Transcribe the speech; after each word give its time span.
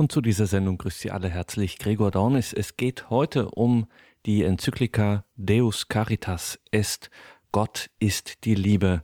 Und 0.00 0.10
zu 0.10 0.22
dieser 0.22 0.46
Sendung 0.46 0.78
grüßt 0.78 1.00
Sie 1.00 1.10
alle 1.10 1.28
herzlich 1.28 1.78
Gregor 1.78 2.10
Dornis. 2.10 2.54
Es 2.54 2.78
geht 2.78 3.10
heute 3.10 3.50
um 3.50 3.86
die 4.24 4.44
Enzyklika 4.44 5.26
Deus 5.36 5.88
Caritas 5.88 6.58
Est. 6.70 7.10
Gott 7.52 7.90
ist 7.98 8.46
die 8.46 8.54
Liebe. 8.54 9.02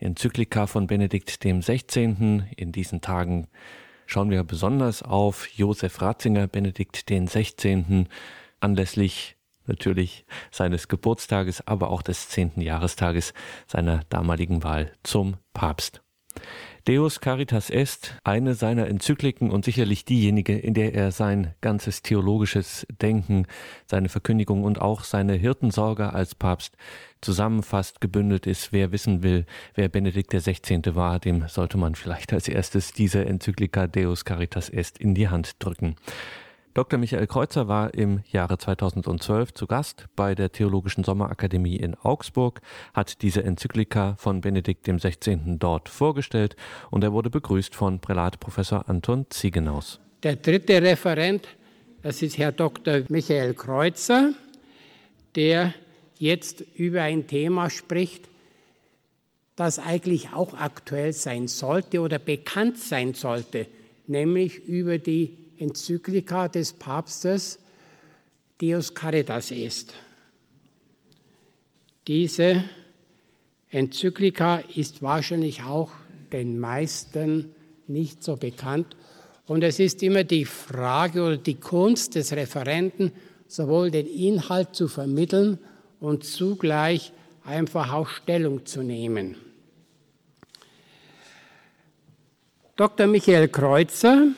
Die 0.00 0.06
Enzyklika 0.06 0.66
von 0.66 0.86
Benedikt 0.86 1.44
dem 1.44 1.60
16. 1.60 2.46
In 2.56 2.72
diesen 2.72 3.02
Tagen 3.02 3.48
schauen 4.06 4.30
wir 4.30 4.42
besonders 4.42 5.02
auf 5.02 5.48
Josef 5.50 6.00
Ratzinger, 6.00 6.46
Benedikt 6.46 7.10
den 7.10 7.26
16. 7.26 8.08
anlässlich 8.58 9.36
natürlich 9.66 10.24
seines 10.50 10.88
Geburtstages, 10.88 11.60
aber 11.66 11.90
auch 11.90 12.00
des 12.00 12.30
10. 12.30 12.62
Jahrestages 12.62 13.34
seiner 13.66 14.00
damaligen 14.08 14.62
Wahl 14.62 14.94
zum 15.02 15.36
Papst. 15.52 16.00
Deus 16.88 17.20
Caritas 17.20 17.68
Est, 17.68 18.16
eine 18.24 18.54
seiner 18.54 18.86
Enzykliken 18.86 19.50
und 19.50 19.66
sicherlich 19.66 20.06
diejenige, 20.06 20.58
in 20.58 20.72
der 20.72 20.94
er 20.94 21.12
sein 21.12 21.52
ganzes 21.60 22.00
theologisches 22.00 22.86
Denken, 23.02 23.46
seine 23.84 24.08
Verkündigung 24.08 24.64
und 24.64 24.80
auch 24.80 25.04
seine 25.04 25.34
Hirtensorge 25.34 26.14
als 26.14 26.34
Papst 26.34 26.78
zusammenfasst, 27.20 28.00
gebündelt 28.00 28.46
ist. 28.46 28.72
Wer 28.72 28.90
wissen 28.90 29.22
will, 29.22 29.44
wer 29.74 29.90
Benedikt 29.90 30.30
XVI. 30.30 30.80
war, 30.94 31.18
dem 31.18 31.46
sollte 31.46 31.76
man 31.76 31.94
vielleicht 31.94 32.32
als 32.32 32.48
erstes 32.48 32.94
diese 32.94 33.22
Enzyklika 33.22 33.86
Deus 33.86 34.24
Caritas 34.24 34.70
Est 34.70 34.96
in 34.96 35.14
die 35.14 35.28
Hand 35.28 35.56
drücken. 35.58 35.94
Dr. 36.74 36.98
Michael 36.98 37.26
Kreuzer 37.26 37.66
war 37.66 37.94
im 37.94 38.20
Jahre 38.30 38.58
2012 38.58 39.54
zu 39.54 39.66
Gast 39.66 40.06
bei 40.14 40.34
der 40.34 40.52
Theologischen 40.52 41.02
Sommerakademie 41.02 41.76
in 41.76 41.94
Augsburg, 41.94 42.60
hat 42.94 43.22
diese 43.22 43.42
Enzyklika 43.42 44.14
von 44.16 44.40
Benedikt 44.40 44.84
XVI. 44.84 45.38
dort 45.58 45.88
vorgestellt 45.88 46.56
und 46.90 47.02
er 47.02 47.12
wurde 47.12 47.30
begrüßt 47.30 47.74
von 47.74 48.00
Prälat 48.00 48.38
Professor 48.38 48.88
Anton 48.88 49.26
Ziegenaus. 49.30 50.00
Der 50.22 50.36
dritte 50.36 50.80
Referent, 50.82 51.48
das 52.02 52.22
ist 52.22 52.38
Herr 52.38 52.52
Dr. 52.52 53.02
Michael 53.08 53.54
Kreuzer, 53.54 54.34
der 55.34 55.74
jetzt 56.18 56.60
über 56.74 57.02
ein 57.02 57.26
Thema 57.26 57.70
spricht, 57.70 58.28
das 59.56 59.80
eigentlich 59.80 60.30
auch 60.32 60.54
aktuell 60.54 61.12
sein 61.12 61.48
sollte 61.48 62.00
oder 62.00 62.20
bekannt 62.20 62.78
sein 62.78 63.14
sollte, 63.14 63.66
nämlich 64.06 64.64
über 64.64 64.98
die 64.98 65.47
Enzyklika 65.58 66.48
des 66.48 66.72
Papstes 66.72 67.58
Deus 68.60 68.94
Caritas 68.94 69.50
ist. 69.50 69.94
Diese 72.06 72.64
Enzyklika 73.70 74.62
ist 74.74 75.02
wahrscheinlich 75.02 75.62
auch 75.62 75.90
den 76.32 76.58
meisten 76.58 77.54
nicht 77.86 78.22
so 78.22 78.36
bekannt. 78.36 78.96
Und 79.46 79.62
es 79.62 79.78
ist 79.78 80.02
immer 80.02 80.24
die 80.24 80.44
Frage 80.44 81.22
oder 81.22 81.36
die 81.36 81.54
Kunst 81.54 82.14
des 82.14 82.32
Referenten, 82.32 83.12
sowohl 83.46 83.90
den 83.90 84.06
Inhalt 84.06 84.74
zu 84.74 84.88
vermitteln 84.88 85.58
und 86.00 86.24
zugleich 86.24 87.12
einfach 87.44 87.92
auch 87.92 88.08
Stellung 88.08 88.66
zu 88.66 88.82
nehmen. 88.82 89.36
Dr. 92.76 93.06
Michael 93.06 93.48
Kreuzer 93.48 94.28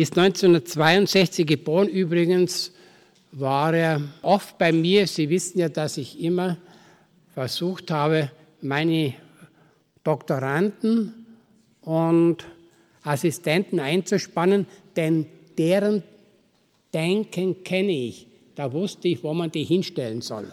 ist 0.00 0.16
1962 0.16 1.46
geboren. 1.46 1.88
Übrigens 1.88 2.72
war 3.32 3.74
er 3.74 4.00
oft 4.22 4.56
bei 4.56 4.72
mir. 4.72 5.06
Sie 5.06 5.28
wissen 5.28 5.58
ja, 5.58 5.68
dass 5.68 5.98
ich 5.98 6.20
immer 6.20 6.56
versucht 7.34 7.90
habe, 7.90 8.30
meine 8.62 9.14
Doktoranden 10.02 11.26
und 11.82 12.44
Assistenten 13.02 13.78
einzuspannen, 13.80 14.66
denn 14.96 15.26
deren 15.58 16.02
Denken 16.92 17.62
kenne 17.62 17.92
ich. 17.92 18.26
Da 18.54 18.72
wusste 18.72 19.08
ich, 19.08 19.22
wo 19.22 19.32
man 19.32 19.50
die 19.50 19.64
hinstellen 19.64 20.22
soll. 20.22 20.52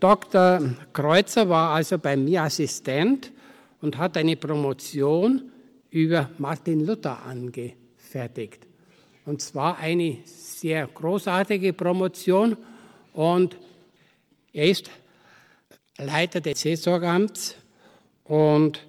Dr. 0.00 0.74
Kreuzer 0.92 1.48
war 1.48 1.74
also 1.74 1.98
bei 1.98 2.16
mir 2.16 2.42
Assistent 2.42 3.30
und 3.80 3.96
hat 3.96 4.16
eine 4.16 4.36
Promotion 4.36 5.51
über 5.92 6.30
Martin 6.38 6.84
Luther 6.84 7.22
angefertigt. 7.22 8.66
Und 9.24 9.40
zwar 9.40 9.78
eine 9.78 10.18
sehr 10.24 10.88
großartige 10.88 11.72
Promotion 11.74 12.56
und 13.12 13.56
er 14.52 14.68
ist 14.68 14.90
Leiter 15.98 16.40
des 16.40 16.60
Seelsorgamts 16.62 17.56
und 18.24 18.84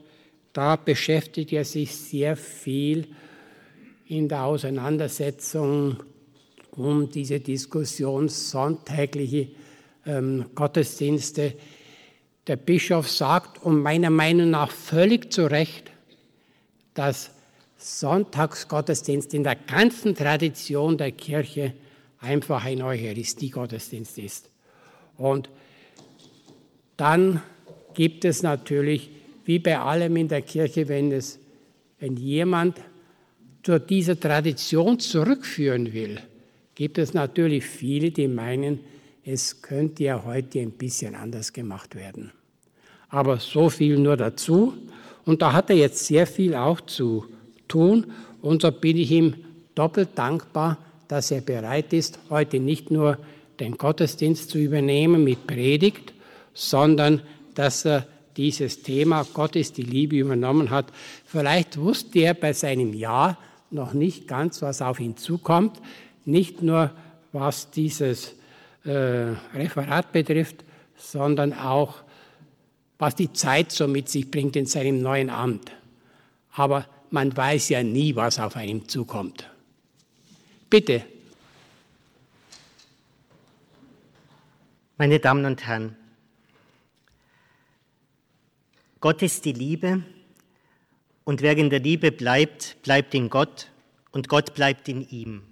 da 0.54 0.76
beschäftigt 0.76 1.52
er 1.54 1.66
sich 1.66 1.96
sehr 1.96 2.36
viel 2.36 3.08
in 4.08 4.28
der 4.30 4.46
Auseinandersetzung 4.46 5.98
um 6.72 7.10
diese 7.10 7.40
Diskussion 7.40 8.30
sonntägliche 8.30 9.50
ähm, 10.06 10.46
Gottesdienste. 10.56 11.54
Der 12.48 12.56
Bischof 12.56 13.10
sagt, 13.10 13.64
und 13.64 13.82
meiner 13.82 14.10
Meinung 14.10 14.50
nach 14.50 14.72
völlig 14.72 15.32
zu 15.32 15.50
Recht, 15.50 15.93
dass 16.94 17.32
Sonntagsgottesdienst 17.78 19.34
in 19.34 19.44
der 19.44 19.56
ganzen 19.56 20.16
Tradition 20.16 20.98
der 20.98 21.12
Kirche 21.12 21.74
einfach 22.20 22.64
ein 22.64 22.82
Eucharistie-Gottesdienst 22.82 24.18
ist. 24.18 24.50
Und 25.18 25.50
dann 26.98 27.42
gibt 27.94 28.26
es 28.26 28.44
natürlich, 28.44 29.10
wie 29.46 29.60
bei 29.60 29.78
allem 29.78 30.16
in 30.16 30.28
der 30.28 30.42
Kirche, 30.42 30.88
wenn, 30.88 31.12
es, 31.12 31.40
wenn 32.00 32.16
jemand 32.16 32.80
zu 33.64 33.80
dieser 33.80 34.20
Tradition 34.20 35.00
zurückführen 35.00 35.94
will, 35.94 36.20
gibt 36.76 36.98
es 36.98 37.14
natürlich 37.14 37.66
viele, 37.66 38.12
die 38.12 38.28
meinen, 38.28 38.80
es 39.24 39.62
könnte 39.62 40.04
ja 40.04 40.24
heute 40.26 40.60
ein 40.60 40.72
bisschen 40.72 41.16
anders 41.16 41.54
gemacht 41.54 41.96
werden. 41.96 42.32
Aber 43.10 43.38
so 43.38 43.70
viel 43.70 43.98
nur 44.00 44.18
dazu. 44.18 44.74
Und 45.26 45.42
da 45.42 45.54
hat 45.54 45.70
er 45.70 45.76
jetzt 45.76 46.06
sehr 46.06 46.28
viel 46.28 46.56
auch 46.56 46.82
zu 46.82 47.26
tun. 47.68 48.12
Und 48.42 48.62
so 48.62 48.72
bin 48.72 48.98
ich 48.98 49.12
ihm 49.12 49.36
doppelt 49.76 50.10
dankbar, 50.16 50.78
dass 51.08 51.32
er 51.32 51.42
bereit 51.42 51.94
ist, 51.94 52.20
heute 52.30 52.60
nicht 52.60 52.92
nur 52.92 53.18
den 53.60 53.78
Gottesdienst 53.78 54.50
zu 54.50 54.58
übernehmen 54.58 55.24
mit 55.24 55.48
Predigt, 55.48 56.14
sondern 56.54 57.22
dass 57.56 57.86
er 57.86 58.08
dieses 58.36 58.82
Thema 58.82 59.26
Gott 59.34 59.56
ist 59.56 59.78
die 59.78 59.84
Liebe 59.84 60.18
übernommen 60.18 60.70
hat. 60.70 60.88
Vielleicht 61.26 61.78
wusste 61.78 62.20
er 62.20 62.34
bei 62.34 62.54
seinem 62.54 62.94
Ja 62.94 63.38
noch 63.70 63.94
nicht 63.94 64.28
ganz, 64.28 64.62
was 64.62 64.82
auf 64.82 65.00
ihn 65.00 65.18
zukommt, 65.18 65.80
nicht 66.26 66.62
nur 66.62 66.92
was 67.32 67.70
dieses 67.72 68.34
äh, 68.86 69.34
Referat 69.54 70.12
betrifft, 70.12 70.64
sondern 70.98 71.54
auch 71.54 71.96
was 72.98 73.16
die 73.16 73.34
Zeit 73.34 73.72
so 73.72 73.88
mit 73.88 74.10
sich 74.10 74.30
bringt 74.30 74.56
in 74.56 74.66
seinem 74.66 75.02
neuen 75.02 75.30
Amt. 75.30 75.72
Aber 76.52 76.88
man 77.10 77.36
weiß 77.36 77.70
ja 77.70 77.84
nie, 77.84 78.16
was 78.16 78.40
auf 78.40 78.56
einem 78.56 78.88
zukommt. 78.88 79.50
Bitte. 80.70 81.06
Meine 84.98 85.20
Damen 85.20 85.46
und 85.46 85.66
Herren, 85.66 85.96
Gott 89.00 89.22
ist 89.22 89.44
die 89.46 89.54
Liebe 89.54 90.04
und 91.26 91.42
wer 91.42 91.58
in 91.58 91.70
der 91.70 91.80
Liebe 91.80 92.12
bleibt, 92.12 92.82
bleibt 92.84 93.14
in 93.14 93.30
Gott 93.30 93.70
und 94.12 94.30
Gott 94.30 94.54
bleibt 94.54 94.88
in 94.88 95.08
ihm. 95.10 95.44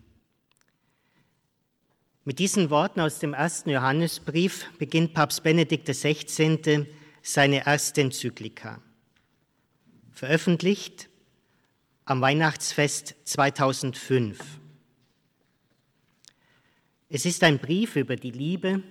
Mit 2.23 2.39
diesen 2.39 2.69
Worten 2.69 3.01
aus 3.01 3.19
dem 3.19 3.33
ersten 3.33 3.71
Johannesbrief 3.71 4.67
beginnt 4.77 5.13
Papst 5.13 5.43
Benedikt 5.43 5.89
XVI 5.89 6.87
seine 7.21 7.65
erste 7.65 8.01
Enzyklika, 8.01 8.81
veröffentlicht 10.11 11.09
am 12.05 12.21
Weihnachtsfest 12.21 13.15
2005. 13.25 14.39
Es 17.09 17.25
ist 17.25 17.43
ein 17.43 17.59
Brief 17.59 17.95
über 17.95 18.15
die 18.15 18.31
Liebe, 18.31 18.83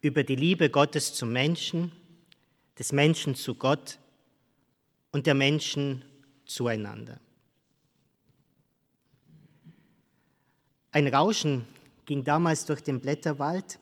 über 0.00 0.24
die 0.24 0.36
Liebe 0.36 0.68
Gottes 0.68 1.14
zum 1.14 1.32
Menschen, 1.32 1.92
des 2.78 2.92
Menschen 2.92 3.34
zu 3.34 3.54
Gott 3.54 3.98
und 5.12 5.26
der 5.26 5.34
Menschen 5.34 6.04
zueinander. 6.44 7.20
Ein 10.90 11.06
Rauschen 11.06 11.66
ging 12.04 12.24
damals 12.24 12.66
durch 12.66 12.82
den 12.82 13.00
Blätterwald 13.00 13.78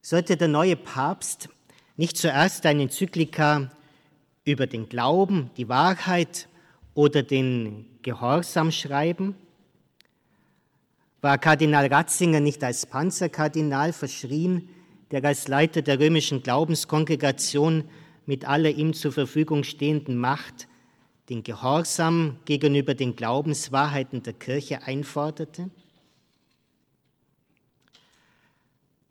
sollte 0.00 0.36
der 0.36 0.48
neue 0.48 0.76
Papst 0.76 1.48
nicht 1.96 2.16
zuerst 2.16 2.64
eine 2.66 2.82
Enzyklika 2.82 3.70
über 4.44 4.66
den 4.66 4.88
Glauben, 4.88 5.50
die 5.56 5.68
Wahrheit 5.68 6.48
oder 6.94 7.22
den 7.22 7.86
Gehorsam 8.02 8.70
schreiben? 8.70 9.34
War 11.20 11.38
Kardinal 11.38 11.86
Ratzinger 11.86 12.40
nicht 12.40 12.62
als 12.62 12.86
Panzerkardinal 12.86 13.92
verschrien, 13.92 14.68
der 15.10 15.24
als 15.24 15.48
Leiter 15.48 15.82
der 15.82 15.98
römischen 15.98 16.42
Glaubenskongregation 16.42 17.84
mit 18.26 18.46
aller 18.48 18.70
ihm 18.70 18.94
zur 18.94 19.12
Verfügung 19.12 19.64
stehenden 19.64 20.16
Macht 20.16 20.68
den 21.28 21.42
Gehorsam 21.42 22.38
gegenüber 22.44 22.94
den 22.94 23.16
Glaubenswahrheiten 23.16 24.22
der 24.22 24.32
Kirche 24.34 24.82
einforderte? 24.82 25.70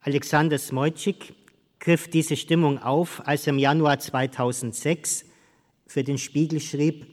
Alexander 0.08 0.58
Smojcik 0.58 1.34
griff 1.80 2.10
diese 2.10 2.38
Stimmung 2.38 2.80
auf, 2.80 3.22
als 3.28 3.46
er 3.46 3.52
im 3.52 3.60
Januar 3.60 4.00
2006 4.00 5.26
für 5.86 6.02
den 6.02 6.18
Spiegel 6.18 6.62
schrieb, 6.62 7.06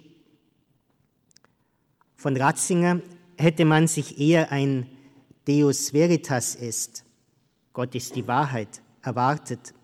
von 2.14 2.36
Ratzinger 2.36 3.00
hätte 3.36 3.64
man 3.64 3.88
sich 3.88 4.20
eher 4.20 4.52
ein 4.52 4.86
Deus 5.44 5.92
Veritas 5.92 6.54
ist, 6.54 7.04
Gott 7.72 7.96
ist 7.96 8.14
die 8.14 8.28
Wahrheit, 8.28 8.80
erwartet. 9.02 9.74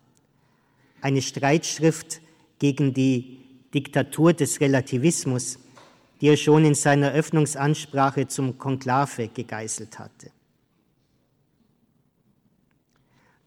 Eine 1.00 1.20
Streitschrift 1.20 2.20
gegen 2.60 2.94
die 2.94 3.40
Diktatur 3.74 4.34
des 4.34 4.60
Relativismus, 4.60 5.58
die 6.20 6.28
er 6.28 6.36
schon 6.36 6.64
in 6.64 6.76
seiner 6.76 7.10
Öffnungsansprache 7.10 8.28
zum 8.28 8.56
Konklave 8.56 9.26
gegeißelt 9.26 9.98
hatte. 9.98 10.30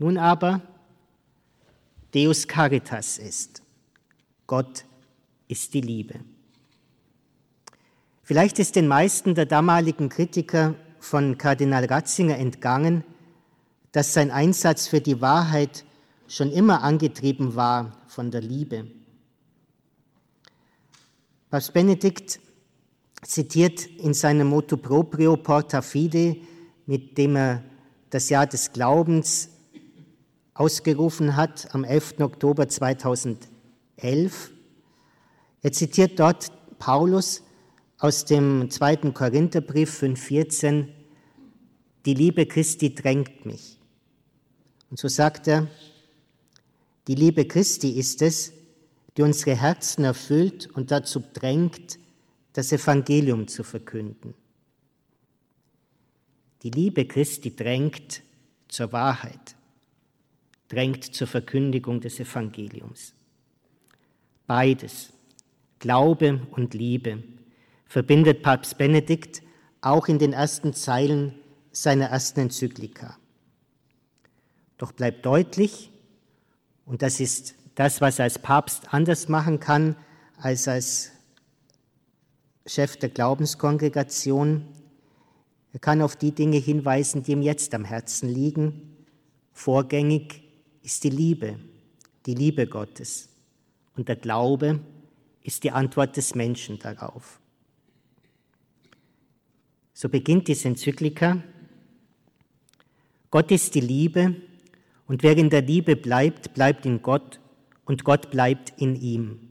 Nun 0.04 0.18
aber 0.18 0.60
Deus 2.14 2.46
Caritas 2.46 3.18
ist, 3.20 3.62
Gott 4.48 4.84
ist 5.48 5.74
die 5.74 5.80
Liebe. 5.80 6.20
Vielleicht 8.22 8.60
ist 8.60 8.76
den 8.76 8.90
meisten 8.90 9.34
der 9.34 9.46
damaligen 9.46 10.10
Kritiker 10.10 10.76
von 11.00 11.38
Kardinal 11.38 11.86
Ratzinger 11.86 12.38
entgangen, 12.38 13.06
dass 13.94 14.12
sein 14.12 14.30
Einsatz 14.30 14.90
für 14.90 15.00
die 15.00 15.22
Wahrheit 15.22 15.86
schon 16.28 16.52
immer 16.52 16.84
angetrieben 16.84 17.56
war 17.56 17.98
von 18.08 18.30
der 18.30 18.42
Liebe. 18.42 18.88
Papst 21.50 21.72
Benedikt 21.72 22.42
zitiert 23.22 23.86
in 23.86 24.14
seinem 24.14 24.48
Motto 24.48 24.76
proprio 24.76 25.38
Porta 25.38 25.82
Fide, 25.82 26.36
mit 26.88 27.18
dem 27.18 27.38
er 27.38 27.64
das 28.10 28.28
Jahr 28.28 28.48
des 28.48 28.74
Glaubens 28.74 29.53
ausgerufen 30.54 31.36
hat 31.36 31.74
am 31.74 31.84
11. 31.84 32.20
Oktober 32.20 32.68
2011. 32.68 34.52
Er 35.62 35.72
zitiert 35.72 36.20
dort 36.20 36.52
Paulus 36.80 37.44
aus 37.98 38.26
dem 38.26 38.70
zweiten 38.70 39.14
Korintherbrief 39.14 40.02
5,14, 40.02 40.88
die 42.06 42.14
Liebe 42.14 42.46
Christi 42.46 42.94
drängt 42.94 43.46
mich. 43.46 43.80
Und 44.90 45.00
so 45.00 45.08
sagt 45.08 45.48
er, 45.48 45.68
die 47.08 47.16
Liebe 47.16 47.46
Christi 47.46 47.92
ist 47.92 48.22
es, 48.22 48.52
die 49.16 49.22
unsere 49.22 49.56
Herzen 49.56 50.04
erfüllt 50.04 50.68
und 50.74 50.92
dazu 50.92 51.24
drängt, 51.34 52.00
das 52.54 52.72
Evangelium 52.72 53.48
zu 53.48 53.64
verkünden. 53.64 54.34
Die 56.62 56.70
Liebe 56.70 57.06
Christi 57.06 57.56
drängt 57.56 58.22
zur 58.68 58.92
Wahrheit, 58.92 59.56
drängt 60.74 61.14
zur 61.14 61.28
Verkündigung 61.28 62.02
des 62.02 62.20
Evangeliums. 62.20 63.14
Beides, 64.48 65.14
Glaube 65.80 66.42
und 66.52 66.74
Liebe, 66.74 67.24
verbindet 67.86 68.42
Papst 68.42 68.78
Benedikt 68.78 69.44
auch 69.82 70.08
in 70.08 70.18
den 70.18 70.34
ersten 70.34 70.74
Zeilen 70.74 71.36
seiner 71.72 72.06
ersten 72.06 72.42
Enzyklika. 72.42 73.18
Doch 74.78 74.92
bleibt 74.92 75.26
deutlich, 75.26 75.92
und 76.86 77.02
das 77.02 77.20
ist 77.20 77.56
das, 77.76 78.02
was 78.02 78.20
er 78.20 78.24
als 78.24 78.40
Papst 78.40 78.94
anders 78.94 79.30
machen 79.30 79.60
kann 79.60 79.96
als 80.38 80.68
als 80.68 81.12
Chef 82.66 82.98
der 82.98 83.10
Glaubenskongregation. 83.10 84.68
Er 85.72 85.80
kann 85.80 86.02
auf 86.02 86.16
die 86.16 86.32
Dinge 86.32 86.58
hinweisen, 86.58 87.24
die 87.24 87.32
ihm 87.32 87.42
jetzt 87.42 87.74
am 87.74 87.86
Herzen 87.86 88.30
liegen. 88.30 88.98
Vorgängig 89.52 90.43
ist 90.84 91.04
die 91.04 91.10
Liebe, 91.10 91.58
die 92.26 92.36
Liebe 92.36 92.68
Gottes. 92.68 93.30
Und 93.96 94.08
der 94.08 94.18
Glaube 94.18 94.80
ist 95.42 95.64
die 95.64 95.72
Antwort 95.72 96.16
des 96.18 96.36
Menschen 96.36 96.78
darauf. 96.78 97.40
So 99.94 100.10
beginnt 100.10 100.48
diese 100.48 100.68
Enzyklika. 100.68 101.42
Gott 103.32 103.52
ist 103.52 103.74
die 103.76 103.82
Liebe 103.82 104.36
und 105.08 105.24
wer 105.24 105.38
in 105.38 105.50
der 105.50 105.62
Liebe 105.62 105.96
bleibt, 105.96 106.54
bleibt 106.54 106.86
in 106.86 107.02
Gott 107.02 107.40
und 107.86 108.04
Gott 108.04 108.30
bleibt 108.30 108.74
in 108.82 108.96
ihm. 108.96 109.50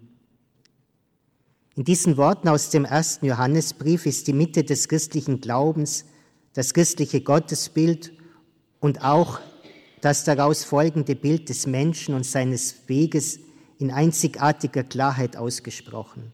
In 1.74 1.84
diesen 1.84 2.16
Worten 2.16 2.48
aus 2.48 2.70
dem 2.70 2.84
ersten 2.84 3.26
Johannesbrief 3.26 4.04
ist 4.04 4.26
die 4.26 4.34
Mitte 4.34 4.62
des 4.62 4.88
christlichen 4.88 5.40
Glaubens, 5.40 6.04
das 6.52 6.74
christliche 6.74 7.22
Gottesbild 7.22 8.12
und 8.78 9.02
auch 9.02 9.40
das 10.02 10.24
daraus 10.24 10.64
folgende 10.64 11.14
Bild 11.14 11.48
des 11.48 11.66
Menschen 11.66 12.14
und 12.14 12.26
seines 12.26 12.88
Weges 12.88 13.38
in 13.78 13.90
einzigartiger 13.90 14.82
Klarheit 14.82 15.36
ausgesprochen. 15.36 16.32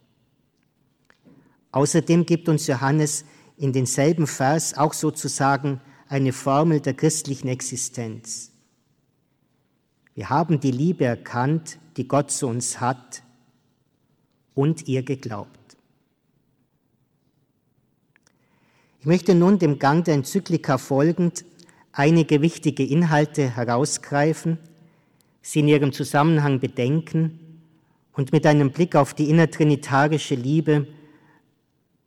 Außerdem 1.70 2.25
gibt 2.25 2.49
uns 2.49 2.67
Johannes 2.67 3.25
in 3.59 3.75
denselben 3.75 4.26
Vers 4.26 4.76
auch 4.76 4.94
sozusagen 4.94 5.81
eine 6.09 6.32
Formel 6.32 6.81
der 6.81 6.94
christlichen 6.94 7.49
Existenz. 7.49 8.50
Wir 10.14 10.31
haben 10.31 10.61
die 10.61 10.71
Liebe 10.71 11.05
erkannt, 11.05 11.79
die 11.99 12.09
Gott 12.09 12.31
zu 12.31 12.47
uns 12.47 12.81
hat 12.81 13.23
und 14.55 14.88
ihr 14.88 15.03
geglaubt. 15.03 15.76
Ich 19.00 19.06
möchte 19.06 19.35
nun 19.35 19.59
dem 19.59 19.79
Gang 19.79 20.05
der 20.05 20.14
Enzyklika 20.14 20.79
folgend 20.79 21.44
einige 21.99 22.43
wichtige 22.43 22.85
Inhalte 22.85 23.56
herausgreifen, 23.56 24.59
sie 25.43 25.61
in 25.61 25.69
ihrem 25.69 25.93
Zusammenhang 25.93 26.61
bedenken 26.61 27.41
und 28.12 28.31
mit 28.31 28.47
einem 28.47 28.71
Blick 28.71 28.95
auf 28.95 29.15
die 29.15 29.29
innertrinitarische 29.29 30.37
Liebe 30.37 30.87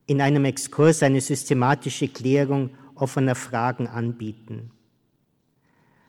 in 0.07 0.21
einem 0.21 0.45
Exkurs 0.45 1.03
eine 1.03 1.19
systematische 1.19 2.07
Klärung 2.07 2.69
offener 2.95 3.35
Fragen 3.35 3.88
anbieten. 3.88 4.71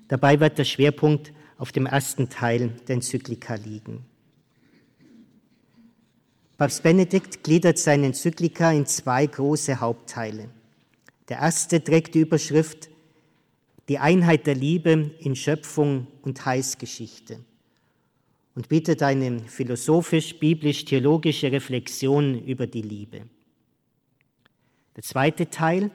Dabei 0.06 0.38
wird 0.38 0.58
der 0.58 0.64
Schwerpunkt 0.64 1.32
auf 1.58 1.72
dem 1.72 1.86
ersten 1.86 2.28
Teil 2.28 2.70
der 2.86 2.96
Enzyklika 2.96 3.54
liegen. 3.56 4.04
Papst 6.56 6.84
Benedikt 6.84 7.42
gliedert 7.42 7.78
seine 7.78 8.06
Enzyklika 8.06 8.70
in 8.70 8.86
zwei 8.86 9.26
große 9.26 9.80
Hauptteile. 9.80 10.50
Der 11.28 11.38
erste 11.38 11.82
trägt 11.82 12.14
die 12.14 12.20
Überschrift 12.20 12.91
Die 13.92 13.98
Einheit 13.98 14.46
der 14.46 14.54
Liebe 14.54 15.10
in 15.18 15.36
Schöpfung 15.36 16.06
und 16.22 16.46
Heilsgeschichte 16.46 17.44
und 18.54 18.70
bietet 18.70 19.02
eine 19.02 19.40
philosophisch-biblisch-theologische 19.40 21.52
Reflexion 21.52 22.42
über 22.42 22.66
die 22.66 22.80
Liebe. 22.80 23.26
Der 24.96 25.02
zweite 25.02 25.50
Teil 25.50 25.90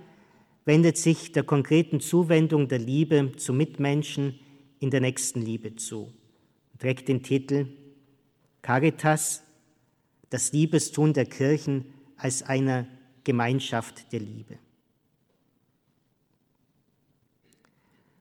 wendet 0.63 1.00
sich 1.00 1.32
der 1.32 1.42
konkreten 1.42 2.00
Zuwendung 2.00 2.68
der 2.68 2.77
Liebe 2.77 3.32
zu 3.36 3.51
Mitmenschen 3.51 4.38
in 4.80 4.92
der 4.92 5.01
nächsten 5.01 5.42
Liebe 5.42 5.75
zu 5.75 6.13
und 6.74 6.80
trägt 6.80 7.08
den 7.08 7.24
Titel 7.24 7.66
Caritas, 8.62 9.42
das 10.30 10.51
Liebestun 10.51 11.13
der 11.13 11.25
Kirchen 11.25 11.86
als 12.16 12.44
einer 12.44 12.86
Gemeinschaft 13.24 14.13
der 14.13 14.20
Liebe. 14.20 14.60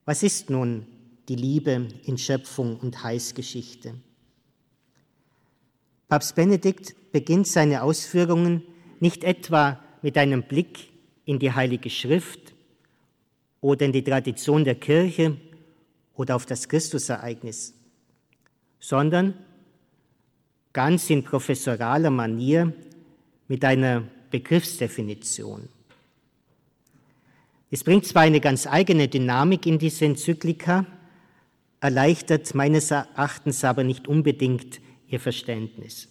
Was 0.06 0.22
ist 0.22 0.50
nun 0.50 0.86
die 1.28 1.34
Liebe 1.34 1.88
in 2.04 2.16
Schöpfung 2.16 2.76
und 2.76 3.02
Heilsgeschichte? 3.02 3.94
Papst 6.08 6.36
Benedikt 6.36 6.94
beginnt 7.10 7.48
seine 7.48 7.82
Ausführungen 7.82 8.62
nicht 9.00 9.24
etwa 9.24 9.82
mit 10.02 10.16
einem 10.16 10.44
Blick 10.44 10.90
in 11.24 11.40
die 11.40 11.50
Heilige 11.50 11.90
Schrift 11.90 12.54
oder 13.60 13.84
in 13.84 13.90
die 13.90 14.04
Tradition 14.04 14.62
der 14.62 14.76
Kirche 14.76 15.38
oder 16.14 16.36
auf 16.36 16.46
das 16.46 16.68
Christusereignis, 16.68 17.74
sondern 18.78 19.34
ganz 20.72 21.10
in 21.10 21.24
professoraler 21.24 22.10
Manier 22.10 22.72
mit 23.48 23.64
einer 23.64 24.04
Begriffsdefinition. 24.30 25.68
Es 27.70 27.82
bringt 27.82 28.06
zwar 28.06 28.22
eine 28.22 28.40
ganz 28.40 28.66
eigene 28.66 29.08
Dynamik 29.08 29.66
in 29.66 29.78
diese 29.78 30.04
Enzyklika, 30.04 30.86
erleichtert 31.80 32.54
meines 32.54 32.90
Erachtens 32.90 33.64
aber 33.64 33.84
nicht 33.84 34.08
unbedingt 34.08 34.80
ihr 35.08 35.20
Verständnis. 35.20 36.08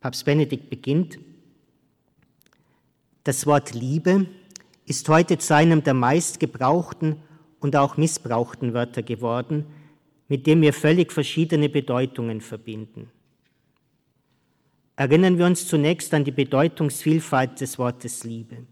Papst 0.00 0.24
Benedikt 0.24 0.68
beginnt 0.70 1.18
das 3.24 3.46
Wort 3.46 3.72
Liebe 3.72 4.26
ist 4.84 5.08
heute 5.08 5.38
zu 5.38 5.54
einem 5.54 5.82
der 5.82 5.94
meistgebrauchten 5.94 7.16
und 7.58 7.74
auch 7.74 7.96
missbrauchten 7.96 8.74
Wörter 8.74 9.02
geworden, 9.02 9.64
mit 10.28 10.46
dem 10.46 10.60
wir 10.60 10.74
völlig 10.74 11.10
verschiedene 11.10 11.70
Bedeutungen 11.70 12.42
verbinden. 12.42 13.10
erinnern 14.96 15.38
wir 15.38 15.46
uns 15.46 15.66
zunächst 15.66 16.12
an 16.12 16.24
die 16.24 16.32
Bedeutungsvielfalt 16.32 17.62
des 17.62 17.78
Wortes 17.78 18.24
Liebe. 18.24 18.66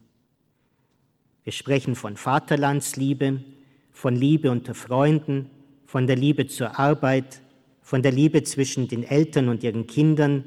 Wir 1.44 1.52
sprechen 1.52 1.96
von 1.96 2.16
Vaterlandsliebe, 2.16 3.42
von 3.90 4.14
Liebe 4.14 4.50
unter 4.50 4.74
Freunden, 4.74 5.50
von 5.86 6.06
der 6.06 6.14
Liebe 6.14 6.46
zur 6.46 6.78
Arbeit, 6.78 7.40
von 7.80 8.02
der 8.02 8.12
Liebe 8.12 8.44
zwischen 8.44 8.86
den 8.86 9.02
Eltern 9.02 9.48
und 9.48 9.64
ihren 9.64 9.88
Kindern, 9.88 10.44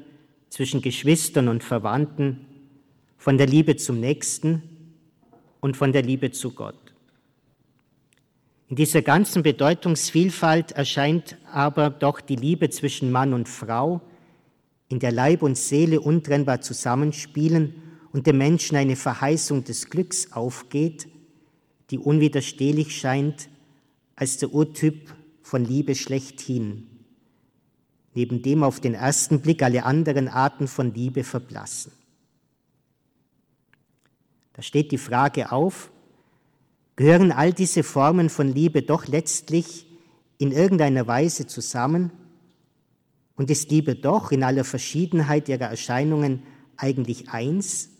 zwischen 0.48 0.80
Geschwistern 0.80 1.48
und 1.48 1.62
Verwandten, 1.62 2.46
von 3.18 3.36
der 3.36 3.46
Liebe 3.46 3.76
zum 3.76 4.00
Nächsten 4.00 4.62
und 5.60 5.76
von 5.76 5.92
der 5.92 6.02
Liebe 6.02 6.30
zu 6.30 6.52
Gott. 6.52 6.78
In 8.68 8.76
dieser 8.76 9.02
ganzen 9.02 9.42
Bedeutungsvielfalt 9.42 10.72
erscheint 10.72 11.36
aber 11.52 11.90
doch 11.90 12.20
die 12.20 12.36
Liebe 12.36 12.70
zwischen 12.70 13.12
Mann 13.12 13.34
und 13.34 13.48
Frau, 13.48 14.00
in 14.88 14.98
der 14.98 15.12
Leib 15.12 15.42
und 15.42 15.58
Seele 15.58 16.00
untrennbar 16.00 16.62
zusammenspielen 16.62 17.82
und 18.16 18.26
dem 18.26 18.38
Menschen 18.38 18.78
eine 18.78 18.96
Verheißung 18.96 19.64
des 19.64 19.90
Glücks 19.90 20.32
aufgeht, 20.32 21.06
die 21.90 21.98
unwiderstehlich 21.98 22.96
scheint 22.96 23.50
als 24.14 24.38
der 24.38 24.54
Urtyp 24.54 25.14
von 25.42 25.66
Liebe 25.66 25.94
schlechthin, 25.94 26.86
neben 28.14 28.40
dem 28.40 28.62
auf 28.62 28.80
den 28.80 28.94
ersten 28.94 29.42
Blick 29.42 29.62
alle 29.62 29.84
anderen 29.84 30.28
Arten 30.28 30.66
von 30.66 30.94
Liebe 30.94 31.24
verblassen. 31.24 31.92
Da 34.54 34.62
steht 34.62 34.92
die 34.92 34.98
Frage 34.98 35.52
auf, 35.52 35.90
gehören 36.96 37.32
all 37.32 37.52
diese 37.52 37.82
Formen 37.82 38.30
von 38.30 38.48
Liebe 38.48 38.80
doch 38.80 39.08
letztlich 39.08 39.86
in 40.38 40.52
irgendeiner 40.52 41.06
Weise 41.06 41.46
zusammen? 41.46 42.12
Und 43.36 43.50
ist 43.50 43.70
Liebe 43.70 43.94
doch 43.94 44.32
in 44.32 44.42
aller 44.42 44.64
Verschiedenheit 44.64 45.50
ihrer 45.50 45.66
Erscheinungen 45.66 46.44
eigentlich 46.78 47.28
eins? 47.28 47.90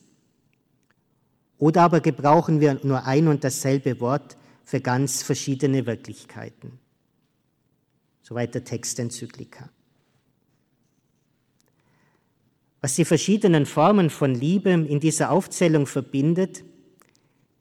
Oder 1.59 1.83
aber 1.83 2.01
gebrauchen 2.01 2.61
wir 2.61 2.79
nur 2.83 3.05
ein 3.05 3.29
und 3.29 3.45
dasselbe 3.45 4.01
Wort 4.01 4.37
für 4.65 4.81
ganz 4.81 5.23
verschiedene 5.23 5.87
Wirklichkeiten? 5.87 6.79
Soweit 8.23 8.55
der 8.55 8.65
Text 8.65 8.99
Enzyklika. 8.99 9.71
Was 12.81 12.95
die 12.95 13.05
verschiedenen 13.05 13.67
Formen 13.67 14.11
von 14.11 14.35
Liebe 14.35 14.71
in 14.71 15.01
dieser 15.01 15.31
Aufzählung 15.31 15.87
verbindet, 15.87 16.63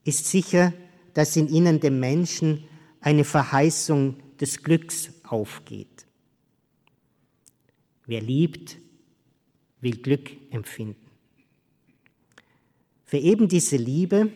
ist 0.04 0.28
sicher, 0.28 0.74
dass 1.14 1.36
in 1.36 1.48
ihnen 1.48 1.80
dem 1.80 2.00
Menschen 2.00 2.66
eine 3.00 3.24
Verheißung 3.24 4.18
des 4.40 4.62
Glücks 4.62 5.10
aufgeht. 5.24 6.06
Wer 8.06 8.22
liebt, 8.22 8.78
will 9.82 9.98
Glück 9.98 10.32
empfinden. 10.52 11.05
Für 13.06 13.18
eben 13.18 13.48
diese 13.48 13.78
Liebe, 13.78 14.32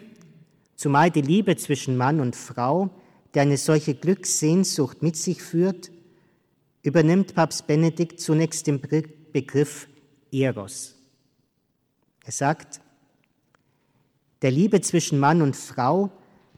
zumal 0.76 1.12
die 1.12 1.22
Liebe 1.22 1.56
zwischen 1.58 1.98
Mann 1.98 2.20
und 2.20 2.36
Frau, 2.36 2.92
die 3.34 3.40
eine 3.40 3.58
solche 3.58 3.96
Glückssehnsucht 3.96 5.02
mit 5.02 5.16
sich 5.16 5.42
führt, 5.42 5.92
übernimmt 6.84 7.36
Papst 7.36 7.68
Benedikt 7.68 8.20
zunächst 8.20 8.68
den 8.68 8.80
Begriff 8.80 9.88
Eros. 10.32 10.96
Er 12.24 12.32
sagt, 12.32 12.80
der 14.42 14.52
Liebe 14.52 14.82
zwischen 14.82 15.20
Mann 15.20 15.42
und 15.42 15.56
Frau, 15.56 16.12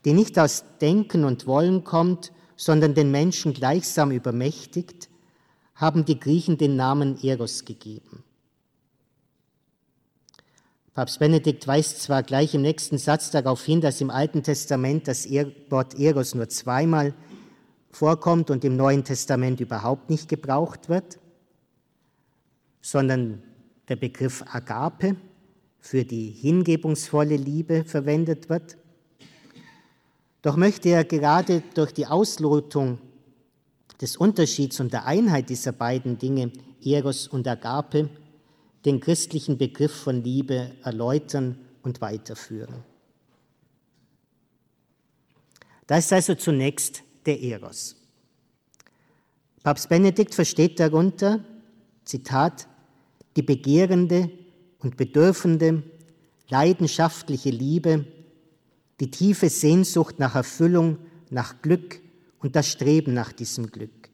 die 0.06 0.14
nicht 0.14 0.38
aus 0.38 0.66
Denken 0.80 1.24
und 1.24 1.48
Wollen 1.48 1.84
kommt, 1.84 2.32
sondern 2.58 2.94
den 2.94 3.10
Menschen 3.10 3.54
gleichsam 3.54 4.12
übermächtigt, 4.12 5.10
haben 5.76 6.06
die 6.06 6.20
Griechen 6.20 6.58
den 6.58 6.76
Namen 6.76 7.18
Eros 7.24 7.66
gegeben. 7.66 8.24
Papst 10.94 11.20
Benedikt 11.20 11.66
weist 11.68 12.02
zwar 12.02 12.22
gleich 12.22 12.54
im 12.54 12.64
nächsten 12.64 12.98
Satz 12.98 13.32
darauf 13.32 13.64
hin, 13.64 13.80
dass 13.80 14.02
im 14.02 14.10
Alten 14.10 14.44
Testament 14.44 15.08
das 15.08 15.26
Wort 15.70 15.98
Eros 15.98 16.36
nur 16.36 16.50
zweimal 16.50 17.14
vorkommt 17.92 18.50
und 18.50 18.66
im 18.66 18.76
Neuen 18.76 19.06
Testament 19.06 19.62
überhaupt 19.62 20.10
nicht 20.10 20.28
gebraucht 20.28 20.90
wird, 20.90 21.18
sondern 22.82 23.42
der 23.88 23.96
Begriff 23.96 24.44
Agape 24.52 25.16
für 25.80 26.04
die 26.04 26.30
hingebungsvolle 26.30 27.38
Liebe 27.38 27.86
verwendet 27.86 28.50
wird. 28.50 28.78
Doch 30.42 30.58
möchte 30.58 30.90
er 30.90 31.06
gerade 31.06 31.64
durch 31.74 31.94
die 31.94 32.08
Auslotung 32.08 33.00
des 34.02 34.18
Unterschieds 34.18 34.82
und 34.82 34.92
der 34.92 35.06
Einheit 35.06 35.50
dieser 35.50 35.72
beiden 35.72 36.18
Dinge, 36.18 36.52
Eros 36.84 37.30
und 37.30 37.48
Agape, 37.48 38.10
den 38.86 39.00
christlichen 39.00 39.58
Begriff 39.58 39.94
von 39.94 40.24
Liebe 40.24 40.72
erläutern 40.84 41.58
und 41.84 42.02
weiterführen. 42.02 42.84
Da 45.88 45.98
ist 45.98 46.12
also 46.14 46.36
zunächst 46.36 47.04
der 47.26 47.42
Eros. 47.42 47.96
Papst 49.64 49.90
Benedikt 49.90 50.34
versteht 50.34 50.80
darunter, 50.80 51.44
Zitat, 52.06 52.68
die 53.36 53.44
begehrende 53.44 54.32
und 54.80 54.98
bedürfende, 54.98 55.84
leidenschaftliche 56.50 57.50
Liebe, 57.50 58.06
die 59.00 59.12
tiefe 59.12 59.50
Sehnsucht 59.50 60.20
nach 60.20 60.36
Erfüllung, 60.36 60.98
nach 61.30 61.62
Glück 61.62 62.00
und 62.40 62.56
das 62.56 62.68
Streben 62.68 63.14
nach 63.14 63.32
diesem 63.32 63.72
Glück. 63.72 64.10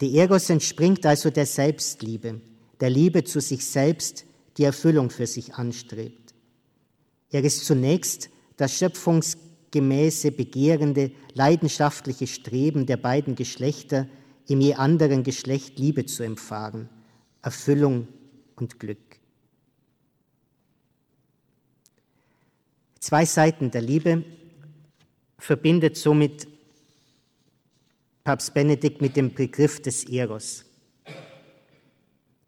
Die 0.00 0.16
Eros 0.16 0.50
entspringt 0.50 1.04
also 1.06 1.30
der 1.30 1.46
Selbstliebe, 1.46 2.40
der 2.84 2.90
Liebe 2.90 3.24
zu 3.24 3.40
sich 3.40 3.64
selbst, 3.64 4.26
die 4.58 4.64
Erfüllung 4.64 5.08
für 5.08 5.26
sich 5.26 5.54
anstrebt. 5.54 6.34
Er 7.30 7.42
ist 7.42 7.64
zunächst 7.64 8.28
das 8.58 8.76
schöpfungsgemäße, 8.76 10.32
begehrende, 10.32 11.10
leidenschaftliche 11.32 12.26
Streben 12.26 12.84
der 12.84 12.98
beiden 12.98 13.36
Geschlechter, 13.36 14.06
im 14.48 14.60
je 14.60 14.74
anderen 14.74 15.22
Geschlecht 15.22 15.78
Liebe 15.78 16.04
zu 16.04 16.24
empfahren– 16.24 16.90
Erfüllung 17.40 18.06
und 18.56 18.78
Glück. 18.78 19.18
Zwei 23.00 23.24
Seiten 23.24 23.70
der 23.70 23.80
Liebe 23.80 24.26
verbindet 25.38 25.96
somit 25.96 26.46
Papst 28.24 28.52
Benedikt 28.52 29.00
mit 29.00 29.16
dem 29.16 29.32
Begriff 29.32 29.80
des 29.80 30.04
Eros. 30.04 30.66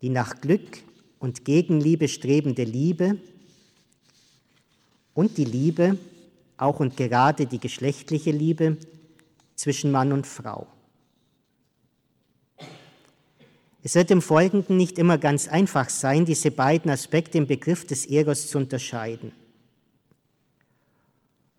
Die 0.03 0.11
nach 0.11 0.41
Glück 0.41 0.83
und 1.19 1.45
Gegenliebe 1.45 2.09
strebende 2.09 2.65
Liebe 2.65 3.19
und 5.15 5.38
die 5.38 5.45
Liebe, 5.45 5.99
auch 6.59 6.81
und 6.81 6.97
gerade 6.97 7.47
die 7.47 7.59
geschlechtliche 7.59 8.31
Liebe 8.31 8.76
zwischen 9.55 9.91
Mann 9.91 10.12
und 10.12 10.26
Frau. 10.26 10.67
Es 13.83 13.95
wird 13.95 14.11
im 14.11 14.21
Folgenden 14.21 14.76
nicht 14.76 14.99
immer 14.99 15.17
ganz 15.17 15.49
einfach 15.49 15.91
sein, 15.91 16.25
diese 16.25 16.50
beiden 16.50 16.91
Aspekte 16.91 17.38
im 17.38 17.47
Begriff 17.47 17.87
des 17.87 18.07
Eros 18.07 18.49
zu 18.49 18.59
unterscheiden. 18.59 19.33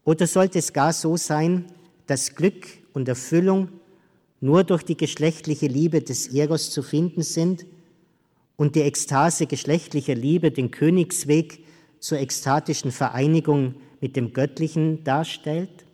Oder 0.04 0.28
sollte 0.28 0.60
es 0.60 0.74
gar 0.74 0.94
so 0.94 1.18
sein, 1.18 1.66
dass 2.06 2.36
Glück 2.36 2.68
und 2.94 3.08
Erfüllung 3.08 3.70
nur 4.40 4.64
durch 4.64 4.84
die 4.84 4.98
geschlechtliche 4.98 5.68
Liebe 5.68 6.02
des 6.02 6.28
Eros 6.28 6.70
zu 6.70 6.84
finden 6.84 7.24
sind 7.24 7.66
und 8.58 8.76
die 8.76 8.82
Ekstase 8.82 9.48
geschlechtlicher 9.48 10.16
Liebe 10.16 10.52
den 10.52 10.72
Königsweg 10.72 11.64
zur 12.00 12.20
ekstatischen 12.20 12.92
Vereinigung 12.92 13.76
mit 14.02 14.16
dem 14.16 14.34
Göttlichen 14.34 15.04
darstellt? 15.04 15.86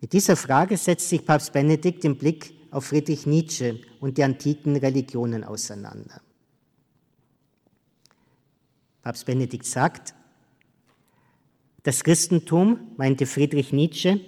Mit 0.00 0.14
dieser 0.14 0.36
Frage 0.36 0.78
setzt 0.78 1.10
sich 1.10 1.26
Papst 1.26 1.52
Benedikt 1.52 2.04
im 2.04 2.16
Blick 2.16 2.54
auf 2.70 2.86
Friedrich 2.86 3.26
Nietzsche 3.26 3.80
und 4.00 4.16
die 4.16 4.24
antiken 4.24 4.76
Religionen 4.76 5.44
auseinander. 5.44 6.22
Papst 9.02 9.26
Benedikt 9.26 9.66
sagt, 9.66 10.14
das 11.82 12.04
Christentum, 12.04 12.92
meinte 12.96 13.26
Friedrich 13.26 13.72
Nietzsche, 13.72 14.20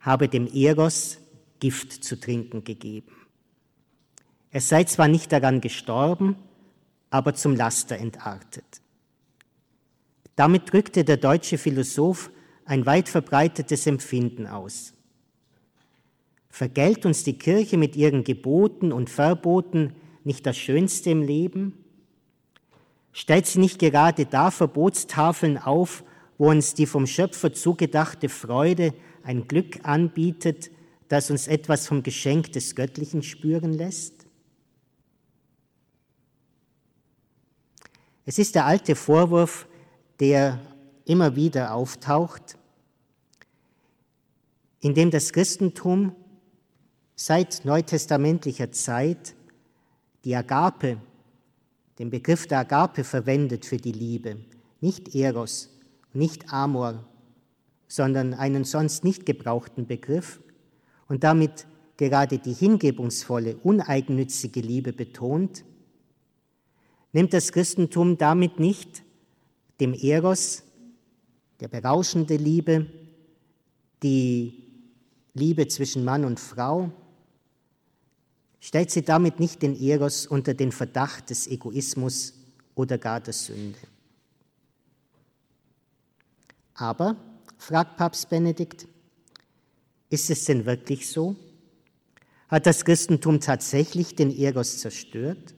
habe 0.00 0.28
dem 0.28 0.46
Eros 0.46 1.18
Gift 1.60 2.04
zu 2.04 2.20
trinken 2.20 2.62
gegeben. 2.62 3.17
Er 4.50 4.60
sei 4.60 4.84
zwar 4.84 5.08
nicht 5.08 5.32
daran 5.32 5.60
gestorben, 5.60 6.36
aber 7.10 7.34
zum 7.34 7.54
Laster 7.54 7.96
entartet. 7.96 8.64
Damit 10.36 10.72
drückte 10.72 11.04
der 11.04 11.16
deutsche 11.16 11.58
Philosoph 11.58 12.30
ein 12.64 12.86
weit 12.86 13.08
verbreitetes 13.08 13.86
Empfinden 13.86 14.46
aus. 14.46 14.92
Vergällt 16.48 17.06
uns 17.06 17.24
die 17.24 17.38
Kirche 17.38 17.76
mit 17.76 17.96
ihren 17.96 18.24
Geboten 18.24 18.92
und 18.92 19.10
Verboten 19.10 19.94
nicht 20.24 20.46
das 20.46 20.56
Schönste 20.56 21.10
im 21.10 21.22
Leben? 21.22 21.84
Stellt 23.12 23.46
sie 23.46 23.58
nicht 23.58 23.78
gerade 23.78 24.26
da 24.26 24.50
Verbotstafeln 24.50 25.58
auf, 25.58 26.04
wo 26.36 26.50
uns 26.50 26.74
die 26.74 26.86
vom 26.86 27.06
Schöpfer 27.06 27.52
zugedachte 27.52 28.28
Freude 28.28 28.94
ein 29.22 29.48
Glück 29.48 29.80
anbietet, 29.82 30.70
das 31.08 31.30
uns 31.30 31.48
etwas 31.48 31.86
vom 31.86 32.02
Geschenk 32.02 32.52
des 32.52 32.74
Göttlichen 32.74 33.22
spüren 33.22 33.72
lässt? 33.72 34.17
Es 38.28 38.38
ist 38.38 38.56
der 38.56 38.66
alte 38.66 38.94
Vorwurf, 38.94 39.66
der 40.20 40.60
immer 41.06 41.34
wieder 41.34 41.72
auftaucht, 41.72 42.58
in 44.80 44.92
dem 44.92 45.10
das 45.10 45.32
Christentum 45.32 46.14
seit 47.16 47.64
neutestamentlicher 47.64 48.70
Zeit 48.70 49.34
die 50.26 50.36
Agape, 50.36 50.98
den 51.98 52.10
Begriff 52.10 52.46
der 52.46 52.58
Agape 52.58 53.02
verwendet 53.02 53.64
für 53.64 53.78
die 53.78 53.92
Liebe, 53.92 54.36
nicht 54.82 55.14
Eros, 55.14 55.70
nicht 56.12 56.52
Amor, 56.52 57.06
sondern 57.86 58.34
einen 58.34 58.64
sonst 58.64 59.04
nicht 59.04 59.24
gebrauchten 59.24 59.86
Begriff 59.86 60.38
und 61.08 61.24
damit 61.24 61.66
gerade 61.96 62.36
die 62.36 62.52
hingebungsvolle, 62.52 63.56
uneigennützige 63.56 64.60
Liebe 64.60 64.92
betont, 64.92 65.64
nimmt 67.12 67.32
das 67.32 67.52
Christentum 67.52 68.18
damit 68.18 68.58
nicht 68.60 69.02
dem 69.80 69.94
Eros, 69.94 70.62
der 71.60 71.68
berauschende 71.68 72.36
Liebe, 72.36 72.86
die 74.02 74.64
Liebe 75.34 75.66
zwischen 75.68 76.04
Mann 76.04 76.24
und 76.24 76.38
Frau, 76.38 76.92
stellt 78.60 78.90
sie 78.90 79.02
damit 79.02 79.40
nicht 79.40 79.62
den 79.62 79.80
Eros 79.80 80.26
unter 80.26 80.54
den 80.54 80.72
Verdacht 80.72 81.30
des 81.30 81.46
Egoismus 81.46 82.34
oder 82.74 82.98
gar 82.98 83.20
der 83.20 83.32
Sünde. 83.32 83.78
Aber, 86.74 87.16
fragt 87.56 87.96
Papst 87.96 88.28
Benedikt, 88.28 88.86
ist 90.10 90.30
es 90.30 90.44
denn 90.44 90.64
wirklich 90.64 91.08
so? 91.10 91.36
Hat 92.48 92.66
das 92.66 92.84
Christentum 92.84 93.40
tatsächlich 93.40 94.14
den 94.14 94.36
Eros 94.36 94.78
zerstört? 94.78 95.54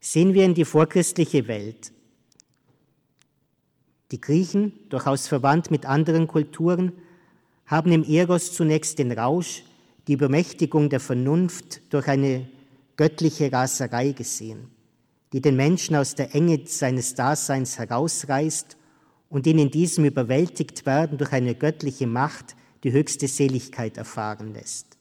Sehen 0.00 0.32
wir 0.32 0.44
in 0.44 0.54
die 0.54 0.64
vorchristliche 0.64 1.46
Welt. 1.46 1.92
Die 4.10 4.20
Griechen, 4.20 4.72
durchaus 4.88 5.28
verwandt 5.28 5.70
mit 5.70 5.86
anderen 5.86 6.26
Kulturen, 6.26 6.92
haben 7.66 7.92
im 7.92 8.02
Eros 8.02 8.52
zunächst 8.52 8.98
den 8.98 9.12
Rausch, 9.12 9.62
die 10.08 10.14
Übermächtigung 10.14 10.88
der 10.88 11.00
Vernunft 11.00 11.82
durch 11.92 12.08
eine 12.08 12.48
göttliche 12.96 13.52
Raserei 13.52 14.12
gesehen, 14.12 14.68
die 15.32 15.40
den 15.40 15.54
Menschen 15.54 15.94
aus 15.94 16.14
der 16.14 16.34
Enge 16.34 16.66
seines 16.66 17.14
Daseins 17.14 17.78
herausreißt 17.78 18.76
und 19.28 19.46
ihn 19.46 19.58
in 19.58 19.70
diesem 19.70 20.06
überwältigt 20.06 20.86
werden 20.86 21.18
durch 21.18 21.32
eine 21.32 21.54
göttliche 21.54 22.06
Macht 22.06 22.56
die 22.82 22.92
höchste 22.92 23.28
Seligkeit 23.28 23.98
erfahren 23.98 24.54
lässt. 24.54 24.98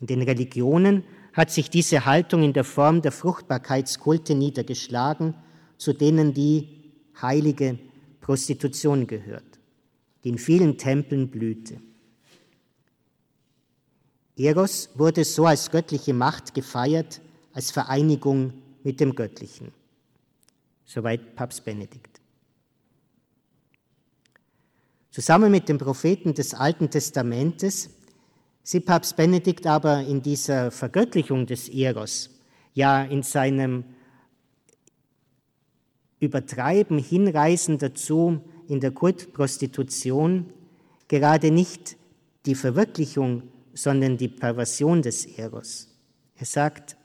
In 0.00 0.08
den 0.08 0.22
Religionen 0.22 1.04
hat 1.32 1.50
sich 1.50 1.70
diese 1.70 2.04
Haltung 2.04 2.42
in 2.42 2.52
der 2.52 2.64
Form 2.64 3.02
der 3.02 3.12
Fruchtbarkeitskulte 3.12 4.34
niedergeschlagen, 4.34 5.34
zu 5.78 5.92
denen 5.92 6.34
die 6.34 6.92
heilige 7.20 7.78
Prostitution 8.20 9.06
gehört, 9.06 9.58
die 10.24 10.30
in 10.30 10.38
vielen 10.38 10.78
Tempeln 10.78 11.28
blühte. 11.28 11.80
Eros 14.36 14.90
wurde 14.94 15.24
so 15.24 15.46
als 15.46 15.70
göttliche 15.70 16.14
Macht 16.14 16.54
gefeiert, 16.54 17.20
als 17.52 17.70
Vereinigung 17.70 18.54
mit 18.82 19.00
dem 19.00 19.14
Göttlichen. 19.14 19.72
Soweit 20.84 21.36
Papst 21.36 21.64
Benedikt. 21.64 22.20
Zusammen 25.10 25.50
mit 25.50 25.68
den 25.68 25.78
Propheten 25.78 26.32
des 26.32 26.54
Alten 26.54 26.90
Testamentes 26.90 27.90
sieht 28.62 28.86
Papst 28.86 29.16
Benedikt 29.16 29.66
aber 29.66 30.00
in 30.00 30.22
dieser 30.22 30.70
Vergöttlichung 30.70 31.46
des 31.46 31.68
Eros, 31.68 32.30
ja 32.74 33.02
in 33.02 33.22
seinem 33.22 33.84
Übertreiben 36.20 36.98
hinreißen 36.98 37.78
dazu 37.78 38.40
in 38.68 38.80
der 38.80 38.92
Kultprostitution 38.92 40.52
gerade 41.08 41.50
nicht 41.50 41.96
die 42.46 42.54
Verwirklichung, 42.54 43.42
sondern 43.74 44.16
die 44.16 44.28
Perversion 44.28 45.02
des 45.02 45.26
Eros. 45.26 45.88
Er 46.36 46.46
sagt, 46.46 46.96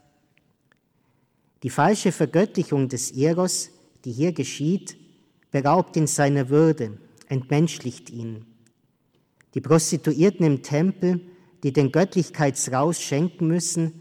die 1.62 1.70
falsche 1.70 2.12
Vergöttlichung 2.12 2.88
des 2.88 3.10
Eros, 3.10 3.70
die 4.04 4.12
hier 4.12 4.32
geschieht, 4.32 4.96
beraubt 5.50 5.96
ihn 5.96 6.06
seiner 6.06 6.48
Würde, 6.48 6.98
entmenschlicht 7.28 8.10
ihn. 8.10 8.46
Die 9.54 9.60
Prostituierten 9.60 10.46
im 10.46 10.62
Tempel, 10.62 11.20
die 11.62 11.72
den 11.72 11.92
Göttlichkeitsrausch 11.92 12.98
schenken 12.98 13.48
müssen, 13.48 14.00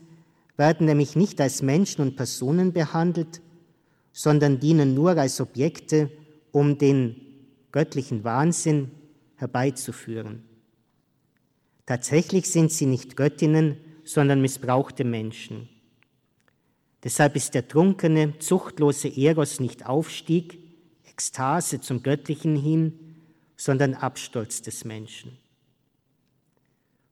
werden 0.58 0.86
nämlich 0.88 1.16
nicht 1.16 1.40
als 1.40 1.62
Menschen 1.62 2.02
und 2.02 2.16
Personen 2.16 2.74
behandelt, 2.74 3.42
sondern 4.12 4.60
dienen 4.60 4.94
nur 4.94 5.12
als 5.12 5.40
Objekte, 5.40 6.10
um 6.52 6.78
den 6.78 7.16
göttlichen 7.72 8.24
Wahnsinn 8.24 8.92
herbeizuführen. 9.36 10.44
Tatsächlich 11.86 12.50
sind 12.50 12.72
sie 12.72 12.86
nicht 12.86 13.16
Göttinnen, 13.16 13.78
sondern 14.04 14.42
missbrauchte 14.42 15.04
Menschen. 15.04 15.70
Deshalb 17.04 17.36
ist 17.36 17.54
der 17.54 17.68
trunkene, 17.68 18.40
zuchtlose 18.40 19.16
Eros 19.16 19.60
nicht 19.60 19.86
Aufstieg, 19.86 20.60
Ekstase 21.06 21.80
zum 21.80 22.04
Göttlichen 22.04 22.56
hin, 22.56 23.16
sondern 23.56 23.94
Abstolz 23.94 24.62
des 24.62 24.84
Menschen. 24.84 25.38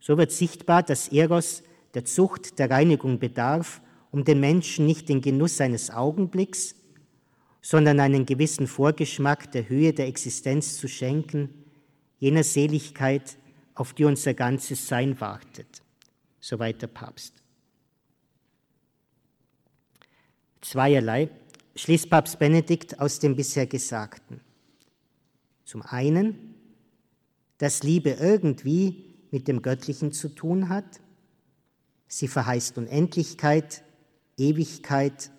So 0.05 0.19
wird 0.19 0.31
sichtbar, 0.31 0.83
dass 0.83 1.07
Eros 1.07 1.63
der 1.95 2.05
Zucht 2.05 2.59
der 2.59 2.69
Reinigung 2.69 3.17
bedarf, 3.17 3.81
um 4.11 4.23
den 4.23 4.39
Menschen 4.39 4.85
nicht 4.85 5.09
den 5.09 5.19
Genuss 5.19 5.59
eines 5.59 5.89
Augenblicks, 5.89 6.75
sondern 7.63 7.99
einen 7.99 8.27
gewissen 8.27 8.67
Vorgeschmack 8.67 9.51
der 9.51 9.67
Höhe 9.67 9.93
der 9.93 10.05
Existenz 10.05 10.77
zu 10.77 10.87
schenken, 10.87 11.49
jener 12.19 12.43
Seligkeit, 12.43 13.35
auf 13.73 13.93
die 13.93 14.05
unser 14.05 14.35
ganzes 14.35 14.87
Sein 14.87 15.19
wartet. 15.19 15.81
Soweit 16.39 16.83
der 16.83 16.87
Papst. 16.87 17.33
Zweierlei 20.61 21.31
schließt 21.75 22.11
Papst 22.11 22.37
Benedikt 22.37 22.99
aus 22.99 23.17
dem 23.17 23.35
bisher 23.35 23.65
Gesagten. 23.65 24.39
Zum 25.63 25.81
einen, 25.81 26.53
dass 27.57 27.81
Liebe 27.81 28.11
irgendwie 28.11 29.14
mit 29.35 29.49
dem 29.49 29.61
Göttlichen 29.61 30.13
zu 30.13 30.29
tun 30.29 30.69
hat. 30.69 31.01
Sie 32.07 32.29
verheißt 32.29 32.77
Unendlichkeit, 32.77 33.83
Ewigkeit, 34.37 35.29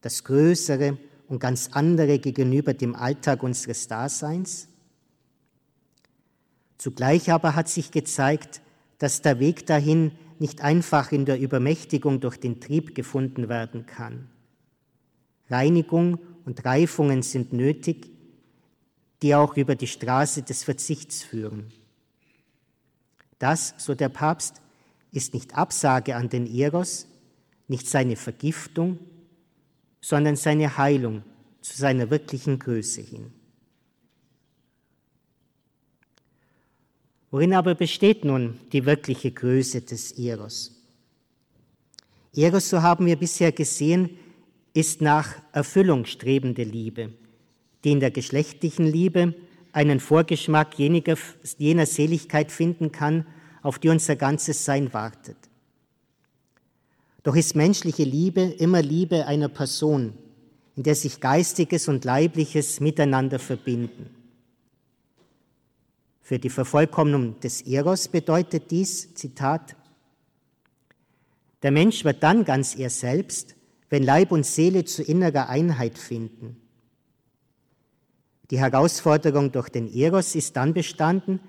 das 0.00 0.22
Größere 0.22 0.96
und 1.26 1.40
ganz 1.40 1.70
andere 1.72 2.20
gegenüber 2.20 2.72
dem 2.72 2.94
Alltag 2.94 3.42
unseres 3.42 3.88
Daseins. 3.88 4.68
Zugleich 6.78 7.32
aber 7.32 7.56
hat 7.56 7.68
sich 7.68 7.90
gezeigt, 7.90 8.62
dass 8.98 9.22
der 9.22 9.40
Weg 9.40 9.66
dahin 9.66 10.12
nicht 10.38 10.60
einfach 10.60 11.10
in 11.10 11.24
der 11.24 11.40
Übermächtigung 11.40 12.20
durch 12.20 12.36
den 12.36 12.60
Trieb 12.60 12.94
gefunden 12.94 13.48
werden 13.48 13.86
kann. 13.86 14.28
Reinigung 15.48 16.20
und 16.44 16.64
Reifungen 16.64 17.22
sind 17.22 17.52
nötig, 17.52 18.08
die 19.20 19.34
auch 19.34 19.56
über 19.56 19.74
die 19.74 19.88
Straße 19.88 20.42
des 20.42 20.62
Verzichts 20.62 21.24
führen. 21.24 21.72
Das, 23.40 23.74
so 23.78 23.96
der 23.96 24.10
Papst, 24.10 24.60
ist 25.10 25.34
nicht 25.34 25.56
Absage 25.56 26.14
an 26.14 26.28
den 26.28 26.46
Eros, 26.46 27.08
nicht 27.66 27.88
seine 27.88 28.14
Vergiftung, 28.14 29.00
sondern 30.00 30.36
seine 30.36 30.76
Heilung 30.76 31.22
zu 31.60 31.76
seiner 31.76 32.10
wirklichen 32.10 32.58
Größe 32.58 33.00
hin. 33.00 33.32
Worin 37.30 37.54
aber 37.54 37.74
besteht 37.74 38.24
nun 38.24 38.60
die 38.72 38.84
wirkliche 38.84 39.30
Größe 39.30 39.80
des 39.82 40.12
Eros? 40.12 40.76
Eros, 42.34 42.68
so 42.68 42.82
haben 42.82 43.06
wir 43.06 43.16
bisher 43.16 43.52
gesehen, 43.52 44.18
ist 44.74 45.00
nach 45.00 45.34
Erfüllung 45.52 46.04
strebende 46.04 46.62
Liebe, 46.62 47.12
die 47.84 47.92
in 47.92 48.00
der 48.00 48.10
geschlechtlichen 48.10 48.86
Liebe 48.86 49.34
einen 49.72 50.00
Vorgeschmack 50.00 50.78
jener 50.78 51.86
Seligkeit 51.86 52.50
finden 52.50 52.92
kann, 52.92 53.26
auf 53.62 53.78
die 53.78 53.88
unser 53.88 54.16
ganzes 54.16 54.64
Sein 54.64 54.92
wartet. 54.92 55.36
Doch 57.22 57.36
ist 57.36 57.54
menschliche 57.54 58.04
Liebe 58.04 58.40
immer 58.40 58.82
Liebe 58.82 59.26
einer 59.26 59.48
Person, 59.48 60.14
in 60.76 60.82
der 60.82 60.94
sich 60.94 61.20
Geistiges 61.20 61.88
und 61.88 62.04
Leibliches 62.04 62.80
miteinander 62.80 63.38
verbinden. 63.38 64.08
Für 66.22 66.38
die 66.38 66.48
Vervollkommnung 66.48 67.38
des 67.40 67.62
Eros 67.62 68.08
bedeutet 68.08 68.70
dies, 68.70 69.14
Zitat, 69.14 69.76
der 71.62 71.72
Mensch 71.72 72.04
wird 72.04 72.22
dann 72.22 72.44
ganz 72.44 72.74
er 72.74 72.88
selbst, 72.88 73.54
wenn 73.90 74.02
Leib 74.02 74.32
und 74.32 74.46
Seele 74.46 74.84
zu 74.84 75.02
innerer 75.02 75.50
Einheit 75.50 75.98
finden 75.98 76.56
die 78.50 78.58
Herausforderung 78.58 79.52
durch 79.52 79.68
den 79.68 79.92
Eros 79.92 80.34
ist 80.34 80.56
dann 80.56 80.74
bestanden, 80.74 81.40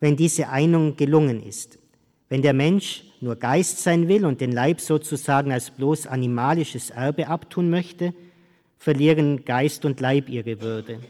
wenn 0.00 0.16
diese 0.16 0.48
Einung 0.48 0.96
gelungen 0.96 1.42
ist, 1.42 1.78
Wenn 2.28 2.42
der 2.42 2.54
Mensch 2.54 3.04
nur 3.20 3.36
Geist 3.36 3.82
sein 3.82 4.06
will 4.06 4.24
und 4.24 4.40
den 4.40 4.52
Leib 4.52 4.80
sozusagen 4.80 5.52
als 5.52 5.70
bloß 5.72 6.06
animalisches 6.06 6.90
Erbe 6.90 7.26
abtun 7.26 7.70
möchte, 7.70 8.14
verlieren 8.78 9.44
Geist 9.44 9.84
und 9.84 10.00
Leib 10.00 10.28
ihre 10.28 10.60
Würde. 10.60 11.00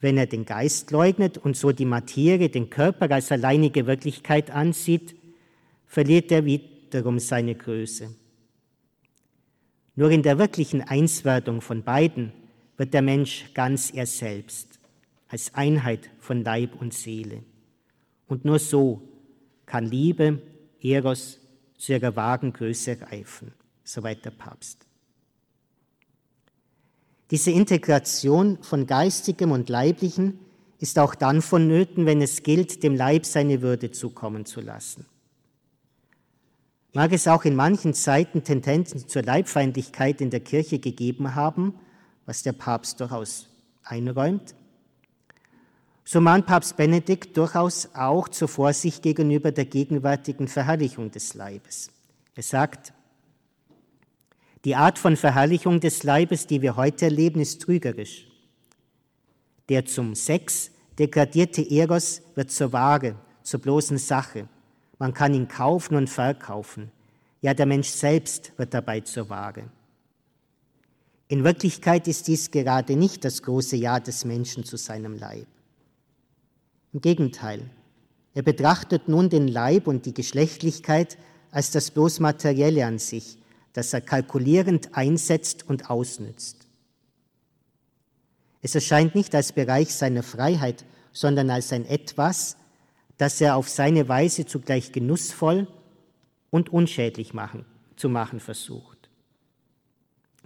Wenn 0.00 0.18
er 0.18 0.26
den 0.26 0.44
Geist 0.44 0.90
leugnet 0.90 1.38
und 1.38 1.56
so 1.56 1.72
die 1.72 1.84
Materie, 1.84 2.48
den 2.48 2.68
Körper 2.68 3.10
als 3.10 3.32
alleinige 3.32 3.86
Wirklichkeit 3.86 4.50
ansieht, 4.50 5.14
verliert 5.86 6.30
er 6.30 6.44
wiederum 6.44 7.18
seine 7.18 7.54
Größe. 7.54 8.14
Nur 9.94 10.10
in 10.10 10.22
der 10.22 10.38
wirklichen 10.38 10.82
Einswerdung 10.82 11.60
von 11.60 11.82
beiden 11.84 12.32
wird 12.78 12.94
der 12.94 13.02
Mensch 13.02 13.52
ganz 13.52 13.90
er 13.92 14.06
selbst, 14.06 14.78
als 15.28 15.54
Einheit 15.54 16.08
von 16.20 16.42
Leib 16.42 16.80
und 16.80 16.94
Seele. 16.94 17.42
Und 18.26 18.46
nur 18.46 18.58
so 18.58 19.02
kann 19.66 19.84
Liebe, 19.84 20.40
Eros, 20.80 21.38
zu 21.76 21.92
ihrer 21.92 22.16
wahren 22.16 22.52
Größe 22.52 22.98
reifen, 23.00 23.52
soweit 23.84 24.24
der 24.24 24.30
Papst. 24.30 24.86
Diese 27.30 27.50
Integration 27.50 28.58
von 28.62 28.86
Geistigem 28.86 29.52
und 29.52 29.68
Leiblichem 29.68 30.38
ist 30.78 30.98
auch 30.98 31.14
dann 31.14 31.42
vonnöten, 31.42 32.06
wenn 32.06 32.22
es 32.22 32.42
gilt, 32.42 32.82
dem 32.82 32.94
Leib 32.94 33.26
seine 33.26 33.60
Würde 33.60 33.90
zukommen 33.90 34.46
zu 34.46 34.60
lassen. 34.60 35.04
Mag 36.94 37.12
es 37.12 37.28
auch 37.28 37.44
in 37.44 37.54
manchen 37.54 37.92
Zeiten 37.92 38.44
Tendenzen 38.44 39.06
zur 39.06 39.22
Leibfeindlichkeit 39.22 40.20
in 40.20 40.30
der 40.30 40.40
Kirche 40.40 40.78
gegeben 40.78 41.34
haben, 41.34 41.74
was 42.28 42.42
der 42.42 42.52
Papst 42.52 43.00
durchaus 43.00 43.46
einräumt, 43.82 44.54
so 46.04 46.20
mahnt 46.20 46.44
Papst 46.44 46.76
Benedikt 46.76 47.34
durchaus 47.34 47.88
auch 47.94 48.28
zur 48.28 48.48
Vorsicht 48.48 49.02
gegenüber 49.02 49.50
der 49.50 49.64
gegenwärtigen 49.64 50.46
Verherrlichung 50.46 51.10
des 51.10 51.32
Leibes. 51.32 51.90
Er 52.34 52.42
sagt, 52.42 52.92
die 54.66 54.76
Art 54.76 54.98
von 54.98 55.16
Verherrlichung 55.16 55.80
des 55.80 56.02
Leibes, 56.02 56.46
die 56.46 56.60
wir 56.60 56.76
heute 56.76 57.06
erleben, 57.06 57.40
ist 57.40 57.62
trügerisch. 57.62 58.26
Der 59.70 59.86
zum 59.86 60.14
Sex 60.14 60.70
degradierte 60.98 61.62
Eros 61.62 62.20
wird 62.34 62.50
zur 62.50 62.74
Ware, 62.74 63.14
zur 63.42 63.60
bloßen 63.60 63.96
Sache. 63.96 64.48
Man 64.98 65.14
kann 65.14 65.32
ihn 65.32 65.48
kaufen 65.48 65.96
und 65.96 66.10
verkaufen. 66.10 66.92
Ja, 67.40 67.54
der 67.54 67.64
Mensch 67.64 67.88
selbst 67.88 68.52
wird 68.58 68.74
dabei 68.74 69.00
zur 69.00 69.30
Ware. 69.30 69.70
In 71.28 71.44
Wirklichkeit 71.44 72.08
ist 72.08 72.26
dies 72.26 72.50
gerade 72.50 72.96
nicht 72.96 73.24
das 73.24 73.42
große 73.42 73.76
Ja 73.76 74.00
des 74.00 74.24
Menschen 74.24 74.64
zu 74.64 74.78
seinem 74.78 75.16
Leib. 75.16 75.46
Im 76.94 77.02
Gegenteil, 77.02 77.68
er 78.32 78.42
betrachtet 78.42 79.08
nun 79.08 79.28
den 79.28 79.46
Leib 79.46 79.86
und 79.86 80.06
die 80.06 80.14
Geschlechtlichkeit 80.14 81.18
als 81.50 81.70
das 81.70 81.90
bloß 81.90 82.20
Materielle 82.20 82.86
an 82.86 82.98
sich, 82.98 83.36
das 83.74 83.92
er 83.92 84.00
kalkulierend 84.00 84.96
einsetzt 84.96 85.68
und 85.68 85.90
ausnützt. 85.90 86.66
Es 88.62 88.74
erscheint 88.74 89.14
nicht 89.14 89.34
als 89.34 89.52
Bereich 89.52 89.94
seiner 89.94 90.22
Freiheit, 90.22 90.84
sondern 91.12 91.50
als 91.50 91.72
ein 91.72 91.84
Etwas, 91.84 92.56
das 93.18 93.40
er 93.40 93.56
auf 93.56 93.68
seine 93.68 94.08
Weise 94.08 94.46
zugleich 94.46 94.92
genussvoll 94.92 95.68
und 96.50 96.72
unschädlich 96.72 97.34
machen, 97.34 97.66
zu 97.96 98.08
machen 98.08 98.40
versucht. 98.40 98.97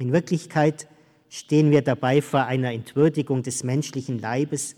In 0.02 0.12
Wirklichkeit 0.12 0.88
stehen 1.28 1.70
wir 1.70 1.80
dabei 1.80 2.22
vor 2.22 2.46
einer 2.46 2.72
Entwürdigung 2.72 3.44
des 3.44 3.62
menschlichen 3.62 4.18
Leibes, 4.18 4.74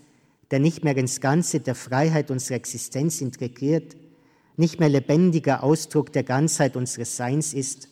der 0.51 0.59
nicht 0.59 0.83
mehr 0.83 0.95
ins 0.95 1.19
Ganze 1.19 1.59
der 1.59 1.73
Freiheit 1.73 2.29
unserer 2.29 2.57
Existenz 2.57 3.21
integriert, 3.21 3.95
nicht 4.55 4.79
mehr 4.79 4.87
lebendiger 4.87 5.63
Ausdruck 5.63 6.13
der 6.13 6.21
Ganzheit 6.21 6.75
unseres 6.75 7.17
Seins 7.17 7.55
ist, 7.55 7.89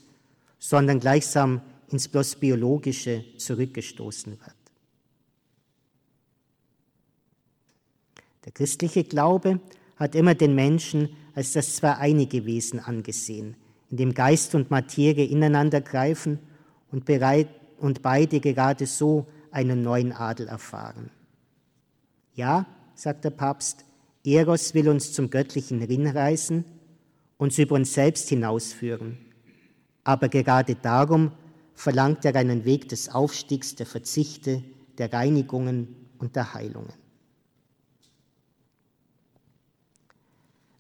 sondern 0.60 1.00
gleichsam 1.00 1.64
ins 1.90 2.08
bloß 2.08 2.36
Biologische 2.36 3.26
zurückgestoßen 3.40 4.34
wird. 4.34 4.56
Der 8.46 8.52
christliche 8.52 9.06
Glaube 9.06 9.60
hat 9.96 10.14
immer 10.14 10.36
den 10.36 10.54
Menschen 10.54 11.10
als 11.34 11.54
das 11.54 11.78
zweieinige 11.78 12.46
Wesen 12.46 12.80
angesehen, 12.80 13.56
in 13.90 13.98
dem 13.98 14.14
Geist 14.14 14.54
und 14.54 14.70
Materie 14.70 15.26
ineinander 15.26 15.82
greifen 15.82 16.38
und, 16.94 17.06
bereit, 17.06 17.50
und 17.80 18.04
beide 18.04 18.40
gerade 18.40 18.86
so 18.86 19.26
einen 19.52 19.82
neuen 19.82 20.14
Adel 20.14 20.48
erfahren. 20.48 21.10
Ja, 22.36 22.68
sagt 22.94 23.26
der 23.26 23.32
Papst, 23.32 23.84
Eros 24.24 24.74
will 24.76 24.88
uns 24.88 25.12
zum 25.12 25.30
göttlichen 25.30 25.82
Rinn 25.82 26.08
reißen, 26.08 26.64
uns 27.38 27.58
über 27.58 27.76
uns 27.76 27.94
selbst 27.94 28.30
hinausführen. 28.30 29.18
Aber 30.04 30.30
gerade 30.30 30.76
darum 30.76 31.32
verlangt 31.74 32.24
er 32.26 32.36
einen 32.36 32.64
Weg 32.64 32.90
des 32.90 33.10
Aufstiegs, 33.10 33.76
der 33.76 33.88
Verzichte, 33.88 34.64
der 35.00 35.12
Reinigungen 35.12 35.96
und 36.20 36.36
der 36.36 36.54
Heilungen. 36.54 36.94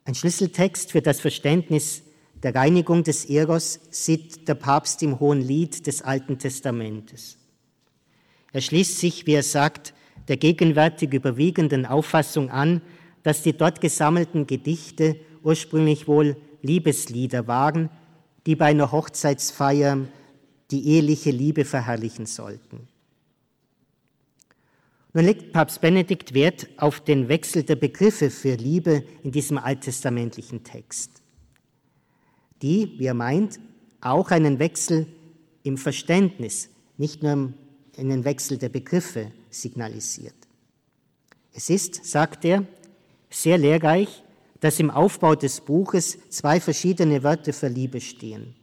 Ein 0.05 0.13
Schlüsseltext 0.13 0.91
für 0.91 1.01
das 1.01 1.19
Verständnis 1.19 2.03
der 2.43 2.53
Reinigung 2.53 3.03
des 3.03 3.25
Eros 3.25 3.79
sieht 3.89 4.47
der 4.47 4.55
Papst 4.55 5.01
im 5.01 5.19
Hohen 5.19 5.41
Lied 5.41 5.87
des 5.87 6.01
Alten 6.01 6.37
Testamentes. 6.37 7.37
Er 8.51 8.61
schließt 8.61 8.99
sich, 8.99 9.25
wie 9.25 9.33
er 9.33 9.43
sagt, 9.43 9.93
der 10.27 10.37
gegenwärtig 10.37 11.13
überwiegenden 11.13 11.85
Auffassung 11.85 12.49
an, 12.49 12.81
dass 13.23 13.41
die 13.41 13.53
dort 13.53 13.81
gesammelten 13.81 14.45
Gedichte 14.45 15.15
ursprünglich 15.41 16.07
wohl 16.07 16.37
Liebeslieder 16.61 17.47
waren, 17.47 17.89
die 18.45 18.55
bei 18.55 18.65
einer 18.65 18.91
Hochzeitsfeier 18.91 20.05
die 20.71 20.87
eheliche 20.87 21.31
Liebe 21.31 21.65
verherrlichen 21.65 22.25
sollten. 22.25 22.87
Nun 25.13 25.25
legt 25.25 25.53
Papst 25.53 25.81
Benedikt 25.81 26.33
Wert 26.33 26.67
auf 26.77 26.99
den 26.99 27.29
Wechsel 27.29 27.63
der 27.63 27.75
Begriffe 27.75 28.29
für 28.29 28.55
Liebe 28.55 29.03
in 29.23 29.31
diesem 29.31 29.57
alttestamentlichen 29.57 30.63
Text, 30.63 31.22
die, 32.63 32.97
wie 32.97 33.05
er 33.05 33.13
meint, 33.13 33.59
auch 34.01 34.31
einen 34.31 34.57
Wechsel 34.57 35.05
im 35.61 35.77
Verständnis, 35.77 36.69
nicht 36.97 37.21
nur 37.21 37.53
einen 37.97 38.25
Wechsel 38.25 38.57
der 38.57 38.69
Begriffe 38.69 39.31
signalisiert. 39.49 40.35
Es 41.51 41.69
ist, 41.69 42.05
sagt 42.05 42.45
er, 42.45 42.65
sehr 43.29 43.57
lehrreich, 43.57 44.23
dass 44.59 44.79
im 44.79 44.89
Aufbau 44.89 45.35
des 45.35 45.61
Buches 45.61 46.17
zwei 46.29 46.59
verschiedene 46.59 47.21
Wörter 47.23 47.53
für 47.53 47.67
Liebe 47.67 47.99
stehen. 47.99 48.55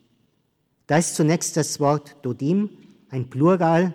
Da 0.87 0.97
ist 0.97 1.15
zunächst 1.15 1.57
das 1.57 1.79
Wort 1.79 2.17
Dodim, 2.23 2.71
ein 3.11 3.29
Plural, 3.29 3.93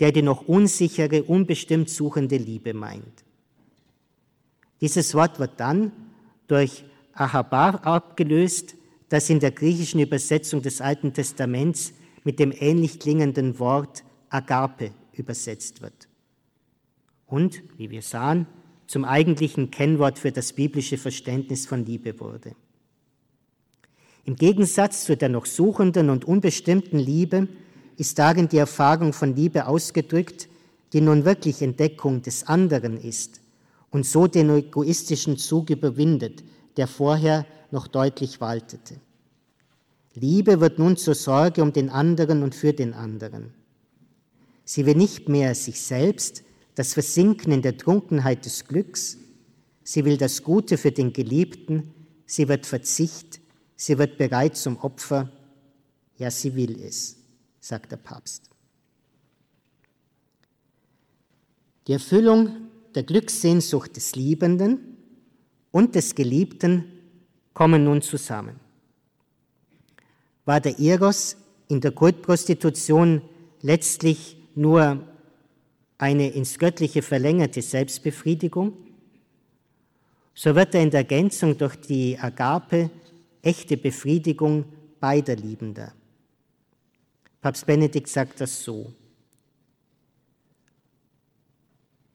der 0.00 0.10
die 0.10 0.22
noch 0.22 0.48
unsichere, 0.48 1.22
unbestimmt 1.22 1.90
suchende 1.90 2.36
Liebe 2.36 2.74
meint. 2.74 3.24
Dieses 4.80 5.14
Wort 5.14 5.38
wird 5.38 5.52
dann 5.58 5.92
durch 6.48 6.84
Ahabar 7.12 7.86
abgelöst, 7.86 8.74
das 9.14 9.30
in 9.30 9.38
der 9.38 9.52
griechischen 9.52 10.00
Übersetzung 10.00 10.60
des 10.60 10.80
Alten 10.80 11.12
Testaments 11.12 11.92
mit 12.24 12.40
dem 12.40 12.52
ähnlich 12.52 12.98
klingenden 12.98 13.60
Wort 13.60 14.02
Agape 14.28 14.90
übersetzt 15.12 15.82
wird 15.82 16.08
und, 17.26 17.62
wie 17.76 17.90
wir 17.90 18.02
sahen, 18.02 18.48
zum 18.88 19.04
eigentlichen 19.04 19.70
Kennwort 19.70 20.18
für 20.18 20.32
das 20.32 20.52
biblische 20.52 20.98
Verständnis 20.98 21.64
von 21.64 21.86
Liebe 21.86 22.18
wurde. 22.18 22.56
Im 24.24 24.34
Gegensatz 24.34 25.04
zu 25.04 25.16
der 25.16 25.28
noch 25.28 25.46
suchenden 25.46 26.10
und 26.10 26.24
unbestimmten 26.24 26.98
Liebe 26.98 27.46
ist 27.96 28.18
darin 28.18 28.48
die 28.48 28.58
Erfahrung 28.58 29.12
von 29.12 29.36
Liebe 29.36 29.68
ausgedrückt, 29.68 30.48
die 30.92 31.00
nun 31.00 31.24
wirklich 31.24 31.62
Entdeckung 31.62 32.20
des 32.20 32.48
anderen 32.48 32.96
ist 32.96 33.40
und 33.90 34.06
so 34.06 34.26
den 34.26 34.50
egoistischen 34.50 35.38
Zug 35.38 35.70
überwindet, 35.70 36.42
der 36.76 36.88
vorher 36.88 37.46
noch 37.70 37.86
deutlich 37.86 38.40
waltete. 38.40 38.96
Liebe 40.14 40.60
wird 40.60 40.78
nun 40.78 40.96
zur 40.96 41.14
Sorge 41.14 41.62
um 41.62 41.72
den 41.72 41.90
anderen 41.90 42.42
und 42.42 42.54
für 42.54 42.72
den 42.72 42.94
anderen. 42.94 43.52
Sie 44.64 44.86
will 44.86 44.94
nicht 44.94 45.28
mehr 45.28 45.54
sich 45.54 45.80
selbst, 45.80 46.44
das 46.74 46.94
Versinken 46.94 47.52
in 47.52 47.62
der 47.62 47.76
Trunkenheit 47.76 48.44
des 48.44 48.64
Glücks. 48.66 49.18
Sie 49.82 50.04
will 50.04 50.16
das 50.16 50.42
Gute 50.42 50.78
für 50.78 50.92
den 50.92 51.12
Geliebten. 51.12 51.92
Sie 52.26 52.48
wird 52.48 52.66
Verzicht. 52.66 53.40
Sie 53.76 53.98
wird 53.98 54.16
bereit 54.18 54.56
zum 54.56 54.78
Opfer. 54.78 55.30
Ja, 56.16 56.30
sie 56.30 56.54
will 56.54 56.80
es, 56.80 57.16
sagt 57.60 57.92
der 57.92 57.96
Papst. 57.96 58.50
Die 61.86 61.92
Erfüllung 61.92 62.68
der 62.94 63.02
Glückssehnsucht 63.02 63.96
des 63.96 64.14
Liebenden 64.14 64.96
und 65.70 65.94
des 65.94 66.14
Geliebten 66.14 66.84
kommen 67.52 67.84
nun 67.84 68.00
zusammen. 68.00 68.63
War 70.44 70.60
der 70.60 70.78
Eros 70.78 71.36
in 71.68 71.80
der 71.80 71.92
Kultprostitution 71.92 73.22
letztlich 73.62 74.36
nur 74.54 75.06
eine 75.98 76.28
ins 76.30 76.58
Göttliche 76.58 77.02
verlängerte 77.02 77.62
Selbstbefriedigung, 77.62 78.74
so 80.34 80.54
wird 80.54 80.74
er 80.74 80.82
in 80.82 80.90
der 80.90 81.00
Ergänzung 81.00 81.56
durch 81.56 81.76
die 81.76 82.18
Agape 82.18 82.90
echte 83.40 83.76
Befriedigung 83.76 84.64
beider 84.98 85.36
Liebender. 85.36 85.92
Papst 87.40 87.66
Benedikt 87.66 88.08
sagt 88.08 88.40
das 88.40 88.64
so. 88.64 88.92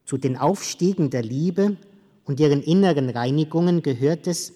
Zu 0.06 0.18
den 0.18 0.38
Aufstiegen 0.38 1.10
der 1.12 1.22
Liebe 1.22 1.78
und 2.26 2.40
ihren 2.40 2.64
inneren 2.64 3.10
Reinigungen 3.10 3.82
gehört 3.84 4.28
es, 4.28 4.54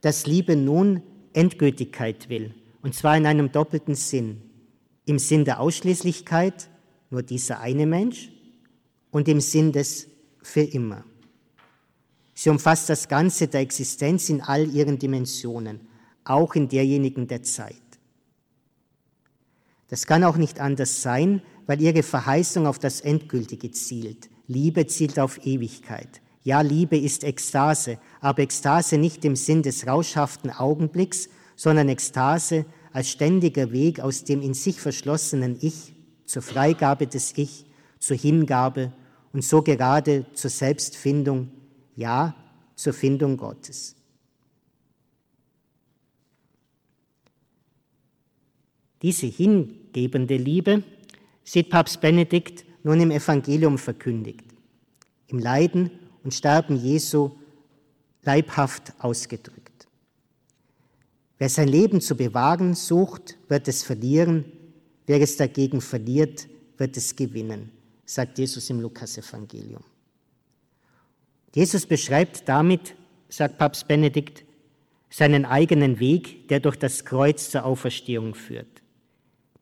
dass 0.00 0.26
Liebe 0.26 0.56
nun 0.56 1.02
Endgültigkeit 1.32 2.28
will, 2.28 2.52
und 2.86 2.94
zwar 2.94 3.16
in 3.16 3.26
einem 3.26 3.50
doppelten 3.50 3.96
Sinn. 3.96 4.40
Im 5.06 5.18
Sinn 5.18 5.44
der 5.44 5.58
Ausschließlichkeit, 5.58 6.68
nur 7.10 7.24
dieser 7.24 7.58
eine 7.58 7.84
Mensch, 7.84 8.30
und 9.10 9.26
im 9.26 9.40
Sinn 9.40 9.72
des 9.72 10.06
für 10.40 10.60
immer. 10.60 11.02
Sie 12.32 12.48
umfasst 12.48 12.88
das 12.88 13.08
Ganze 13.08 13.48
der 13.48 13.62
Existenz 13.62 14.28
in 14.28 14.40
all 14.40 14.68
ihren 14.68 15.00
Dimensionen, 15.00 15.80
auch 16.22 16.54
in 16.54 16.68
derjenigen 16.68 17.26
der 17.26 17.42
Zeit. 17.42 17.74
Das 19.88 20.06
kann 20.06 20.22
auch 20.22 20.36
nicht 20.36 20.60
anders 20.60 21.02
sein, 21.02 21.42
weil 21.66 21.82
ihre 21.82 22.04
Verheißung 22.04 22.68
auf 22.68 22.78
das 22.78 23.00
Endgültige 23.00 23.72
zielt. 23.72 24.30
Liebe 24.46 24.86
zielt 24.86 25.18
auf 25.18 25.44
Ewigkeit. 25.44 26.20
Ja, 26.44 26.60
Liebe 26.60 26.96
ist 26.96 27.24
Ekstase, 27.24 27.98
aber 28.20 28.42
Ekstase 28.42 28.96
nicht 28.96 29.24
im 29.24 29.34
Sinn 29.34 29.64
des 29.64 29.88
rauschhaften 29.88 30.52
Augenblicks, 30.52 31.28
sondern 31.56 31.88
Ekstase 31.88 32.66
als 32.96 33.10
ständiger 33.10 33.72
Weg 33.72 34.00
aus 34.00 34.24
dem 34.24 34.40
in 34.40 34.54
sich 34.54 34.80
verschlossenen 34.80 35.58
Ich 35.60 35.92
zur 36.24 36.40
Freigabe 36.40 37.06
des 37.06 37.36
Ich, 37.36 37.66
zur 37.98 38.16
Hingabe 38.16 38.90
und 39.34 39.44
so 39.44 39.60
gerade 39.60 40.24
zur 40.32 40.48
Selbstfindung 40.48 41.50
ja 41.94 42.34
zur 42.74 42.94
Findung 42.94 43.36
Gottes. 43.36 43.96
Diese 49.02 49.26
hingebende 49.26 50.38
Liebe 50.38 50.82
sieht 51.44 51.68
Papst 51.68 52.00
Benedikt 52.00 52.64
nun 52.82 52.98
im 52.98 53.10
Evangelium 53.10 53.76
verkündigt, 53.76 54.46
im 55.26 55.38
Leiden 55.38 55.90
und 56.24 56.32
Sterben 56.32 56.76
Jesu 56.76 57.32
leibhaft 58.22 58.94
ausgedrückt. 59.00 59.65
Wer 61.38 61.48
sein 61.48 61.68
Leben 61.68 62.00
zu 62.00 62.16
bewahren 62.16 62.74
sucht, 62.74 63.36
wird 63.48 63.68
es 63.68 63.82
verlieren, 63.82 64.44
wer 65.06 65.20
es 65.20 65.36
dagegen 65.36 65.80
verliert, 65.80 66.48
wird 66.78 66.96
es 66.96 67.14
gewinnen, 67.14 67.70
sagt 68.04 68.38
Jesus 68.38 68.70
im 68.70 68.80
Lukasevangelium. 68.80 69.84
Jesus 71.54 71.86
beschreibt 71.86 72.48
damit, 72.48 72.94
sagt 73.28 73.58
Papst 73.58 73.88
Benedikt, 73.88 74.44
seinen 75.10 75.44
eigenen 75.44 76.00
Weg, 76.00 76.48
der 76.48 76.60
durch 76.60 76.76
das 76.76 77.04
Kreuz 77.04 77.50
zur 77.50 77.64
Auferstehung 77.64 78.34
führt. 78.34 78.82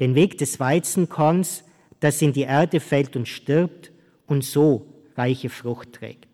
Den 0.01 0.15
Weg 0.15 0.39
des 0.39 0.59
Weizenkorns, 0.59 1.65
das 2.01 2.21
in 2.23 2.33
die 2.33 2.43
Erde 2.43 2.81
fällt 2.81 3.15
und 3.17 3.29
stirbt 3.29 3.93
und 4.27 4.43
so 4.43 4.87
reiche 5.17 5.51
Frucht 5.51 5.93
trägt. 5.93 6.34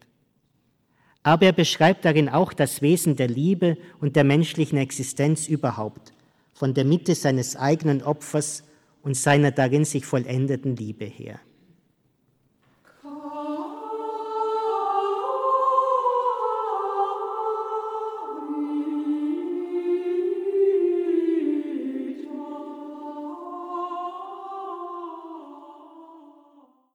Aber 1.23 1.47
er 1.47 1.53
beschreibt 1.53 2.05
darin 2.05 2.29
auch 2.29 2.53
das 2.53 2.81
Wesen 2.81 3.17
der 3.17 3.29
Liebe 3.29 3.77
und 4.01 4.17
der 4.17 4.25
menschlichen 4.25 4.79
Existenz 4.79 5.49
überhaupt, 5.49 6.13
von 6.55 6.73
der 6.73 6.85
Mitte 6.85 7.15
seines 7.15 7.57
eigenen 7.57 8.03
Opfers 8.03 8.65
und 9.03 9.17
seiner 9.17 9.51
darin 9.51 9.85
sich 9.85 10.07
vollendeten 10.07 10.77
Liebe 10.77 11.05
her. 11.05 11.41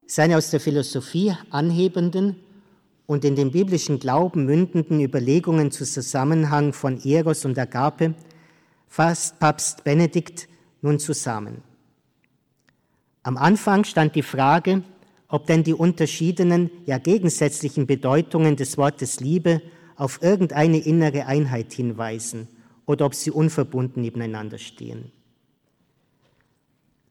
Seine 0.07 0.37
aus 0.37 0.49
der 0.49 0.61
Philosophie 0.61 1.33
anhebenden 1.49 2.37
und 3.07 3.23
in 3.23 3.35
den 3.35 3.51
biblischen 3.51 3.99
Glauben 3.99 4.45
mündenden 4.45 4.99
Überlegungen 4.99 5.71
zu 5.71 5.85
Zusammenhang 5.85 6.73
von 6.73 7.03
Eros 7.03 7.45
und 7.45 7.57
Agape 7.57 8.15
fasst 8.87 9.39
Papst 9.39 9.83
Benedikt 9.83 10.47
nun 10.81 10.99
zusammen. 10.99 11.61
Am 13.23 13.37
Anfang 13.37 13.83
stand 13.83 14.15
die 14.15 14.21
Frage, 14.21 14.83
ob 15.27 15.47
denn 15.47 15.63
die 15.63 15.73
unterschiedenen, 15.73 16.69
ja 16.85 16.97
gegensätzlichen 16.97 17.87
Bedeutungen 17.87 18.55
des 18.55 18.77
Wortes 18.77 19.19
Liebe 19.19 19.61
auf 19.95 20.21
irgendeine 20.21 20.77
innere 20.77 21.25
Einheit 21.25 21.73
hinweisen 21.73 22.47
oder 22.85 23.05
ob 23.05 23.15
sie 23.15 23.31
unverbunden 23.31 24.01
nebeneinander 24.01 24.57
stehen. 24.57 25.11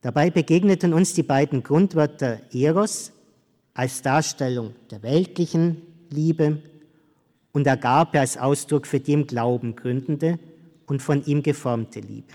Dabei 0.03 0.31
begegneten 0.31 0.93
uns 0.93 1.15
die 1.15 1.23
beiden 1.23 1.63
Grundwörter 1.63 2.41
Eros 2.53 3.13
als 3.75 4.03
Darstellung 4.03 4.75
der 4.91 5.03
weltlichen 5.03 5.83
Liebe 6.11 6.63
und 7.53 7.67
Agape 7.67 8.21
als 8.21 8.39
Ausdruck 8.39 8.87
für 8.87 9.01
die 9.01 9.13
im 9.13 9.27
Glauben 9.27 9.77
gründende 9.77 10.39
und 10.87 11.03
von 11.03 11.25
ihm 11.27 11.43
geformte 11.43 12.01
Liebe. 12.01 12.35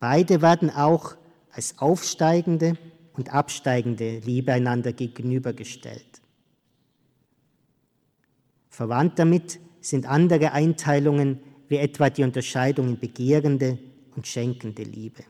Beide 0.00 0.42
werden 0.42 0.70
auch 0.70 1.16
als 1.52 1.78
aufsteigende 1.78 2.76
und 3.12 3.32
absteigende 3.32 4.18
Liebe 4.18 4.52
einander 4.52 4.92
gegenübergestellt. 4.92 6.20
Verwandt 8.68 9.18
damit 9.18 9.60
sind 9.80 10.06
andere 10.06 10.52
Einteilungen 10.52 11.38
wie 11.68 11.76
etwa 11.76 12.10
die 12.10 12.24
Unterscheidung 12.24 12.88
in 12.88 12.98
begehrende 12.98 13.78
und 14.16 14.26
schenkende 14.26 14.82
Liebe. 14.82 15.22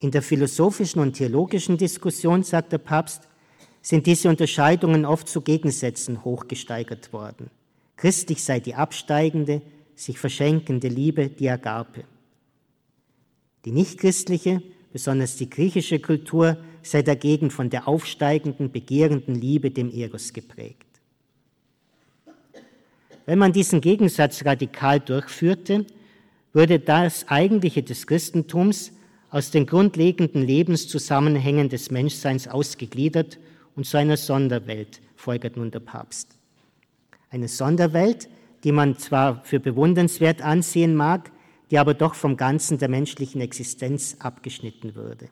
In 0.00 0.10
der 0.10 0.22
philosophischen 0.22 1.00
und 1.00 1.14
theologischen 1.14 1.76
Diskussion, 1.76 2.42
sagt 2.44 2.72
der 2.72 2.78
Papst, 2.78 3.28
sind 3.82 4.06
diese 4.06 4.28
Unterscheidungen 4.28 5.04
oft 5.04 5.28
zu 5.28 5.40
Gegensätzen 5.40 6.24
hochgesteigert 6.24 7.12
worden. 7.12 7.50
Christlich 7.96 8.44
sei 8.44 8.60
die 8.60 8.74
absteigende, 8.74 9.62
sich 9.94 10.18
verschenkende 10.18 10.88
Liebe 10.88 11.28
die 11.28 11.50
Agape. 11.50 12.04
Die 13.64 13.72
nichtchristliche, 13.72 14.62
besonders 14.92 15.36
die 15.36 15.50
griechische 15.50 15.98
Kultur, 15.98 16.58
sei 16.82 17.02
dagegen 17.02 17.50
von 17.50 17.70
der 17.70 17.88
aufsteigenden, 17.88 18.70
begehrenden 18.70 19.34
Liebe 19.34 19.70
dem 19.72 19.90
Eros 19.90 20.32
geprägt. 20.32 20.86
Wenn 23.26 23.38
man 23.38 23.52
diesen 23.52 23.80
Gegensatz 23.80 24.44
radikal 24.44 25.00
durchführte, 25.00 25.86
würde 26.52 26.78
das 26.78 27.28
Eigentliche 27.28 27.82
des 27.82 28.06
Christentums 28.06 28.92
aus 29.30 29.50
den 29.50 29.66
grundlegenden 29.66 30.42
Lebenszusammenhängen 30.42 31.68
des 31.68 31.90
Menschseins 31.90 32.48
ausgegliedert 32.48 33.38
und 33.76 33.84
zu 33.84 33.96
einer 33.98 34.16
Sonderwelt, 34.16 35.00
folgert 35.16 35.56
nun 35.56 35.70
der 35.70 35.80
Papst. 35.80 36.36
Eine 37.30 37.48
Sonderwelt, 37.48 38.28
die 38.64 38.72
man 38.72 38.96
zwar 38.98 39.44
für 39.44 39.60
bewundernswert 39.60 40.42
ansehen 40.42 40.94
mag, 40.94 41.30
die 41.70 41.78
aber 41.78 41.94
doch 41.94 42.14
vom 42.14 42.36
Ganzen 42.36 42.78
der 42.78 42.88
menschlichen 42.88 43.40
Existenz 43.40 44.16
abgeschnitten 44.20 44.94
würde. 44.94 45.28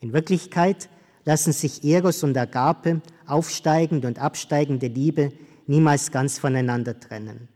In 0.00 0.12
Wirklichkeit 0.12 0.88
lassen 1.24 1.52
sich 1.52 1.84
Eros 1.84 2.22
und 2.22 2.36
Agape, 2.36 3.02
aufsteigende 3.26 4.08
und 4.08 4.18
absteigende 4.18 4.86
Liebe, 4.86 5.32
niemals 5.66 6.10
ganz 6.10 6.38
voneinander 6.38 6.98
trennen. 6.98 7.48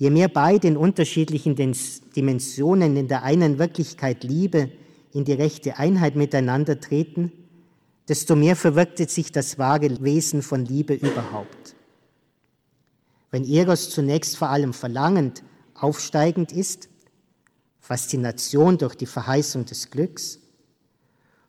Je 0.00 0.08
mehr 0.08 0.28
beide 0.28 0.66
in 0.66 0.78
unterschiedlichen 0.78 1.56
Dimensionen 2.16 2.96
in 2.96 3.06
der 3.06 3.22
einen 3.22 3.58
Wirklichkeit 3.58 4.24
Liebe 4.24 4.70
in 5.12 5.26
die 5.26 5.34
rechte 5.34 5.76
Einheit 5.76 6.16
miteinander 6.16 6.80
treten, 6.80 7.30
desto 8.08 8.34
mehr 8.34 8.56
verwirktet 8.56 9.10
sich 9.10 9.30
das 9.30 9.58
wahre 9.58 10.02
Wesen 10.02 10.40
von 10.40 10.64
Liebe 10.64 10.94
überhaupt. 10.94 11.74
Wenn 13.30 13.44
Eros 13.44 13.90
zunächst 13.90 14.38
vor 14.38 14.48
allem 14.48 14.72
verlangend, 14.72 15.42
aufsteigend 15.74 16.50
ist, 16.50 16.88
Faszination 17.78 18.78
durch 18.78 18.94
die 18.94 19.04
Verheißung 19.04 19.66
des 19.66 19.90
Glücks, 19.90 20.38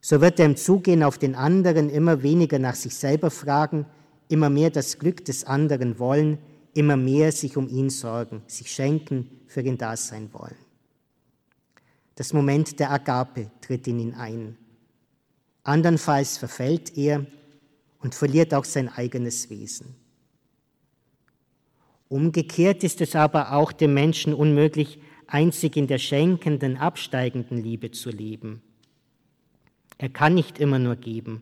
so 0.01 0.19
wird 0.19 0.41
er 0.41 0.47
im 0.47 0.57
Zugehen 0.57 1.03
auf 1.03 1.17
den 1.17 1.35
anderen 1.35 1.89
immer 1.89 2.21
weniger 2.21 2.59
nach 2.59 2.75
sich 2.75 2.95
selber 2.95 3.31
fragen, 3.31 3.85
immer 4.27 4.49
mehr 4.49 4.71
das 4.71 4.99
Glück 4.99 5.23
des 5.23 5.45
anderen 5.45 5.99
wollen, 5.99 6.37
immer 6.73 6.97
mehr 6.97 7.31
sich 7.31 7.57
um 7.57 7.67
ihn 7.67 7.89
sorgen, 7.89 8.43
sich 8.47 8.71
schenken, 8.71 9.29
für 9.47 9.61
ihn 9.61 9.77
da 9.77 9.97
sein 9.97 10.33
wollen. 10.33 10.55
Das 12.15 12.33
Moment 12.33 12.79
der 12.79 12.91
Agape 12.91 13.51
tritt 13.61 13.87
in 13.87 13.99
ihn 13.99 14.13
ein. 14.13 14.57
Andernfalls 15.63 16.37
verfällt 16.37 16.97
er 16.97 17.25
und 17.99 18.15
verliert 18.15 18.53
auch 18.53 18.65
sein 18.65 18.89
eigenes 18.89 19.49
Wesen. 19.49 19.95
Umgekehrt 22.09 22.83
ist 22.83 22.99
es 23.01 23.15
aber 23.15 23.53
auch 23.53 23.71
dem 23.71 23.93
Menschen 23.93 24.33
unmöglich, 24.33 24.99
einzig 25.27 25.77
in 25.77 25.87
der 25.87 25.97
schenkenden, 25.97 26.77
absteigenden 26.77 27.63
Liebe 27.63 27.91
zu 27.91 28.09
leben. 28.09 28.61
Er 29.97 30.09
kann 30.09 30.33
nicht 30.33 30.59
immer 30.59 30.79
nur 30.79 30.95
geben. 30.95 31.41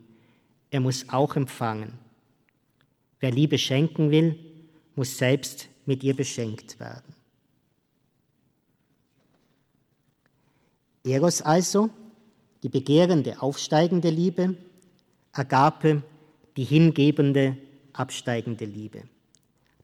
er 0.70 0.80
muss 0.80 1.10
auch 1.10 1.36
empfangen. 1.36 1.94
Wer 3.20 3.32
Liebe 3.32 3.58
schenken 3.58 4.12
will, 4.12 4.38
muss 5.00 5.18
selbst 5.18 5.70
mit 5.86 6.04
ihr 6.04 6.14
beschenkt 6.14 6.78
werden. 6.78 7.16
Eros 11.06 11.42
also, 11.42 11.90
die 12.64 12.68
begehrende, 12.68 13.42
aufsteigende 13.42 14.10
Liebe, 14.10 14.58
Agape, 15.32 16.04
die 16.58 16.66
hingebende, 16.66 17.56
absteigende 17.94 18.66
Liebe. 18.66 19.04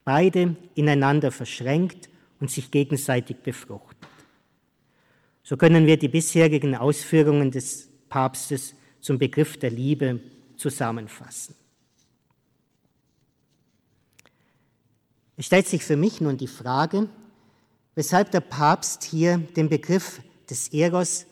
Beide 0.04 0.54
ineinander 0.74 1.32
verschränkt 1.32 2.10
und 2.38 2.50
sich 2.50 2.70
gegenseitig 2.70 3.38
befruchtet. 3.38 4.10
So 5.42 5.56
können 5.56 5.86
wir 5.86 5.96
die 5.96 6.08
bisherigen 6.08 6.74
Ausführungen 6.76 7.50
des 7.50 7.88
Papstes 8.10 8.74
zum 9.00 9.18
Begriff 9.18 9.56
der 9.56 9.70
Liebe 9.70 10.20
zusammenfassen. 10.58 11.54
Es 15.36 15.46
stellt 15.46 15.66
sich 15.66 15.84
für 15.84 15.96
mich 15.96 16.20
nun 16.20 16.36
die 16.36 16.46
Frage, 16.46 17.08
weshalb 17.94 18.30
der 18.30 18.40
Papst 18.40 19.04
hier 19.04 19.38
den 19.38 19.68
Begriff 19.68 20.22
des 20.48 20.68
Eros 20.68 21.26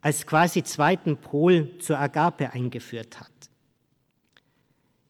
als 0.00 0.26
quasi 0.26 0.62
zweiten 0.62 1.16
Pol 1.16 1.78
zur 1.78 1.98
Agape 1.98 2.52
eingeführt 2.52 3.20
hat. 3.20 3.30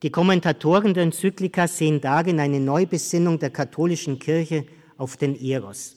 Die 0.02 0.10
Kommentatoren 0.10 0.92
der 0.92 1.04
Enzyklika 1.04 1.66
sehen 1.66 2.00
darin 2.00 2.38
eine 2.38 2.60
Neubesinnung 2.60 3.38
der 3.38 3.50
katholischen 3.50 4.18
Kirche 4.18 4.66
auf 4.98 5.16
den 5.16 5.34
Eros. 5.34 5.96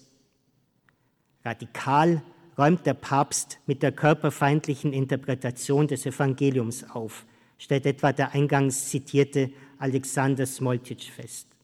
Radikal 1.44 2.24
räumt 2.58 2.86
der 2.86 2.94
Papst 2.94 3.60
mit 3.68 3.84
der 3.84 3.92
körperfeindlichen 3.92 4.94
Interpretation 4.94 5.88
des 5.88 6.06
Evangeliums 6.06 6.90
auf, 6.90 7.26
stellt 7.58 7.86
etwa 7.86 8.14
der 8.14 8.32
eingangs 8.34 8.90
zitierte 8.90 9.52
Alexander 9.78 10.46
Smoltic 10.46 11.04
fest. 11.04 11.57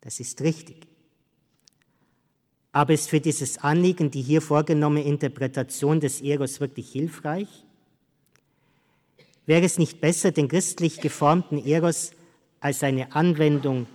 Das 0.00 0.20
ist 0.20 0.40
richtig. 0.40 0.86
Aber 2.72 2.94
ist 2.94 3.10
für 3.10 3.20
dieses 3.20 3.58
Anliegen 3.58 4.10
die 4.10 4.22
hier 4.22 4.42
vorgenommene 4.42 5.04
Interpretation 5.04 6.00
des 6.00 6.20
Eros 6.20 6.60
wirklich 6.60 6.90
hilfreich? 6.92 7.48
Wäre 9.46 9.64
es 9.64 9.78
nicht 9.78 10.00
besser, 10.00 10.30
den 10.30 10.48
christlich 10.48 11.00
geformten 11.00 11.58
Eros 11.64 12.12
als 12.60 12.82
eine 12.82 13.12
Anwendung 13.14 13.86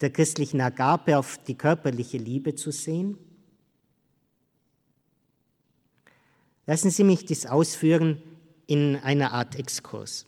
der 0.00 0.10
christlichen 0.10 0.60
Agape 0.60 1.18
auf 1.18 1.38
die 1.44 1.54
körperliche 1.54 2.16
Liebe 2.16 2.54
zu 2.54 2.70
sehen? 2.70 3.18
Lassen 6.66 6.90
Sie 6.90 7.04
mich 7.04 7.24
dies 7.24 7.46
ausführen 7.46 8.22
in 8.66 8.96
einer 8.96 9.32
Art 9.32 9.56
Exkurs. 9.56 10.26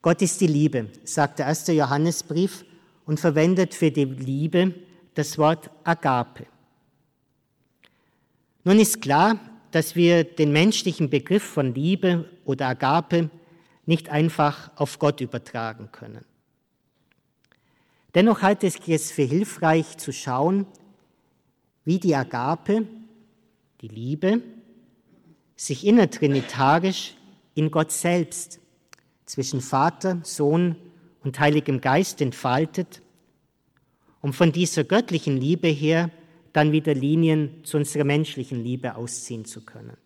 Gott 0.00 0.22
ist 0.22 0.40
die 0.40 0.46
Liebe, 0.46 0.90
sagt 1.04 1.40
der 1.40 1.46
erste 1.46 1.72
Johannesbrief 1.72 2.64
und 3.04 3.18
verwendet 3.18 3.74
für 3.74 3.90
die 3.90 4.04
Liebe 4.04 4.74
das 5.14 5.38
Wort 5.38 5.70
Agape. 5.82 6.46
Nun 8.62 8.78
ist 8.78 9.00
klar, 9.00 9.40
dass 9.70 9.96
wir 9.96 10.24
den 10.24 10.52
menschlichen 10.52 11.10
Begriff 11.10 11.42
von 11.42 11.74
Liebe 11.74 12.30
oder 12.44 12.68
Agape 12.68 13.30
nicht 13.86 14.08
einfach 14.08 14.70
auf 14.76 14.98
Gott 14.98 15.20
übertragen 15.20 15.90
können. 15.90 16.24
Dennoch 18.14 18.42
halte 18.42 18.66
ich 18.66 18.88
es 18.88 19.10
für 19.10 19.22
hilfreich 19.22 19.96
zu 19.98 20.12
schauen, 20.12 20.66
wie 21.84 21.98
die 21.98 22.14
Agape, 22.14 22.86
die 23.80 23.88
Liebe, 23.88 24.42
sich 25.56 25.86
innertrinitarisch 25.86 27.14
in 27.54 27.70
Gott 27.70 27.90
selbst 27.90 28.60
zwischen 29.28 29.60
Vater, 29.60 30.20
Sohn 30.24 30.76
und 31.22 31.38
Heiligem 31.38 31.80
Geist 31.80 32.20
entfaltet 32.20 33.02
um 34.20 34.32
von 34.32 34.52
dieser 34.52 34.84
göttlichen 34.84 35.36
Liebe 35.36 35.68
her 35.68 36.10
dann 36.52 36.72
wieder 36.72 36.94
Linien 36.94 37.64
zu 37.64 37.76
unserer 37.76 38.04
menschlichen 38.04 38.62
Liebe 38.62 38.96
ausziehen 38.96 39.44
zu 39.44 39.64
können. 39.64 39.96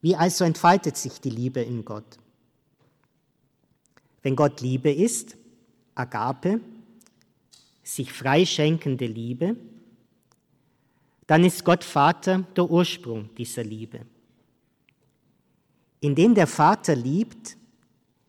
Wie 0.00 0.14
also 0.14 0.44
entfaltet 0.44 0.96
sich 0.96 1.20
die 1.20 1.30
Liebe 1.30 1.60
in 1.60 1.84
Gott? 1.84 2.18
Wenn 4.22 4.36
Gott 4.36 4.60
Liebe 4.60 4.92
ist, 4.92 5.36
Agape, 5.94 6.60
sich 7.82 8.12
freischenkende 8.12 9.06
Liebe, 9.06 9.56
dann 11.26 11.44
ist 11.44 11.64
Gott 11.64 11.84
Vater 11.84 12.44
der 12.56 12.70
Ursprung 12.70 13.30
dieser 13.36 13.64
Liebe. 13.64 14.06
Indem 16.00 16.34
der 16.34 16.46
Vater 16.46 16.94
liebt, 16.94 17.56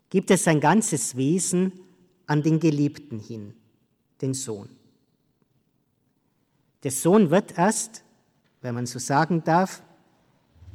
gibt 0.09 0.31
es 0.31 0.43
sein 0.43 0.59
ganzes 0.59 1.15
Wesen 1.15 1.71
an 2.25 2.41
den 2.41 2.59
Geliebten 2.59 3.19
hin, 3.19 3.53
den 4.21 4.33
Sohn. 4.33 4.69
Der 6.83 6.91
Sohn 6.91 7.29
wird 7.29 7.57
erst, 7.57 8.03
wenn 8.61 8.75
man 8.75 8.85
so 8.85 8.99
sagen 8.99 9.43
darf, 9.43 9.83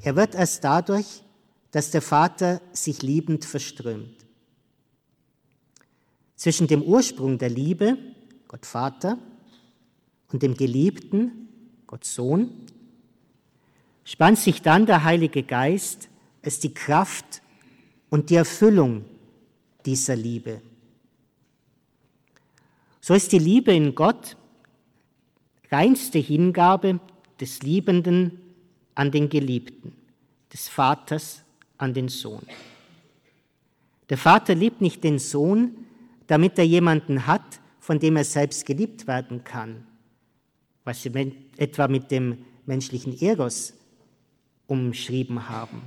er 0.02 0.16
wird 0.16 0.34
erst 0.34 0.62
dadurch, 0.62 1.22
dass 1.70 1.90
der 1.90 2.02
Vater 2.02 2.60
sich 2.72 3.02
liebend 3.02 3.44
verströmt. 3.44 4.24
Zwischen 6.36 6.66
dem 6.66 6.82
Ursprung 6.82 7.38
der 7.38 7.48
Liebe, 7.48 7.96
Gott 8.48 8.66
Vater, 8.66 9.18
und 10.32 10.42
dem 10.42 10.56
Geliebten, 10.56 11.48
Gott 11.86 12.04
Sohn, 12.04 12.66
spannt 14.04 14.38
sich 14.38 14.62
dann 14.62 14.84
der 14.86 15.04
Heilige 15.04 15.42
Geist 15.42 16.08
als 16.44 16.60
die 16.60 16.74
Kraft 16.74 17.42
und 18.10 18.30
die 18.30 18.36
Erfüllung 18.36 19.04
dieser 19.84 20.16
Liebe. 20.16 20.60
So 23.00 23.14
ist 23.14 23.32
die 23.32 23.38
Liebe 23.38 23.72
in 23.72 23.94
Gott 23.94 24.36
reinste 25.70 26.18
Hingabe 26.18 27.00
des 27.40 27.62
Liebenden 27.62 28.40
an 28.94 29.10
den 29.10 29.28
Geliebten, 29.28 29.92
des 30.52 30.68
Vaters 30.68 31.42
an 31.78 31.92
den 31.92 32.08
Sohn. 32.08 32.46
Der 34.08 34.18
Vater 34.18 34.54
liebt 34.54 34.80
nicht 34.80 35.02
den 35.02 35.18
Sohn, 35.18 35.86
damit 36.26 36.58
er 36.58 36.64
jemanden 36.64 37.26
hat, 37.26 37.60
von 37.80 37.98
dem 37.98 38.16
er 38.16 38.24
selbst 38.24 38.64
geliebt 38.64 39.06
werden 39.06 39.44
kann, 39.44 39.86
was 40.84 41.02
sie 41.02 41.32
etwa 41.56 41.88
mit 41.88 42.10
dem 42.10 42.38
menschlichen 42.66 43.20
Eros 43.20 43.74
umschrieben 44.66 45.48
haben, 45.48 45.82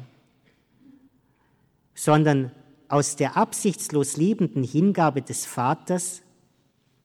sondern 1.98 2.52
aus 2.90 3.16
der 3.16 3.36
absichtslos 3.36 4.18
liebenden 4.18 4.64
Hingabe 4.64 5.24
des 5.24 5.48
Vaters 5.48 6.22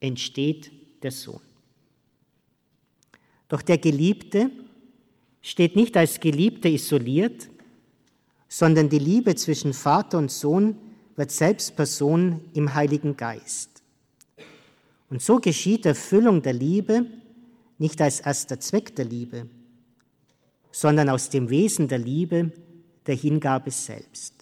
entsteht 0.01 0.71
der 1.03 1.11
Sohn. 1.11 1.41
Doch 3.49 3.63
der 3.63 3.79
Geliebte 3.79 4.51
steht 5.41 5.77
nicht 5.77 5.97
als 5.97 6.21
Geliebter 6.21 6.69
isoliert, 6.69 7.49
sondern 8.49 8.91
die 8.91 8.99
Liebe 8.99 9.35
zwischen 9.35 9.73
Vater 9.73 10.19
und 10.19 10.31
Sohn 10.31 10.77
wird 11.17 11.31
selbst 11.31 11.75
Person 11.75 12.43
im 12.53 12.75
Heiligen 12.75 13.17
Geist. 13.17 13.83
Und 15.09 15.23
so 15.23 15.39
geschieht 15.39 15.87
Erfüllung 15.87 16.43
der 16.43 16.53
Liebe 16.53 17.07
nicht 17.79 18.01
als 18.03 18.21
erster 18.21 18.61
Zweck 18.61 18.95
der 18.95 19.07
Liebe, 19.07 19.47
sondern 20.71 21.09
aus 21.09 21.31
dem 21.31 21.49
Wesen 21.49 21.89
der 21.89 21.99
Liebe, 21.99 22.53
der 23.07 23.15
Hingabe 23.15 23.71
selbst. 23.71 24.42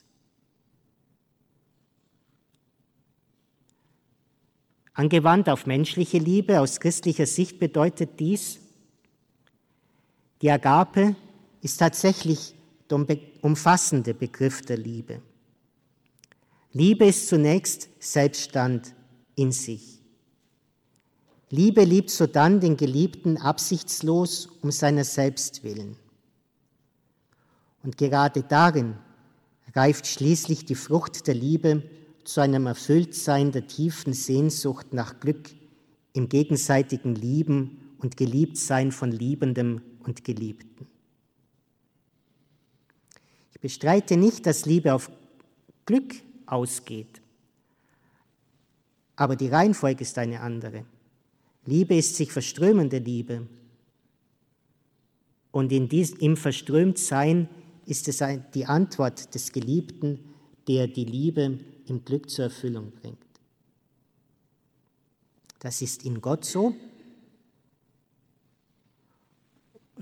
Angewandt 5.00 5.48
auf 5.48 5.64
menschliche 5.64 6.18
Liebe 6.18 6.60
aus 6.60 6.78
christlicher 6.78 7.24
Sicht 7.24 7.58
bedeutet 7.58 8.20
dies, 8.20 8.58
die 10.42 10.50
Agape 10.50 11.16
ist 11.62 11.78
tatsächlich 11.78 12.54
der 12.90 13.06
umfassende 13.40 14.12
Begriff 14.12 14.60
der 14.60 14.76
Liebe. 14.76 15.22
Liebe 16.74 17.06
ist 17.06 17.28
zunächst 17.28 17.88
Selbststand 17.98 18.94
in 19.36 19.52
sich. 19.52 20.02
Liebe 21.48 21.82
liebt 21.84 22.10
sodann 22.10 22.60
den 22.60 22.76
Geliebten 22.76 23.38
absichtslos 23.38 24.50
um 24.60 24.70
seiner 24.70 25.04
selbst 25.04 25.64
willen. 25.64 25.96
Und 27.82 27.96
gerade 27.96 28.42
darin 28.42 28.98
reift 29.74 30.06
schließlich 30.06 30.66
die 30.66 30.74
Frucht 30.74 31.26
der 31.26 31.36
Liebe 31.36 31.84
zu 32.30 32.40
einem 32.40 32.66
Erfülltsein 32.66 33.50
der 33.50 33.66
tiefen 33.66 34.12
Sehnsucht 34.12 34.92
nach 34.92 35.18
Glück 35.18 35.50
im 36.12 36.28
gegenseitigen 36.28 37.16
Lieben 37.16 37.94
und 37.98 38.16
Geliebtsein 38.16 38.92
von 38.92 39.10
Liebendem 39.10 39.82
und 40.04 40.22
Geliebten. 40.22 40.86
Ich 43.52 43.60
bestreite 43.60 44.16
nicht, 44.16 44.46
dass 44.46 44.64
Liebe 44.64 44.94
auf 44.94 45.10
Glück 45.86 46.14
ausgeht, 46.46 47.20
aber 49.16 49.34
die 49.34 49.48
Reihenfolge 49.48 50.02
ist 50.02 50.16
eine 50.16 50.40
andere. 50.40 50.84
Liebe 51.66 51.96
ist 51.96 52.14
sich 52.14 52.30
verströmende 52.30 52.98
Liebe. 52.98 53.46
Und 55.50 55.72
in 55.72 55.88
diesem, 55.88 56.18
im 56.20 56.36
Verströmtsein 56.36 57.48
ist 57.86 58.06
es 58.06 58.22
die 58.54 58.66
Antwort 58.66 59.34
des 59.34 59.50
Geliebten, 59.50 60.20
der 60.68 60.86
die 60.86 61.04
Liebe 61.04 61.58
im 61.90 62.04
Glück 62.04 62.30
zur 62.30 62.44
Erfüllung 62.46 62.92
bringt. 62.92 63.18
Das 65.58 65.82
ist 65.82 66.04
in 66.04 66.20
Gott 66.20 66.44
so. 66.44 66.74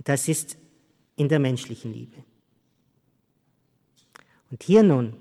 Das 0.05 0.29
ist 0.29 0.57
in 1.17 1.29
der 1.29 1.41
menschlichen 1.41 1.93
Liebe. 1.93 2.23
Und 4.51 4.63
hier 4.63 4.85
nun 4.85 5.17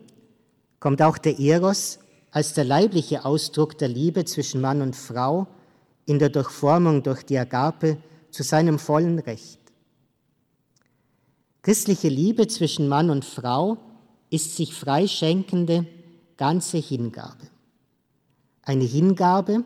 kommt 0.79 1.01
auch 1.01 1.17
der 1.17 1.39
Eros 1.39 1.99
als 2.29 2.53
der 2.53 2.65
leibliche 2.65 3.25
Ausdruck 3.25 3.77
der 3.79 3.87
Liebe 3.87 4.25
zwischen 4.25 4.61
Mann 4.61 4.81
und 4.81 4.95
Frau 4.95 5.47
in 6.05 6.19
der 6.19 6.29
Durchformung 6.29 7.01
durch 7.01 7.23
die 7.23 7.37
Agape 7.37 7.97
zu 8.29 8.43
seinem 8.43 8.77
vollen 8.77 9.17
Recht. 9.19 9.59
Christliche 11.63 12.09
Liebe 12.09 12.47
zwischen 12.47 12.87
Mann 12.87 13.09
und 13.09 13.25
Frau 13.25 13.77
ist 14.29 14.55
sich 14.55 14.73
freischenkende 14.73 15.87
ganze 16.37 16.77
Hingabe. 16.77 17.49
Eine 18.61 18.83
Hingabe, 18.83 19.63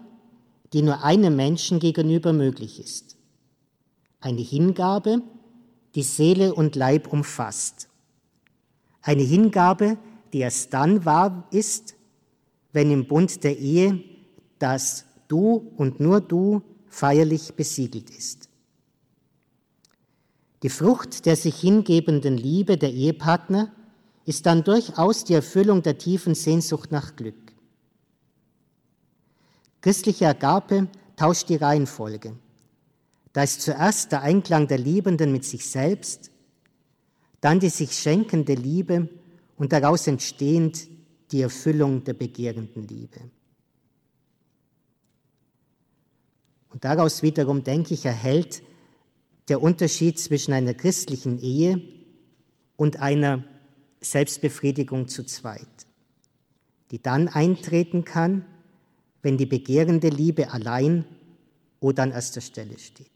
die 0.74 0.82
nur 0.82 1.04
einem 1.04 1.36
Menschen 1.36 1.80
gegenüber 1.80 2.34
möglich 2.34 2.80
ist. 2.80 3.18
Eine 4.20 4.42
Hingabe, 4.42 5.22
die 5.96 6.04
Seele 6.04 6.54
und 6.54 6.76
Leib 6.76 7.12
umfasst. 7.12 7.90
Eine 9.02 9.24
Hingabe, 9.24 9.98
die 10.32 10.40
erst 10.40 10.74
dann 10.74 11.04
wahr 11.06 11.48
ist, 11.52 11.96
wenn 12.72 12.92
im 12.92 13.08
Bund 13.08 13.44
der 13.44 13.58
Ehe 13.58 14.04
das 14.60 15.06
Du 15.28 15.72
und 15.78 16.00
nur 16.00 16.22
Du 16.22 16.62
feierlich 16.88 17.54
besiegelt 17.56 18.10
ist. 18.10 18.50
Die 20.64 20.70
Frucht 20.70 21.26
der 21.26 21.36
sich 21.36 21.56
hingebenden 21.56 22.38
Liebe 22.38 22.78
der 22.78 22.92
Ehepartner 22.92 23.72
ist 24.26 24.46
dann 24.46 24.64
durchaus 24.64 25.24
die 25.24 25.34
Erfüllung 25.34 25.82
der 25.82 25.98
tiefen 25.98 26.36
Sehnsucht 26.36 26.92
nach 26.92 27.16
Glück. 27.16 27.36
Christliche 29.82 30.28
Agape 30.28 30.88
tauscht 31.16 31.50
die 31.50 31.56
Reihenfolge. 31.56 32.36
Da 33.34 33.44
ist 33.44 33.62
zuerst 33.62 34.12
der 34.12 34.22
Einklang 34.22 34.68
der 34.68 34.78
Liebenden 34.78 35.32
mit 35.32 35.46
sich 35.46 35.68
selbst, 35.68 36.32
dann 37.40 37.60
die 37.60 37.70
sich 37.70 37.94
schenkende 37.94 38.54
Liebe 38.54 39.10
und 39.58 39.74
daraus 39.74 40.06
entstehend 40.08 40.88
die 41.32 41.42
Erfüllung 41.42 42.04
der 42.04 42.14
begehrenden 42.14 42.88
Liebe. 42.88 43.20
Und 46.70 46.86
daraus 46.86 47.22
wiederum, 47.24 47.64
denke 47.64 47.94
ich, 47.94 48.06
erhält 48.06 48.62
der 49.48 49.62
Unterschied 49.62 50.20
zwischen 50.20 50.54
einer 50.54 50.74
christlichen 50.74 51.40
Ehe 51.40 51.82
und 52.78 53.00
einer 53.02 53.44
Selbstbefriedigung 54.02 55.08
zu 55.08 55.24
zweit, 55.24 55.68
die 56.90 57.02
dann 57.02 57.28
eintreten 57.28 58.04
kann, 58.04 58.46
wenn 59.22 59.38
die 59.38 59.46
begehrende 59.46 60.10
Liebe 60.10 60.52
allein 60.52 61.06
oder 61.80 62.04
an 62.04 62.12
erster 62.12 62.42
Stelle 62.42 62.78
steht. 62.80 63.08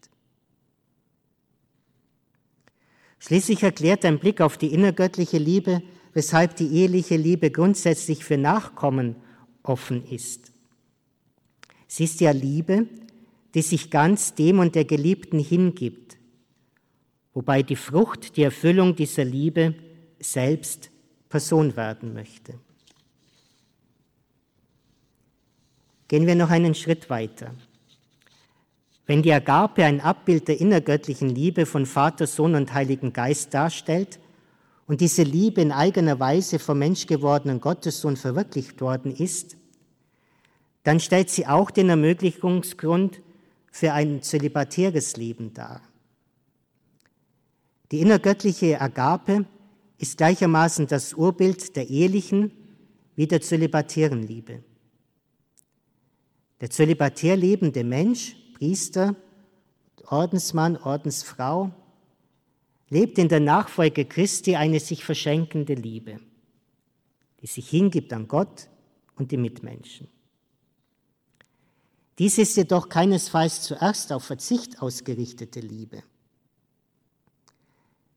Schließlich 3.20 3.64
erklärt 3.64 4.06
ein 4.06 4.20
Blick 4.20 4.40
auf 4.40 4.58
die 4.58 4.72
innergöttliche 4.72 5.40
Liebe, 5.40 5.82
weshalb 6.14 6.56
die 6.56 6.68
eheliche 6.68 7.18
Liebe 7.18 7.50
grundsätzlich 7.50 8.24
für 8.24 8.38
Nachkommen 8.38 9.16
offen 9.64 10.06
ist. 10.08 10.52
Sie 11.88 12.04
ist 12.04 12.22
ja 12.22 12.32
Liebe, 12.32 12.88
die 13.56 13.64
sich 13.64 13.90
ganz 13.90 14.36
dem 14.36 14.60
und 14.60 14.76
der 14.76 14.86
Geliebten 14.86 15.40
hingibt, 15.40 16.18
wobei 17.34 17.64
die 17.64 17.76
Frucht, 17.76 18.38
die 18.38 18.44
Erfüllung 18.44 18.96
dieser 18.96 19.26
Liebe 19.26 19.74
selbst 20.20 20.90
Person 21.30 21.76
werden 21.76 22.14
möchte. 22.14 22.54
Gehen 26.08 26.28
wir 26.28 26.36
noch 26.36 26.50
einen 26.50 26.76
Schritt 26.76 27.10
weiter. 27.10 27.54
Wenn 29.08 29.22
die 29.22 29.34
Agape 29.34 29.84
ein 29.84 30.02
Abbild 30.02 30.48
der 30.48 30.60
innergöttlichen 30.60 31.30
Liebe 31.30 31.66
von 31.66 31.86
Vater, 31.86 32.28
Sohn 32.28 32.56
und 32.56 32.74
Heiligen 32.74 33.14
Geist 33.14 33.54
darstellt 33.54 34.20
und 34.88 35.02
diese 35.02 35.24
Liebe 35.24 35.62
in 35.62 35.72
eigener 35.72 36.20
Weise 36.20 36.60
vom 36.60 36.80
menschgewordenen 36.80 37.60
Gottessohn 37.60 38.18
verwirklicht 38.18 38.82
worden 38.82 39.16
ist, 39.16 39.58
dann 40.84 41.00
stellt 41.00 41.30
sie 41.30 41.48
auch 41.48 41.72
den 41.72 41.90
Ermöglichungsgrund 41.90 43.22
für 43.72 43.94
ein 43.94 44.22
zölibatäres 44.22 45.18
Leben 45.18 45.54
dar. 45.54 45.82
Die 47.92 48.02
innergöttliche 48.02 48.80
Agape 48.80 49.46
ist 49.98 50.18
gleichermaßen 50.18 50.88
das 50.88 51.14
Urbild 51.14 51.76
der 51.76 51.90
ehelichen 51.90 52.52
wie 53.16 53.28
der 53.28 53.42
zölibatären 53.42 54.24
Liebe. 54.24 54.64
Der 56.62 56.70
zölibatär 56.70 57.36
lebende 57.38 57.84
Mensch, 57.84 58.36
Priester, 58.56 59.16
Ordensmann, 60.08 60.78
Ordensfrau, 60.78 61.72
lebt 62.90 63.18
in 63.18 63.30
der 63.30 63.40
Nachfolge 63.40 64.06
Christi 64.06 64.56
eine 64.56 64.80
sich 64.80 65.04
verschenkende 65.04 65.74
Liebe, 65.74 66.20
die 67.42 67.48
sich 67.48 67.70
hingibt 67.70 68.14
an 68.14 68.28
Gott 68.28 68.70
und 69.16 69.32
die 69.32 69.38
Mitmenschen. 69.38 70.08
Dies 72.18 72.38
ist 72.38 72.56
jedoch 72.56 72.88
keinesfalls 72.88 73.62
zuerst 73.64 74.14
auf 74.14 74.24
Verzicht 74.24 74.82
ausgerichtete 74.82 75.60
Liebe. 75.60 76.04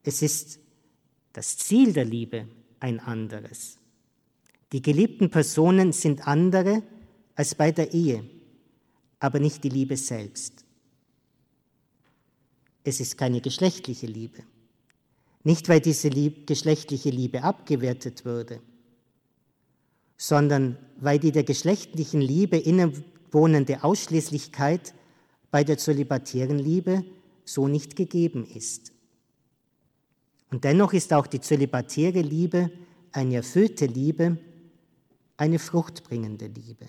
Es 0.04 0.22
ist 0.22 0.60
das 1.38 1.56
Ziel 1.56 1.92
der 1.92 2.04
Liebe 2.04 2.48
ein 2.80 2.98
anderes. 2.98 3.78
Die 4.72 4.82
geliebten 4.82 5.30
Personen 5.30 5.92
sind 5.92 6.26
andere 6.26 6.82
als 7.36 7.54
bei 7.54 7.70
der 7.70 7.94
Ehe, 7.94 8.28
aber 9.20 9.38
nicht 9.38 9.62
die 9.62 9.68
Liebe 9.68 9.96
selbst. 9.96 10.64
Es 12.82 12.98
ist 12.98 13.16
keine 13.16 13.40
geschlechtliche 13.40 14.08
Liebe. 14.08 14.42
Nicht, 15.44 15.68
weil 15.68 15.80
diese 15.80 16.08
Lieb 16.08 16.48
geschlechtliche 16.48 17.10
Liebe 17.10 17.44
abgewertet 17.44 18.24
würde, 18.24 18.60
sondern 20.16 20.76
weil 20.96 21.20
die 21.20 21.30
der 21.30 21.44
geschlechtlichen 21.44 22.20
Liebe 22.20 22.56
innewohnende 22.56 23.84
Ausschließlichkeit 23.84 24.92
bei 25.52 25.62
der 25.62 25.78
zölibatären 25.78 26.58
Liebe 26.58 27.04
so 27.44 27.68
nicht 27.68 27.94
gegeben 27.94 28.44
ist. 28.44 28.90
Und 30.50 30.64
dennoch 30.64 30.92
ist 30.92 31.12
auch 31.12 31.26
die 31.26 31.40
zölibatäre 31.40 32.20
Liebe 32.20 32.70
eine 33.12 33.36
erfüllte 33.36 33.86
Liebe, 33.86 34.38
eine 35.36 35.58
fruchtbringende 35.58 36.46
Liebe. 36.46 36.88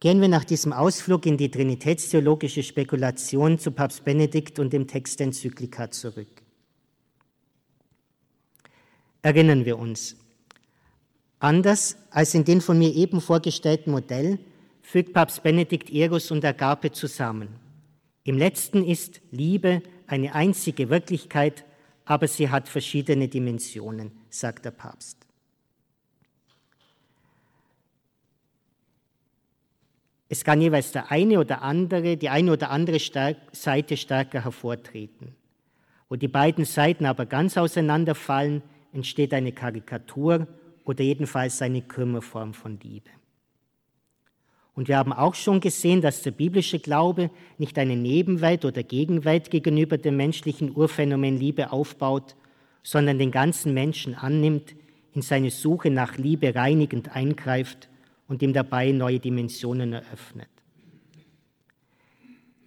Gehen 0.00 0.20
wir 0.20 0.28
nach 0.28 0.44
diesem 0.44 0.72
Ausflug 0.72 1.26
in 1.26 1.36
die 1.36 1.50
trinitätstheologische 1.50 2.62
Spekulation 2.62 3.58
zu 3.58 3.72
Papst 3.72 4.04
Benedikt 4.04 4.60
und 4.60 4.72
dem 4.72 4.86
Text 4.86 5.18
der 5.18 5.26
Enzyklika 5.26 5.90
zurück. 5.90 6.42
Erinnern 9.22 9.64
wir 9.64 9.76
uns, 9.76 10.16
anders 11.40 11.96
als 12.10 12.34
in 12.34 12.44
den 12.44 12.60
von 12.60 12.78
mir 12.78 12.94
eben 12.94 13.20
vorgestellten 13.20 13.90
Modell 13.90 14.38
fügt 14.82 15.12
Papst 15.12 15.42
Benedikt 15.42 15.90
Eros 15.90 16.30
und 16.30 16.44
Agape 16.44 16.92
zusammen. 16.92 17.67
Im 18.28 18.36
letzten 18.36 18.84
ist 18.84 19.22
Liebe 19.30 19.82
eine 20.06 20.34
einzige 20.34 20.90
Wirklichkeit, 20.90 21.64
aber 22.04 22.28
sie 22.28 22.50
hat 22.50 22.68
verschiedene 22.68 23.26
Dimensionen, 23.26 24.10
sagt 24.28 24.66
der 24.66 24.70
Papst. 24.70 25.26
Es 30.28 30.44
kann 30.44 30.60
jeweils 30.60 30.92
der 30.92 31.10
eine 31.10 31.40
oder 31.40 31.62
andere, 31.62 32.18
die 32.18 32.28
eine 32.28 32.52
oder 32.52 32.68
andere 32.68 32.98
Seite 32.98 33.96
stärker 33.96 34.44
hervortreten. 34.44 35.34
Wo 36.10 36.16
die 36.16 36.28
beiden 36.28 36.66
Seiten 36.66 37.06
aber 37.06 37.24
ganz 37.24 37.56
auseinanderfallen, 37.56 38.60
entsteht 38.92 39.32
eine 39.32 39.52
Karikatur 39.52 40.46
oder 40.84 41.02
jedenfalls 41.02 41.62
eine 41.62 41.80
Kümmerform 41.80 42.52
von 42.52 42.78
Liebe. 42.78 43.08
Und 44.78 44.86
wir 44.86 44.96
haben 44.96 45.12
auch 45.12 45.34
schon 45.34 45.58
gesehen, 45.58 46.02
dass 46.02 46.22
der 46.22 46.30
biblische 46.30 46.78
Glaube 46.78 47.32
nicht 47.58 47.76
eine 47.78 47.96
Nebenwelt 47.96 48.64
oder 48.64 48.84
Gegenwelt 48.84 49.50
gegenüber 49.50 49.98
dem 49.98 50.16
menschlichen 50.16 50.70
Urphänomen 50.70 51.36
Liebe 51.36 51.72
aufbaut, 51.72 52.36
sondern 52.84 53.18
den 53.18 53.32
ganzen 53.32 53.74
Menschen 53.74 54.14
annimmt, 54.14 54.76
in 55.14 55.22
seine 55.22 55.50
Suche 55.50 55.90
nach 55.90 56.16
Liebe 56.16 56.54
reinigend 56.54 57.16
eingreift 57.16 57.88
und 58.28 58.40
ihm 58.40 58.52
dabei 58.52 58.92
neue 58.92 59.18
Dimensionen 59.18 59.94
eröffnet. 59.94 60.48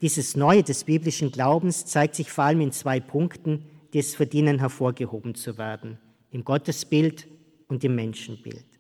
Dieses 0.02 0.36
Neue 0.36 0.64
des 0.64 0.84
biblischen 0.84 1.32
Glaubens 1.32 1.86
zeigt 1.86 2.16
sich 2.16 2.30
vor 2.30 2.44
allem 2.44 2.60
in 2.60 2.74
zwei 2.74 3.00
Punkten, 3.00 3.64
die 3.94 4.00
es 4.00 4.16
verdienen, 4.16 4.60
hervorgehoben 4.60 5.34
zu 5.34 5.58
werden, 5.58 5.98
im 6.32 6.44
Gottesbild 6.44 7.30
und 7.70 7.86
im 7.86 7.96
Menschenbild. 7.96 8.71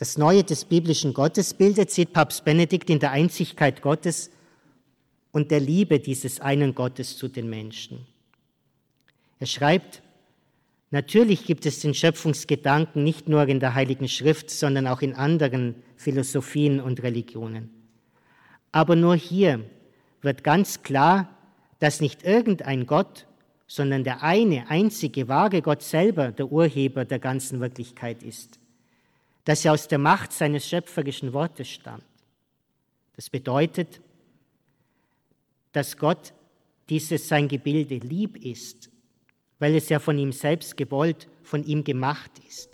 Das 0.00 0.16
Neue 0.16 0.44
des 0.44 0.64
biblischen 0.64 1.12
Gottesbildes 1.12 1.94
sieht 1.94 2.14
Papst 2.14 2.46
Benedikt 2.46 2.88
in 2.88 3.00
der 3.00 3.10
Einzigkeit 3.10 3.82
Gottes 3.82 4.30
und 5.30 5.50
der 5.50 5.60
Liebe 5.60 6.00
dieses 6.00 6.40
einen 6.40 6.74
Gottes 6.74 7.18
zu 7.18 7.28
den 7.28 7.50
Menschen. 7.50 8.06
Er 9.40 9.46
schreibt, 9.46 10.00
natürlich 10.90 11.44
gibt 11.44 11.66
es 11.66 11.80
den 11.80 11.92
Schöpfungsgedanken 11.92 13.04
nicht 13.04 13.28
nur 13.28 13.46
in 13.46 13.60
der 13.60 13.74
Heiligen 13.74 14.08
Schrift, 14.08 14.48
sondern 14.48 14.86
auch 14.86 15.02
in 15.02 15.14
anderen 15.14 15.74
Philosophien 15.96 16.80
und 16.80 17.02
Religionen. 17.02 17.68
Aber 18.72 18.96
nur 18.96 19.16
hier 19.16 19.66
wird 20.22 20.42
ganz 20.42 20.82
klar, 20.82 21.28
dass 21.78 22.00
nicht 22.00 22.22
irgendein 22.22 22.86
Gott, 22.86 23.26
sondern 23.66 24.02
der 24.02 24.22
eine, 24.22 24.70
einzige, 24.70 25.28
wahre 25.28 25.60
Gott 25.60 25.82
selber 25.82 26.32
der 26.32 26.50
Urheber 26.50 27.04
der 27.04 27.18
ganzen 27.18 27.60
Wirklichkeit 27.60 28.22
ist, 28.22 28.59
dass 29.44 29.64
er 29.64 29.72
aus 29.72 29.88
der 29.88 29.98
Macht 29.98 30.32
seines 30.32 30.68
schöpferischen 30.68 31.32
Wortes 31.32 31.68
stammt. 31.68 32.04
Das 33.16 33.30
bedeutet, 33.30 34.00
dass 35.72 35.96
Gott 35.96 36.32
dieses 36.88 37.28
sein 37.28 37.48
Gebilde 37.48 37.96
lieb 37.96 38.36
ist, 38.44 38.90
weil 39.58 39.74
es 39.74 39.88
ja 39.88 39.98
von 39.98 40.18
ihm 40.18 40.32
selbst 40.32 40.76
gewollt, 40.76 41.28
von 41.42 41.64
ihm 41.64 41.84
gemacht 41.84 42.32
ist. 42.46 42.70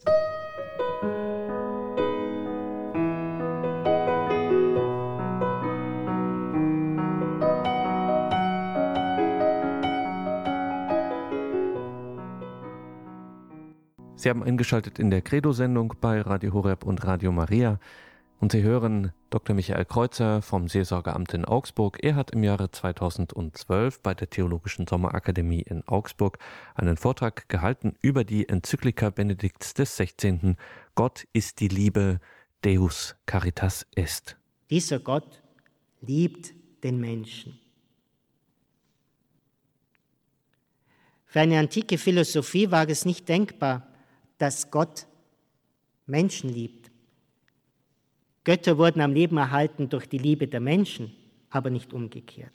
Sie 14.27 14.31
haben 14.31 14.43
eingeschaltet 14.43 14.99
in 14.99 15.11
der 15.11 15.23
Credo-Sendung 15.23 15.95
bei 16.01 16.21
Radio 16.21 16.53
Horeb 16.53 16.85
und 16.85 17.05
Radio 17.05 17.31
Maria. 17.31 17.79
Und 18.41 18.51
Sie 18.51 18.61
hören 18.61 19.13
Dr. 19.31 19.55
Michael 19.55 19.85
Kreuzer 19.85 20.43
vom 20.43 20.67
Seelsorgeamt 20.67 21.33
in 21.33 21.45
Augsburg. 21.45 21.99
Er 22.03 22.17
hat 22.17 22.33
im 22.33 22.43
Jahre 22.43 22.73
2012 22.73 24.01
bei 24.01 24.15
der 24.15 24.29
Theologischen 24.29 24.89
Sommerakademie 24.89 25.61
in 25.63 25.87
Augsburg 25.87 26.41
einen 26.75 26.97
Vortrag 26.97 27.49
gehalten 27.49 27.95
über 28.03 28.25
die 28.25 28.49
Enzyklika 28.49 29.11
Benedikts 29.11 29.75
XVI. 29.75 30.57
Gott 30.97 31.29
ist 31.33 31.61
die 31.61 31.69
Liebe, 31.69 32.19
Deus 32.65 33.15
Caritas 33.27 33.87
est. 33.95 34.37
Dieser 34.71 34.99
Gott 34.99 35.41
liebt 36.01 36.53
den 36.83 36.99
Menschen. 36.99 37.61
Für 41.27 41.39
eine 41.39 41.61
antike 41.61 41.97
Philosophie 41.97 42.73
war 42.73 42.89
es 42.89 43.05
nicht 43.05 43.29
denkbar, 43.29 43.87
dass 44.39 44.71
Gott 44.71 45.07
Menschen 46.07 46.51
liebt. 46.51 46.91
Götter 48.45 48.79
wurden 48.79 49.01
am 49.01 49.13
Leben 49.13 49.37
erhalten 49.39 49.89
durch 49.89 50.09
die 50.09 50.19
Liebe 50.19 50.47
der 50.47 50.61
Menschen, 50.61 51.13
aber 51.51 51.71
nicht 51.71 51.93
umgekehrt. 51.93 52.53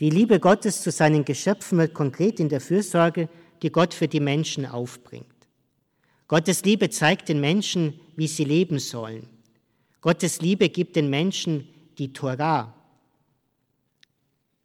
Die 0.00 0.10
Liebe 0.10 0.40
Gottes 0.40 0.82
zu 0.82 0.90
seinen 0.90 1.24
Geschöpfen 1.24 1.78
wird 1.78 1.94
konkret 1.94 2.40
in 2.40 2.48
der 2.48 2.60
Fürsorge, 2.60 3.28
die 3.62 3.70
Gott 3.70 3.94
für 3.94 4.08
die 4.08 4.20
Menschen 4.20 4.66
aufbringt. 4.66 5.26
Gottes 6.26 6.64
Liebe 6.64 6.90
zeigt 6.90 7.28
den 7.28 7.40
Menschen, 7.40 8.00
wie 8.16 8.26
sie 8.26 8.44
leben 8.44 8.80
sollen. 8.80 9.28
Gottes 10.00 10.40
Liebe 10.40 10.68
gibt 10.68 10.96
den 10.96 11.10
Menschen 11.10 11.68
die 11.96 12.12
Torah. 12.12 12.74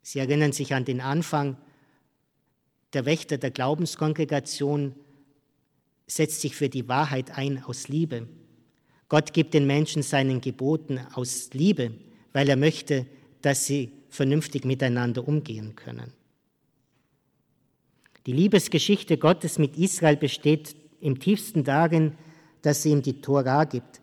Sie 0.01 0.19
erinnern 0.19 0.51
sich 0.51 0.73
an 0.73 0.85
den 0.85 0.99
Anfang, 0.99 1.57
der 2.93 3.05
Wächter 3.05 3.37
der 3.37 3.51
Glaubenskongregation 3.51 4.95
setzt 6.07 6.41
sich 6.41 6.55
für 6.55 6.69
die 6.69 6.87
Wahrheit 6.87 7.37
ein 7.37 7.63
aus 7.63 7.87
Liebe. 7.87 8.27
Gott 9.09 9.33
gibt 9.33 9.53
den 9.53 9.67
Menschen 9.67 10.01
seinen 10.01 10.41
Geboten 10.41 10.99
aus 11.13 11.49
Liebe, 11.53 11.91
weil 12.33 12.49
er 12.49 12.55
möchte, 12.55 13.05
dass 13.41 13.65
sie 13.65 13.91
vernünftig 14.09 14.65
miteinander 14.65 15.27
umgehen 15.27 15.75
können. 15.75 16.13
Die 18.25 18.33
Liebesgeschichte 18.33 19.17
Gottes 19.17 19.57
mit 19.57 19.77
Israel 19.77 20.17
besteht 20.17 20.75
im 20.99 21.19
tiefsten 21.19 21.63
darin, 21.63 22.13
dass 22.61 22.83
sie 22.83 22.91
ihm 22.91 23.01
die 23.01 23.21
Tora 23.21 23.63
gibt, 23.63 24.01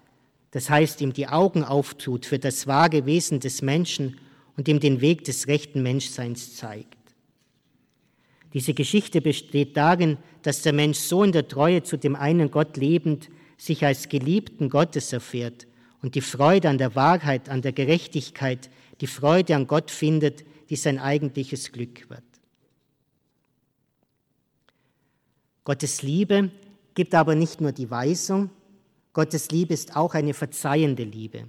das 0.52 0.70
heißt 0.70 1.00
ihm 1.00 1.12
die 1.12 1.28
Augen 1.28 1.64
auftut 1.64 2.24
für 2.24 2.38
das 2.38 2.66
wahre 2.66 3.04
Wesen 3.04 3.40
des 3.40 3.62
Menschen 3.62 4.18
und 4.56 4.68
ihm 4.68 4.80
den 4.80 5.00
Weg 5.00 5.24
des 5.24 5.48
rechten 5.48 5.82
Menschseins 5.82 6.56
zeigt. 6.56 6.95
Diese 8.56 8.72
Geschichte 8.72 9.20
besteht 9.20 9.76
darin, 9.76 10.16
dass 10.40 10.62
der 10.62 10.72
Mensch 10.72 10.96
so 10.96 11.22
in 11.22 11.30
der 11.30 11.46
Treue 11.46 11.82
zu 11.82 11.98
dem 11.98 12.16
einen 12.16 12.50
Gott 12.50 12.78
lebend 12.78 13.28
sich 13.58 13.84
als 13.84 14.08
Geliebten 14.08 14.70
Gottes 14.70 15.12
erfährt 15.12 15.66
und 16.00 16.14
die 16.14 16.22
Freude 16.22 16.70
an 16.70 16.78
der 16.78 16.94
Wahrheit, 16.94 17.50
an 17.50 17.60
der 17.60 17.72
Gerechtigkeit, 17.72 18.70
die 19.02 19.08
Freude 19.08 19.54
an 19.56 19.66
Gott 19.66 19.90
findet, 19.90 20.42
die 20.70 20.76
sein 20.76 20.98
eigentliches 20.98 21.70
Glück 21.70 22.08
wird. 22.08 22.22
Gottes 25.64 26.00
Liebe 26.00 26.50
gibt 26.94 27.14
aber 27.14 27.34
nicht 27.34 27.60
nur 27.60 27.72
die 27.72 27.90
Weisung, 27.90 28.48
Gottes 29.12 29.50
Liebe 29.50 29.74
ist 29.74 29.96
auch 29.96 30.14
eine 30.14 30.32
verzeihende 30.32 31.04
Liebe. 31.04 31.46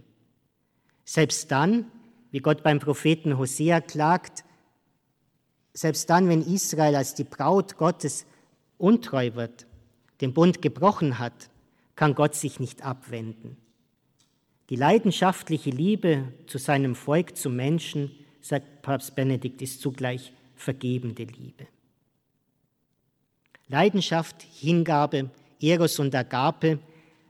Selbst 1.06 1.50
dann, 1.52 1.86
wie 2.32 2.40
Gott 2.40 2.64
beim 2.64 2.80
Propheten 2.80 3.38
Hosea 3.38 3.80
klagt, 3.80 4.44
selbst 5.78 6.10
dann, 6.10 6.28
wenn 6.28 6.42
Israel 6.42 6.96
als 6.96 7.14
die 7.14 7.24
Braut 7.24 7.78
Gottes 7.78 8.26
untreu 8.80 9.36
wird, 9.36 9.68
den 10.22 10.34
Bund 10.34 10.64
gebrochen 10.64 11.20
hat, 11.20 11.52
kann 11.96 12.16
Gott 12.16 12.34
sich 12.34 12.60
nicht 12.60 12.84
abwenden. 12.84 13.58
Die 14.72 14.76
leidenschaftliche 14.76 15.70
Liebe 15.70 16.34
zu 16.48 16.58
seinem 16.58 16.96
Volk, 16.96 17.38
zum 17.38 17.56
Menschen, 17.56 18.10
sagt 18.42 18.82
Papst 18.82 19.16
Benedikt, 19.16 19.62
ist 19.62 19.80
zugleich 19.80 20.34
vergebende 20.56 21.26
Liebe. 21.26 21.68
Leidenschaft, 23.68 24.42
Hingabe, 24.42 25.30
Eros 25.62 26.00
und 26.00 26.16
Agape 26.16 26.80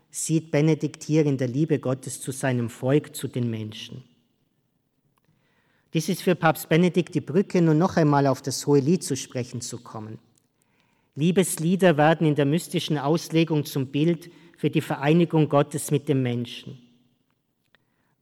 sieht 0.09 0.51
Benedikt 0.51 1.03
hier 1.03 1.25
in 1.25 1.37
der 1.37 1.49
Liebe 1.49 1.79
Gottes 1.79 2.21
zu 2.21 2.31
seinem 2.31 2.69
Volk, 2.69 3.13
zu 3.13 3.27
den 3.27 3.49
Menschen. 3.49 4.05
Dies 5.93 6.09
ist 6.09 6.21
für 6.21 6.35
Papst 6.35 6.69
Benedikt 6.69 7.15
die 7.15 7.21
Brücke, 7.21 7.61
nun 7.61 7.77
noch 7.77 7.95
einmal 7.95 8.27
auf 8.27 8.41
das 8.41 8.67
Hohe 8.67 8.79
Lied 8.79 9.03
zu 9.03 9.15
sprechen 9.15 9.61
zu 9.61 9.77
kommen. 9.77 10.19
Liebeslieder 11.15 11.97
werden 11.97 12.27
in 12.27 12.35
der 12.35 12.45
mystischen 12.45 12.97
Auslegung 12.97 13.65
zum 13.65 13.87
Bild 13.87 14.29
für 14.57 14.69
die 14.69 14.81
Vereinigung 14.81 15.49
Gottes 15.49 15.91
mit 15.91 16.09
dem 16.09 16.21
Menschen. 16.21 16.77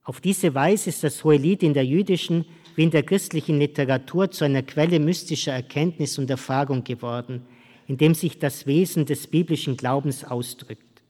Auf 0.03 0.21
diese 0.21 0.53
Weise 0.53 0.89
ist 0.89 1.03
das 1.03 1.23
Hohe 1.23 1.37
Lied 1.37 1.63
in 1.63 1.73
der 1.73 1.85
jüdischen 1.85 2.45
wie 2.75 2.83
in 2.83 2.91
der 2.91 3.03
christlichen 3.03 3.57
Literatur 3.57 4.29
zu 4.29 4.45
einer 4.45 4.61
Quelle 4.61 4.99
mystischer 4.99 5.53
Erkenntnis 5.53 6.19
und 6.19 6.29
Erfahrung 6.29 6.83
geworden, 6.83 7.45
in 7.87 7.97
dem 7.97 8.13
sich 8.13 8.37
das 8.37 8.67
Wesen 8.67 9.05
des 9.05 9.27
biblischen 9.27 9.77
Glaubens 9.77 10.23
ausdrückt. 10.23 11.01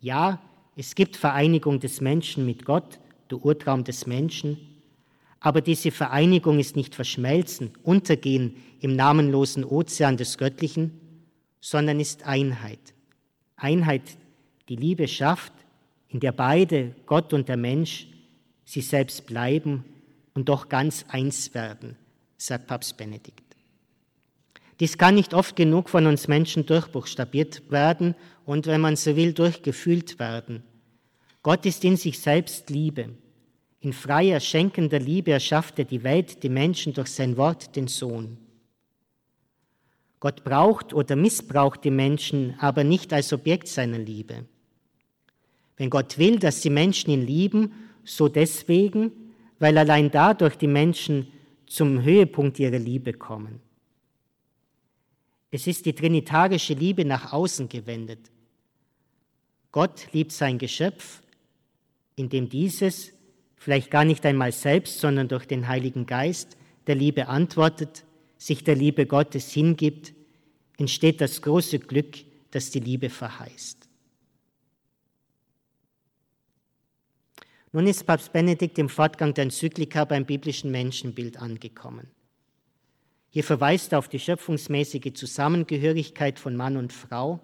Ja, 0.00 0.40
es 0.76 0.94
gibt 0.94 1.16
Vereinigung 1.16 1.78
des 1.78 2.00
Menschen 2.00 2.44
mit 2.44 2.64
Gott, 2.64 2.98
der 3.30 3.44
Urtraum 3.44 3.84
des 3.84 4.06
Menschen, 4.06 4.58
aber 5.44 5.60
diese 5.60 5.90
Vereinigung 5.90 6.58
ist 6.58 6.74
nicht 6.74 6.94
verschmelzen, 6.94 7.72
untergehen 7.82 8.56
im 8.80 8.96
namenlosen 8.96 9.62
Ozean 9.62 10.16
des 10.16 10.38
Göttlichen, 10.38 10.98
sondern 11.60 12.00
ist 12.00 12.26
Einheit. 12.26 12.94
Einheit, 13.54 14.00
die 14.70 14.76
Liebe 14.76 15.06
schafft, 15.06 15.52
in 16.08 16.18
der 16.18 16.32
beide, 16.32 16.96
Gott 17.04 17.34
und 17.34 17.50
der 17.50 17.58
Mensch, 17.58 18.06
sie 18.64 18.80
selbst 18.80 19.26
bleiben 19.26 19.84
und 20.32 20.48
doch 20.48 20.70
ganz 20.70 21.04
eins 21.08 21.52
werden, 21.52 21.98
sagt 22.38 22.66
Papst 22.66 22.96
Benedikt. 22.96 23.54
Dies 24.80 24.96
kann 24.96 25.14
nicht 25.14 25.34
oft 25.34 25.56
genug 25.56 25.90
von 25.90 26.06
uns 26.06 26.26
Menschen 26.26 26.64
durchbuchstabiert 26.64 27.70
werden 27.70 28.14
und, 28.46 28.66
wenn 28.66 28.80
man 28.80 28.96
so 28.96 29.14
will, 29.14 29.34
durchgefühlt 29.34 30.18
werden. 30.18 30.62
Gott 31.42 31.66
ist 31.66 31.84
in 31.84 31.98
sich 31.98 32.18
selbst 32.18 32.70
Liebe. 32.70 33.10
In 33.84 33.92
freier, 33.92 34.40
schenkender 34.40 34.98
Liebe 34.98 35.32
erschafft 35.32 35.78
er 35.78 35.84
die 35.84 36.02
Welt, 36.04 36.42
die 36.42 36.48
Menschen 36.48 36.94
durch 36.94 37.08
sein 37.08 37.36
Wort, 37.36 37.76
den 37.76 37.86
Sohn. 37.86 38.38
Gott 40.20 40.42
braucht 40.42 40.94
oder 40.94 41.16
missbraucht 41.16 41.84
die 41.84 41.90
Menschen 41.90 42.56
aber 42.60 42.82
nicht 42.82 43.12
als 43.12 43.30
Objekt 43.34 43.68
seiner 43.68 43.98
Liebe. 43.98 44.46
Wenn 45.76 45.90
Gott 45.90 46.16
will, 46.16 46.38
dass 46.38 46.62
die 46.62 46.70
Menschen 46.70 47.10
ihn 47.10 47.26
lieben, 47.26 47.74
so 48.04 48.26
deswegen, 48.28 49.12
weil 49.58 49.76
allein 49.76 50.10
dadurch 50.10 50.56
die 50.56 50.66
Menschen 50.66 51.30
zum 51.66 52.02
Höhepunkt 52.02 52.58
ihrer 52.58 52.78
Liebe 52.78 53.12
kommen. 53.12 53.60
Es 55.50 55.66
ist 55.66 55.84
die 55.84 55.94
trinitarische 55.94 56.72
Liebe 56.72 57.04
nach 57.04 57.34
außen 57.34 57.68
gewendet. 57.68 58.30
Gott 59.72 60.08
liebt 60.14 60.32
sein 60.32 60.56
Geschöpf, 60.56 61.20
indem 62.16 62.48
dieses 62.48 63.13
vielleicht 63.64 63.90
gar 63.90 64.04
nicht 64.04 64.26
einmal 64.26 64.52
selbst, 64.52 65.00
sondern 65.00 65.26
durch 65.26 65.46
den 65.46 65.68
Heiligen 65.68 66.04
Geist 66.04 66.58
der 66.86 66.96
Liebe 66.96 67.28
antwortet, 67.28 68.04
sich 68.36 68.62
der 68.62 68.76
Liebe 68.76 69.06
Gottes 69.06 69.50
hingibt, 69.52 70.12
entsteht 70.76 71.22
das 71.22 71.40
große 71.40 71.78
Glück, 71.78 72.18
das 72.50 72.70
die 72.70 72.80
Liebe 72.80 73.08
verheißt. 73.08 73.88
Nun 77.72 77.86
ist 77.86 78.04
Papst 78.04 78.34
Benedikt 78.34 78.78
im 78.78 78.90
Fortgang 78.90 79.32
der 79.32 79.44
Enzyklika 79.44 80.04
beim 80.04 80.26
biblischen 80.26 80.70
Menschenbild 80.70 81.38
angekommen. 81.38 82.10
Hier 83.30 83.44
verweist 83.44 83.92
er 83.92 83.98
auf 83.98 84.08
die 84.08 84.20
schöpfungsmäßige 84.20 85.14
Zusammengehörigkeit 85.14 86.38
von 86.38 86.54
Mann 86.54 86.76
und 86.76 86.92
Frau 86.92 87.40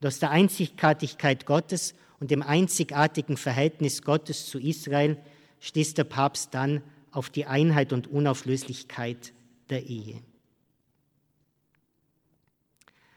und 0.00 0.06
aus 0.06 0.18
der 0.18 0.32
Einzigartigkeit 0.32 1.46
Gottes 1.46 1.94
und 2.20 2.30
dem 2.30 2.42
einzigartigen 2.42 3.36
Verhältnis 3.36 4.02
Gottes 4.02 4.46
zu 4.46 4.58
Israel 4.58 5.18
schließt 5.60 5.98
der 5.98 6.04
Papst 6.04 6.54
dann 6.54 6.82
auf 7.10 7.30
die 7.30 7.46
Einheit 7.46 7.92
und 7.92 8.06
Unauflöslichkeit 8.06 9.32
der 9.70 9.84
Ehe. 9.84 10.20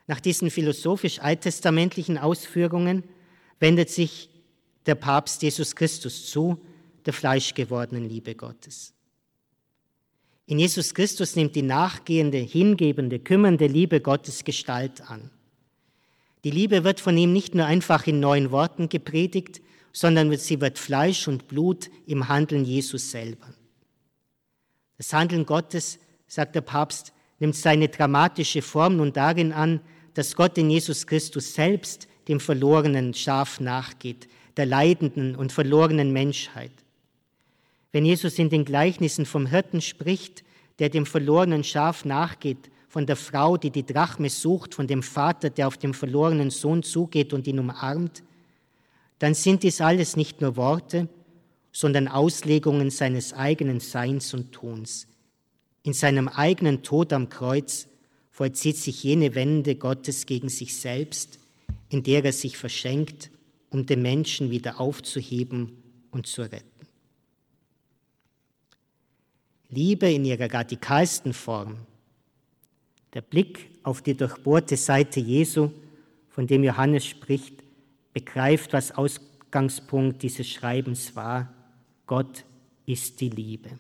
Nach 0.08 0.22
diesen 0.22 0.50
philosophisch 0.50 1.20
alttestamentlichen 1.20 2.18
Ausführungen 2.18 3.04
wendet 3.60 3.90
sich 3.90 4.30
der 4.86 4.96
Papst 4.96 5.42
Jesus 5.42 5.76
Christus 5.76 6.30
zu, 6.30 6.62
der 7.06 7.14
fleischgewordenen 7.14 8.08
Liebe 8.08 8.36
Gottes. 8.36 8.94
In 10.46 10.60
Jesus 10.60 10.94
Christus 10.94 11.36
nimmt 11.36 11.56
die 11.56 11.62
nachgehende, 11.62 12.38
hingebende, 12.38 13.20
kümmernde 13.20 13.68
Liebe 13.68 14.00
Gottes 14.00 14.46
Gestalt 14.46 15.02
an. 15.10 15.30
Die 16.48 16.52
Liebe 16.52 16.86
wird 16.86 17.02
von 17.02 17.18
ihm 17.18 17.34
nicht 17.34 17.56
nur 17.56 17.66
einfach 17.66 18.08
in 18.08 18.22
neuen 18.22 18.52
Worten 18.52 18.88
gepredigt, 18.88 19.60
sondern 19.92 20.34
sie 20.38 20.62
wird 20.62 20.80
Fleisch 20.80 21.28
und 21.28 21.50
Blut 21.50 21.90
im 22.06 22.30
Handeln 22.30 22.64
Jesus 22.64 23.12
selber. 23.12 23.54
Das 24.98 25.12
Handeln 25.12 25.46
Gottes, 25.46 26.00
sagt 26.26 26.56
der 26.56 26.62
Papst, 26.62 27.12
nimmt 27.40 27.54
seine 27.54 27.90
dramatische 27.90 28.62
Form 28.62 28.96
nun 28.96 29.12
darin 29.12 29.52
an, 29.52 29.82
dass 30.14 30.38
Gott 30.38 30.58
in 30.58 30.70
Jesus 30.70 31.06
Christus 31.06 31.54
selbst 31.54 32.08
dem 32.30 32.40
verlorenen 32.40 33.14
Schaf 33.14 33.60
nachgeht, 33.60 34.30
der 34.56 34.68
leidenden 34.68 35.36
und 35.36 35.52
verlorenen 35.52 36.14
Menschheit. 36.14 36.72
Wenn 37.92 38.06
Jesus 38.06 38.40
in 38.40 38.50
den 38.50 38.64
Gleichnissen 38.64 39.26
vom 39.26 39.48
Hirten 39.48 39.82
spricht, 39.82 40.46
der 40.80 40.88
dem 40.88 41.06
verlorenen 41.06 41.66
Schaf 41.66 42.06
nachgeht, 42.06 42.70
von 42.98 43.06
der 43.06 43.16
Frau, 43.16 43.58
die 43.58 43.70
die 43.70 43.86
Drachme 43.86 44.28
sucht, 44.28 44.74
von 44.74 44.88
dem 44.88 45.04
Vater, 45.04 45.52
der 45.52 45.68
auf 45.68 45.78
den 45.78 45.94
verlorenen 45.94 46.50
Sohn 46.50 46.82
zugeht 46.82 47.32
und 47.32 47.46
ihn 47.46 47.60
umarmt, 47.60 48.24
dann 49.20 49.36
sind 49.36 49.62
dies 49.62 49.82
alles 49.82 50.16
nicht 50.16 50.42
nur 50.42 50.56
Worte, 50.56 51.08
sondern 51.72 52.08
Auslegungen 52.08 52.90
seines 52.90 53.34
eigenen 53.34 53.82
Seins 53.82 54.34
und 54.34 54.52
Tuns. 54.52 55.06
In 55.84 55.94
seinem 55.94 56.28
eigenen 56.28 56.82
Tod 56.82 57.14
am 57.14 57.30
Kreuz 57.30 57.86
vollzieht 58.32 58.78
sich 58.78 59.04
jene 59.04 59.36
Wende 59.36 59.76
Gottes 59.76 60.26
gegen 60.26 60.50
sich 60.50 60.76
selbst, 60.76 61.38
in 61.90 62.02
der 62.02 62.26
er 62.26 62.34
sich 62.34 62.58
verschenkt, 62.58 63.30
um 63.70 63.86
den 63.86 64.02
Menschen 64.02 64.50
wieder 64.50 64.80
aufzuheben 64.82 65.84
und 66.10 66.26
zu 66.26 66.42
retten. 66.42 66.88
Liebe 69.70 70.12
in 70.12 70.26
ihrer 70.26 70.52
radikalsten 70.52 71.34
Form, 71.34 71.78
der 73.18 73.24
Blick 73.24 73.72
auf 73.82 74.04
die 74.04 74.14
durchbohrte 74.14 74.78
Seite 74.78 75.20
Jesu, 75.20 75.72
von 76.30 76.46
dem 76.46 76.64
Johannes 76.64 77.04
spricht, 77.04 77.64
begreift, 78.14 78.74
was 78.74 78.92
Ausgangspunkt 78.92 80.22
dieses 80.22 80.48
Schreibens 80.48 81.16
war. 81.16 81.52
Gott 82.06 82.46
ist 82.86 83.20
die 83.20 83.30
Liebe. 83.30 83.72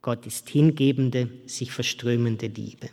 Gott 0.00 0.24
ist 0.24 0.48
hingebende, 0.48 1.28
sich 1.44 1.70
verströmende 1.70 2.46
Liebe. 2.46 2.88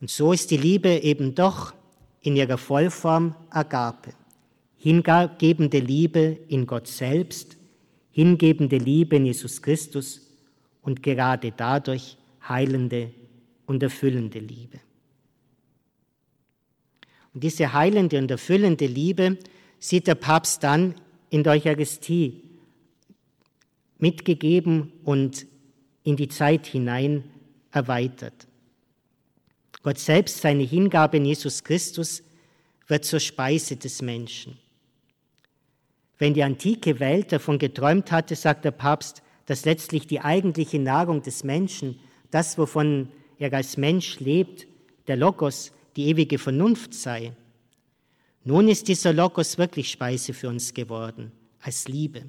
Und 0.00 0.10
so 0.10 0.32
ist 0.32 0.52
die 0.52 0.56
Liebe 0.56 0.88
eben 0.88 1.34
doch 1.34 1.74
in 2.20 2.36
ihrer 2.36 2.56
Vollform 2.56 3.34
Agape, 3.50 4.12
hingebende 4.76 5.80
Liebe 5.80 6.38
in 6.46 6.68
Gott 6.68 6.86
selbst, 6.86 7.56
hingebende 8.12 8.78
Liebe 8.78 9.16
in 9.16 9.26
Jesus 9.26 9.60
Christus 9.60 10.20
und 10.82 11.02
gerade 11.02 11.50
dadurch 11.50 12.16
heilende 12.48 13.12
und 13.66 13.82
erfüllende 13.82 14.38
Liebe. 14.38 14.80
Und 17.34 17.44
diese 17.44 17.72
heilende 17.72 18.18
und 18.18 18.30
erfüllende 18.30 18.86
Liebe 18.86 19.38
sieht 19.78 20.06
der 20.06 20.14
Papst 20.14 20.62
dann 20.64 20.94
in 21.30 21.42
der 21.42 21.52
Eucharistie 21.52 22.42
mitgegeben 23.98 24.92
und 25.04 25.46
in 26.04 26.16
die 26.16 26.28
Zeit 26.28 26.66
hinein 26.66 27.24
erweitert. 27.70 28.46
Gott 29.82 29.98
selbst, 29.98 30.40
seine 30.40 30.62
Hingabe 30.62 31.18
in 31.18 31.26
Jesus 31.26 31.62
Christus, 31.62 32.22
wird 32.86 33.04
zur 33.04 33.20
Speise 33.20 33.76
des 33.76 34.02
Menschen. 34.02 34.58
Wenn 36.18 36.34
die 36.34 36.42
antike 36.42 36.98
Welt 36.98 37.30
davon 37.32 37.58
geträumt 37.58 38.10
hatte, 38.10 38.34
sagt 38.34 38.64
der 38.64 38.72
Papst, 38.72 39.22
dass 39.46 39.64
letztlich 39.64 40.06
die 40.06 40.20
eigentliche 40.20 40.78
Nahrung 40.78 41.22
des 41.22 41.44
Menschen, 41.44 42.00
das, 42.30 42.58
wovon 42.58 43.08
er 43.38 43.52
als 43.52 43.76
Mensch 43.76 44.20
lebt, 44.20 44.66
der 45.06 45.16
Logos, 45.16 45.72
die 45.96 46.06
ewige 46.06 46.38
Vernunft 46.38 46.94
sei. 46.94 47.32
Nun 48.44 48.68
ist 48.68 48.88
dieser 48.88 49.12
Logos 49.12 49.58
wirklich 49.58 49.90
Speise 49.90 50.32
für 50.32 50.48
uns 50.48 50.72
geworden, 50.72 51.32
als 51.60 51.88
Liebe. 51.88 52.24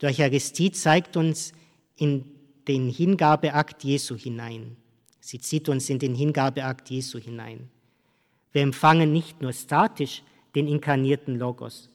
Die 0.00 0.06
Eucharistie 0.06 0.72
zeigt 0.72 1.16
uns 1.16 1.52
in 1.96 2.24
den 2.66 2.88
Hingabeakt 2.88 3.84
Jesu 3.84 4.16
hinein. 4.16 4.76
Sie 5.20 5.38
zieht 5.38 5.68
uns 5.68 5.90
in 5.90 5.98
den 5.98 6.14
Hingabeakt 6.14 6.88
Jesu 6.90 7.18
hinein. 7.18 7.68
Wir 8.52 8.62
empfangen 8.62 9.12
nicht 9.12 9.42
nur 9.42 9.52
statisch 9.52 10.22
den 10.54 10.66
inkarnierten 10.66 11.38
Logos, 11.38 11.88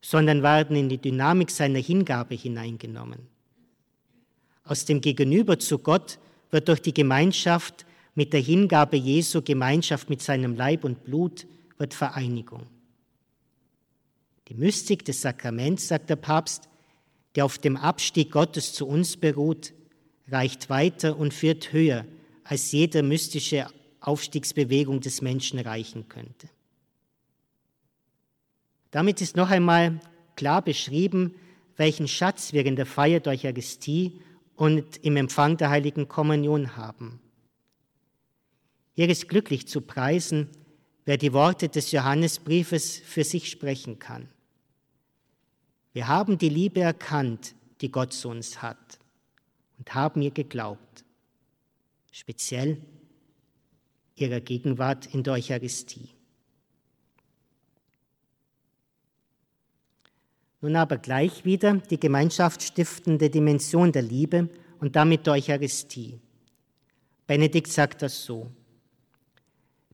sondern 0.00 0.42
werden 0.42 0.76
in 0.76 0.88
die 0.88 0.98
Dynamik 0.98 1.50
seiner 1.50 1.80
Hingabe 1.80 2.34
hineingenommen. 2.34 3.33
Aus 4.64 4.86
dem 4.86 5.00
Gegenüber 5.00 5.58
zu 5.58 5.78
Gott 5.78 6.18
wird 6.50 6.68
durch 6.68 6.80
die 6.80 6.94
Gemeinschaft 6.94 7.84
mit 8.14 8.32
der 8.32 8.40
Hingabe 8.40 8.96
Jesu 8.96 9.42
Gemeinschaft 9.42 10.08
mit 10.08 10.22
seinem 10.22 10.54
Leib 10.56 10.84
und 10.84 11.04
Blut, 11.04 11.46
wird 11.78 11.94
Vereinigung. 11.94 12.66
Die 14.48 14.54
Mystik 14.54 15.04
des 15.04 15.20
Sakraments, 15.20 15.88
sagt 15.88 16.10
der 16.10 16.16
Papst, 16.16 16.68
der 17.34 17.44
auf 17.44 17.58
dem 17.58 17.76
Abstieg 17.76 18.30
Gottes 18.30 18.72
zu 18.72 18.86
uns 18.86 19.16
beruht, 19.16 19.72
reicht 20.28 20.70
weiter 20.70 21.18
und 21.18 21.34
führt 21.34 21.72
höher 21.72 22.06
als 22.44 22.70
jede 22.72 23.02
mystische 23.02 23.66
Aufstiegsbewegung 24.00 25.00
des 25.00 25.22
Menschen 25.22 25.58
reichen 25.58 26.08
könnte. 26.08 26.48
Damit 28.90 29.20
ist 29.20 29.36
noch 29.36 29.50
einmal 29.50 29.98
klar 30.36 30.62
beschrieben, 30.62 31.34
welchen 31.76 32.06
Schatz 32.06 32.52
wir 32.52 32.64
in 32.64 32.76
der 32.76 32.86
Feier 32.86 33.20
der 33.20 33.32
Eucharistie 33.32 34.20
und 34.56 34.98
im 34.98 35.16
Empfang 35.16 35.56
der 35.56 35.70
heiligen 35.70 36.08
Kommunion 36.08 36.76
haben. 36.76 37.20
Hier 38.92 39.08
ist 39.08 39.28
glücklich 39.28 39.66
zu 39.66 39.80
preisen, 39.80 40.48
wer 41.04 41.16
die 41.16 41.32
Worte 41.32 41.68
des 41.68 41.90
Johannesbriefes 41.90 42.98
für 42.98 43.24
sich 43.24 43.50
sprechen 43.50 43.98
kann. 43.98 44.28
Wir 45.92 46.08
haben 46.08 46.38
die 46.38 46.48
Liebe 46.48 46.80
erkannt, 46.80 47.54
die 47.80 47.90
Gott 47.90 48.12
zu 48.12 48.28
uns 48.28 48.62
hat, 48.62 48.98
und 49.78 49.94
haben 49.94 50.22
ihr 50.22 50.30
geglaubt 50.30 51.04
speziell 52.14 52.80
ihrer 54.14 54.40
Gegenwart 54.40 55.12
in 55.12 55.24
der 55.24 55.32
Eucharistie. 55.32 56.13
Nun 60.64 60.76
aber 60.76 60.96
gleich 60.96 61.44
wieder 61.44 61.74
die 61.74 62.00
gemeinschaftsstiftende 62.00 63.28
Dimension 63.28 63.92
der 63.92 64.00
Liebe 64.00 64.48
und 64.80 64.96
damit 64.96 65.26
der 65.26 65.34
Eucharistie. 65.34 66.18
Benedikt 67.26 67.70
sagt 67.70 68.00
das 68.00 68.24
so. 68.24 68.50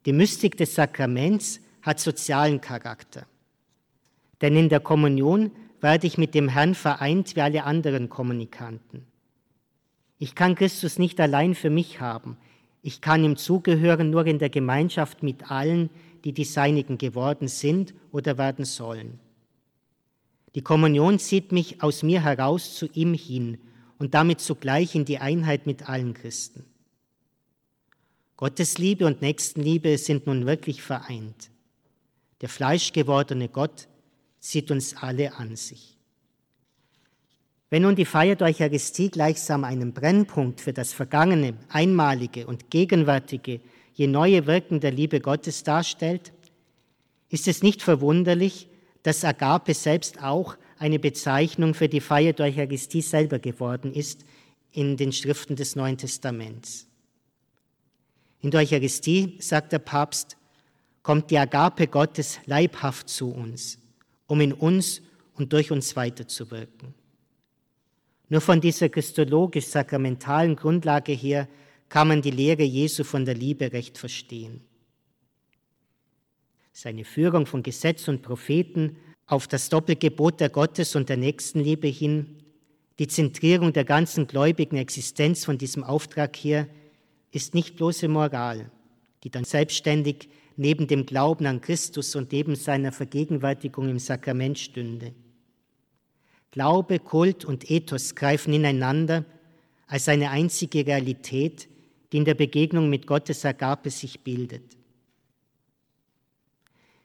Die 0.07 0.13
Mystik 0.13 0.57
des 0.57 0.77
Sakraments 0.77 1.59
hat 1.83 1.99
sozialen 1.99 2.61
Charakter. 2.61 3.27
Denn 4.41 4.55
in 4.55 4.69
der 4.69 4.79
Kommunion 4.79 5.51
werde 5.81 6.07
ich 6.07 6.19
mit 6.19 6.37
dem 6.37 6.49
Herrn 6.49 6.77
vereint 6.77 7.35
wie 7.35 7.41
alle 7.41 7.65
anderen 7.65 8.09
Kommunikanten. 8.09 9.09
Ich 10.21 10.37
kann 10.37 10.55
Christus 10.55 11.01
nicht 11.01 11.19
allein 11.19 11.57
für 11.57 11.71
mich 11.71 12.01
haben. 12.01 12.37
Ich 12.81 13.01
kann 13.01 13.25
ihm 13.25 13.37
zugehören 13.37 14.11
nur 14.11 14.25
in 14.25 14.39
der 14.39 14.51
Gemeinschaft 14.51 15.25
mit 15.25 15.51
allen, 15.51 15.91
die 16.23 16.33
die 16.33 16.45
Seinigen 16.45 16.97
geworden 16.97 17.49
sind 17.49 17.93
oder 18.13 18.39
werden 18.39 18.65
sollen. 18.65 19.19
Die 20.55 20.63
Kommunion 20.63 21.19
zieht 21.19 21.53
mich 21.53 21.83
aus 21.83 22.03
mir 22.03 22.23
heraus 22.23 22.75
zu 22.75 22.87
ihm 22.93 23.15
hin 23.15 23.59
und 23.99 24.15
damit 24.15 24.41
zugleich 24.41 24.95
in 24.95 25.05
die 25.05 25.19
Einheit 25.19 25.67
mit 25.67 25.89
allen 25.89 26.15
Christen. 26.15 26.65
Gottes 28.37 28.79
Liebe 28.79 29.07
und 29.07 29.21
Nächstenliebe 29.21 29.99
sind 29.99 30.27
nun 30.27 30.47
wirklich 30.47 30.83
vereint. 30.83 31.51
Der 32.41 32.49
fleischgewordene 32.49 33.49
Gott 33.49 33.87
zieht 34.41 34.71
uns 34.71 34.97
alle 34.97 35.35
an 35.35 35.57
sich. 35.57 35.99
Wenn 37.69 37.83
nun 37.83 37.95
die 37.95 38.07
Feier 38.07 38.35
der 38.35 38.49
Eucharistie 38.49 39.11
gleichsam 39.11 39.63
einen 39.63 39.93
Brennpunkt 39.93 40.61
für 40.61 40.73
das 40.73 40.93
vergangene, 40.93 41.55
einmalige 41.69 42.47
und 42.47 42.71
gegenwärtige, 42.71 43.61
je 43.93 44.07
neue 44.07 44.47
Wirken 44.47 44.81
der 44.81 44.91
Liebe 44.91 45.21
Gottes 45.21 45.63
darstellt, 45.63 46.33
ist 47.29 47.47
es 47.47 47.63
nicht 47.63 47.83
verwunderlich, 47.83 48.70
dass 49.03 49.25
Agape 49.25 49.75
selbst 49.75 50.23
auch 50.23 50.57
eine 50.79 50.99
Bezeichnung 50.99 51.75
für 51.75 51.89
die 51.89 52.01
Feier 52.01 52.33
der 52.33 52.47
Eucharistie 52.47 53.03
selber 53.03 53.39
geworden 53.39 53.93
ist 53.95 54.25
in 54.73 54.97
den 54.97 55.13
Schriften 55.13 55.57
des 55.57 55.77
Neuen 55.77 55.99
Testaments. 55.99 56.87
In 58.41 58.51
der 58.51 58.61
Eucharistie, 58.61 59.37
sagt 59.41 59.73
der 59.73 59.79
Papst, 59.79 60.37
kommt 61.03 61.31
die 61.31 61.39
Agape 61.39 61.87
Gottes 61.87 62.39
leibhaft 62.47 63.09
zu 63.09 63.31
uns, 63.31 63.79
um 64.27 64.41
in 64.41 64.53
uns 64.53 65.03
und 65.35 65.53
durch 65.53 65.71
uns 65.71 65.97
weiterzuwirken. 65.97 66.95
Nur 68.29 68.41
von 68.41 68.61
dieser 68.61 68.89
christologisch-sakramentalen 68.89 70.57
Grundlage 70.57 71.13
her 71.13 71.49
kann 71.89 72.09
man 72.09 72.23
die 72.23 72.31
Lehre 72.31 72.63
Jesu 72.63 73.03
von 73.03 73.25
der 73.25 73.35
Liebe 73.35 73.73
recht 73.73 73.99
verstehen. 73.99 74.63
Seine 76.73 77.05
Führung 77.05 77.47
von 77.47 77.63
Gesetz 77.63 78.09
und 78.09 78.23
Propheten 78.23 78.97
auf 79.27 79.47
das 79.47 79.69
Doppelgebot 79.69 80.41
der 80.41 80.49
Gottes- 80.49 80.97
und 80.97 81.09
der 81.09 81.17
Nächstenliebe 81.17 81.89
hin, 81.89 82.37
die 82.99 83.09
Zentrierung 83.09 83.73
der 83.73 83.85
ganzen 83.85 84.27
gläubigen 84.27 84.77
Existenz 84.77 85.45
von 85.45 85.57
diesem 85.57 85.85
Auftrag 85.85 86.37
her, 86.37 86.69
ist 87.33 87.55
nicht 87.55 87.77
bloße 87.77 88.09
Moral, 88.09 88.71
die 89.25 89.31
dann 89.31 89.45
selbstständig 89.45 90.29
neben 90.57 90.87
dem 90.87 91.07
Glauben 91.07 91.47
an 91.47 91.61
Christus 91.61 92.15
und 92.17 92.33
neben 92.33 92.57
seiner 92.57 92.93
Vergegenwärtigung 92.93 93.89
im 93.89 93.99
Sakrament 93.99 94.59
stünde. 94.59 95.15
Glaube, 96.51 96.99
Kult 96.99 97.45
und 97.45 97.71
Ethos 97.71 98.15
greifen 98.15 98.53
ineinander 98.53 99.25
als 99.87 100.09
eine 100.09 100.31
einzige 100.31 100.87
Realität, 100.87 101.69
die 102.13 102.19
in 102.19 102.25
der 102.25 102.35
Begegnung 102.35 102.91
mit 102.91 103.07
Gottes 103.07 103.45
Agape 103.45 103.91
sich 103.91 104.21
bildet. 104.21 104.80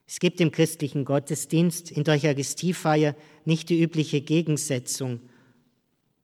Es 0.07 0.19
gibt 0.19 0.39
im 0.39 0.51
christlichen 0.51 1.03
Gottesdienst 1.03 1.91
in 1.91 2.03
der 2.03 2.15
Eucharistiefeier 2.15 3.15
nicht 3.43 3.69
die 3.69 3.81
übliche 3.81 4.21
Gegensetzung 4.21 5.19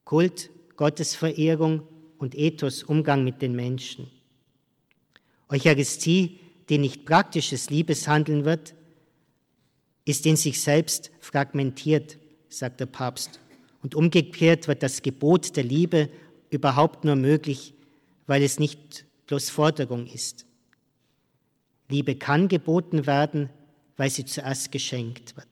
Kult, 0.05 0.49
Gottesverehrung 0.75 1.83
und 2.17 2.35
Ethos, 2.37 2.83
Umgang 2.83 3.23
mit 3.23 3.41
den 3.41 3.55
Menschen. 3.55 4.09
Eucharistie, 5.49 6.39
die 6.69 6.77
nicht 6.77 7.05
praktisches 7.05 7.69
Liebeshandeln 7.69 8.45
wird, 8.45 8.75
ist 10.05 10.25
in 10.25 10.35
sich 10.35 10.61
selbst 10.61 11.11
fragmentiert, 11.19 12.17
sagt 12.49 12.79
der 12.79 12.85
Papst. 12.85 13.39
Und 13.81 13.95
umgekehrt 13.95 14.67
wird 14.67 14.83
das 14.83 15.01
Gebot 15.01 15.55
der 15.55 15.63
Liebe 15.63 16.09
überhaupt 16.49 17.03
nur 17.03 17.15
möglich, 17.15 17.73
weil 18.27 18.43
es 18.43 18.59
nicht 18.59 19.05
bloß 19.27 19.49
Forderung 19.49 20.07
ist. 20.07 20.45
Liebe 21.89 22.15
kann 22.15 22.47
geboten 22.47 23.07
werden, 23.07 23.49
weil 23.97 24.09
sie 24.09 24.25
zuerst 24.25 24.71
geschenkt 24.71 25.35
wird. 25.35 25.47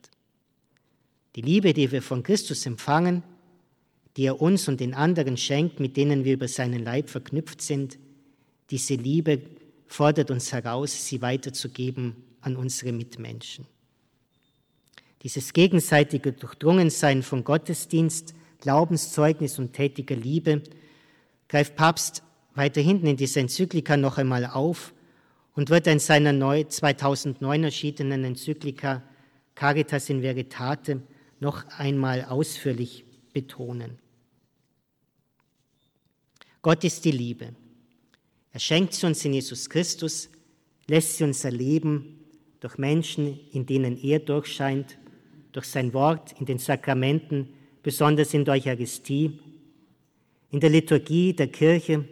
Die 1.35 1.41
Liebe, 1.41 1.73
die 1.73 1.91
wir 1.91 2.01
von 2.01 2.23
Christus 2.23 2.65
empfangen, 2.65 3.23
die 4.17 4.25
er 4.25 4.41
uns 4.41 4.67
und 4.67 4.79
den 4.79 4.93
anderen 4.93 5.37
schenkt, 5.37 5.79
mit 5.79 5.95
denen 5.95 6.25
wir 6.25 6.33
über 6.33 6.47
seinen 6.47 6.83
Leib 6.83 7.09
verknüpft 7.09 7.61
sind, 7.61 7.97
diese 8.71 8.95
Liebe 8.95 9.41
fordert 9.87 10.31
uns 10.31 10.51
heraus, 10.51 11.05
sie 11.05 11.21
weiterzugeben 11.21 12.15
an 12.41 12.55
unsere 12.55 12.91
Mitmenschen. 12.91 13.65
Dieses 15.23 15.53
gegenseitige 15.53 16.31
Durchdrungensein 16.31 17.23
von 17.23 17.43
Gottesdienst, 17.43 18.33
Glaubenszeugnis 18.61 19.59
und 19.59 19.73
tätiger 19.73 20.15
Liebe 20.15 20.63
greift 21.47 21.75
Papst 21.75 22.23
weiter 22.55 22.81
hinten 22.81 23.07
in 23.07 23.17
dieser 23.17 23.41
Enzyklika 23.41 23.97
noch 23.97 24.17
einmal 24.17 24.45
auf 24.45 24.93
und 25.55 25.69
wird 25.69 25.87
in 25.87 25.99
seiner 25.99 26.33
neu 26.33 26.63
2009 26.63 27.63
erschienenen 27.63 28.23
Enzyklika 28.23 29.03
Caritas 29.55 30.09
in 30.09 30.21
Veritate 30.21 31.01
noch 31.39 31.65
einmal 31.77 32.25
ausführlich 32.25 33.05
betonen. 33.33 33.99
Gott 36.61 36.83
ist 36.83 37.03
die 37.05 37.11
Liebe. 37.11 37.53
Er 38.51 38.59
schenkt 38.59 38.93
sie 38.93 39.05
uns 39.05 39.23
in 39.23 39.33
Jesus 39.33 39.69
Christus, 39.69 40.29
lässt 40.87 41.17
sie 41.17 41.23
uns 41.23 41.43
erleben 41.43 42.19
durch 42.59 42.77
Menschen, 42.77 43.39
in 43.51 43.65
denen 43.65 43.97
er 44.01 44.19
durchscheint, 44.19 44.97
durch 45.51 45.65
sein 45.65 45.93
Wort 45.93 46.33
in 46.39 46.45
den 46.45 46.57
Sakramenten, 46.57 47.49
besonders 47.83 48.33
in 48.33 48.45
der 48.45 48.55
Eucharistie, 48.55 49.39
in 50.51 50.59
der 50.59 50.69
Liturgie 50.69 51.33
der 51.33 51.47
Kirche, 51.47 52.05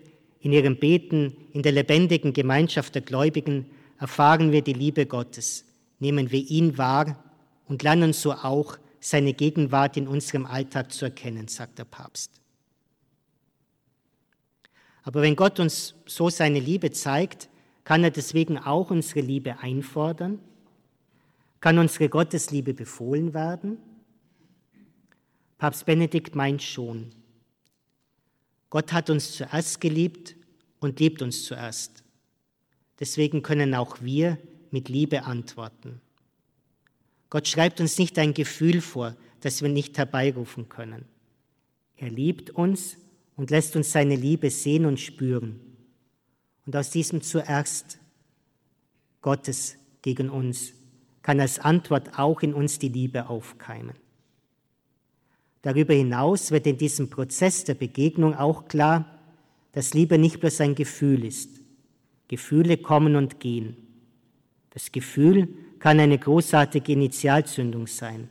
in 0.48 0.54
ihrem 0.54 0.78
Beten, 0.78 1.36
in 1.52 1.62
der 1.62 1.74
lebendigen 1.74 2.32
Gemeinschaft 2.32 2.96
der 2.96 3.02
Gläubigen 3.02 3.70
erfahren 4.00 4.54
wir 4.54 4.62
die 4.62 4.72
Liebe 4.72 5.06
Gottes, 5.06 5.66
nehmen 6.00 6.32
wir 6.32 6.40
ihn 6.40 6.78
wahr 6.78 7.22
und 7.66 7.84
lernen 7.84 8.14
so 8.14 8.32
auch 8.32 8.78
seine 9.02 9.34
Gegenwart 9.34 9.98
in 9.98 10.08
unserem 10.08 10.46
Alltag 10.46 10.94
zu 10.94 11.04
erkennen, 11.04 11.50
sagt 11.50 11.80
der 11.80 11.84
Papst. 11.84 12.32
Aber 15.04 15.22
wenn 15.22 15.36
Gott 15.36 15.60
uns 15.60 15.96
so 16.06 16.30
seine 16.30 16.62
Liebe 16.62 16.92
zeigt, 16.92 17.50
kann 17.84 18.06
er 18.06 18.12
deswegen 18.12 18.58
auch 18.58 18.90
unsere 18.90 19.20
Liebe 19.20 19.60
einfordern? 19.60 20.40
Kann 21.60 21.78
unsere 21.78 22.08
Gottesliebe 22.08 22.74
befohlen 22.74 23.34
werden? 23.34 23.80
Papst 25.58 25.86
Benedikt 25.86 26.36
meint 26.36 26.64
schon. 26.64 27.10
Gott 28.70 28.94
hat 28.94 29.10
uns 29.10 29.34
zuerst 29.34 29.82
geliebt 29.82 30.37
und 30.80 31.00
liebt 31.00 31.22
uns 31.22 31.44
zuerst. 31.46 32.04
Deswegen 33.00 33.42
können 33.42 33.76
auch 33.76 34.02
wir 34.02 34.38
mit 34.72 34.90
Liebe 34.90 35.24
antworten. 35.24 36.02
Gott 37.30 37.48
schreibt 37.48 37.80
uns 37.82 37.98
nicht 37.98 38.18
ein 38.20 38.34
Gefühl 38.34 38.82
vor, 38.82 39.16
das 39.42 39.62
wir 39.62 39.70
nicht 39.70 39.98
herbeirufen 39.98 40.70
können. 40.70 41.06
Er 41.96 42.10
liebt 42.10 42.50
uns 42.52 42.98
und 43.36 43.52
lässt 43.52 43.76
uns 43.76 43.92
seine 43.92 44.16
Liebe 44.16 44.50
sehen 44.50 44.86
und 44.86 45.00
spüren. 45.00 45.60
Und 46.66 46.76
aus 46.76 46.90
diesem 46.90 47.22
zuerst 47.22 48.00
Gottes 49.22 49.78
gegen 50.02 50.30
uns 50.30 50.74
kann 51.22 51.40
als 51.40 51.60
Antwort 51.60 52.18
auch 52.18 52.42
in 52.42 52.54
uns 52.54 52.80
die 52.80 52.90
Liebe 52.90 53.30
aufkeimen. 53.30 53.96
Darüber 55.62 55.94
hinaus 55.94 56.52
wird 56.52 56.66
in 56.68 56.78
diesem 56.78 57.10
Prozess 57.10 57.64
der 57.64 57.74
Begegnung 57.74 58.34
auch 58.36 58.68
klar, 58.68 59.17
dass 59.72 59.94
Liebe 59.94 60.18
nicht 60.18 60.40
bloß 60.40 60.62
ein 60.62 60.76
Gefühl 60.76 61.26
ist. 61.26 61.62
Gefühle 62.28 62.78
kommen 62.78 63.16
und 63.16 63.40
gehen. 63.40 63.78
Das 64.72 64.92
Gefühl 64.92 65.48
kann 65.80 66.00
eine 66.00 66.18
großartige 66.18 66.92
Initialzündung 66.94 67.88
sein, 67.88 68.30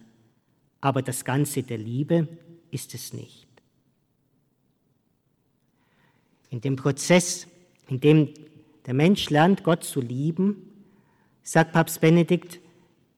aber 0.80 1.02
das 1.02 1.24
Ganze 1.24 1.62
der 1.62 1.78
Liebe 1.78 2.28
ist 2.70 2.94
es 2.94 3.12
nicht. 3.12 3.46
In 6.50 6.60
dem 6.60 6.76
Prozess, 6.76 7.46
in 7.88 8.00
dem 8.00 8.30
der 8.86 8.94
Mensch 8.94 9.30
lernt, 9.30 9.64
Gott 9.64 9.84
zu 9.84 10.00
lieben, 10.00 10.70
sagt 11.42 11.72
Papst 11.72 12.00
Benedikt, 12.00 12.60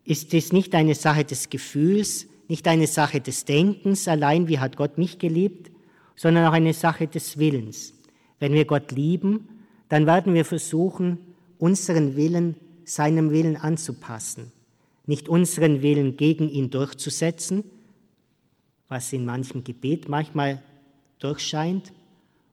ist 0.04 0.32
es 0.32 0.52
nicht 0.52 0.74
eine 0.74 0.94
Sache 0.94 1.24
des 1.24 1.50
Gefühls, 1.50 2.26
nicht 2.48 2.66
eine 2.66 2.86
Sache 2.86 3.20
des 3.20 3.44
Denkens 3.44 4.08
allein, 4.08 4.48
wie 4.48 4.58
hat 4.58 4.76
Gott 4.76 4.96
mich 4.96 5.18
geliebt, 5.18 5.70
sondern 6.16 6.46
auch 6.46 6.52
eine 6.52 6.72
Sache 6.72 7.06
des 7.06 7.38
Willens. 7.38 7.92
Wenn 8.40 8.52
wir 8.52 8.64
Gott 8.64 8.92
lieben, 8.92 9.48
dann 9.88 10.06
werden 10.06 10.34
wir 10.34 10.44
versuchen, 10.44 11.18
unseren 11.58 12.16
Willen 12.16 12.56
seinem 12.84 13.30
Willen 13.30 13.56
anzupassen, 13.56 14.52
nicht 15.06 15.28
unseren 15.28 15.82
Willen 15.82 16.16
gegen 16.16 16.48
ihn 16.48 16.70
durchzusetzen, 16.70 17.64
was 18.88 19.12
in 19.12 19.24
manchem 19.24 19.64
Gebet 19.64 20.08
manchmal 20.08 20.62
durchscheint, 21.18 21.92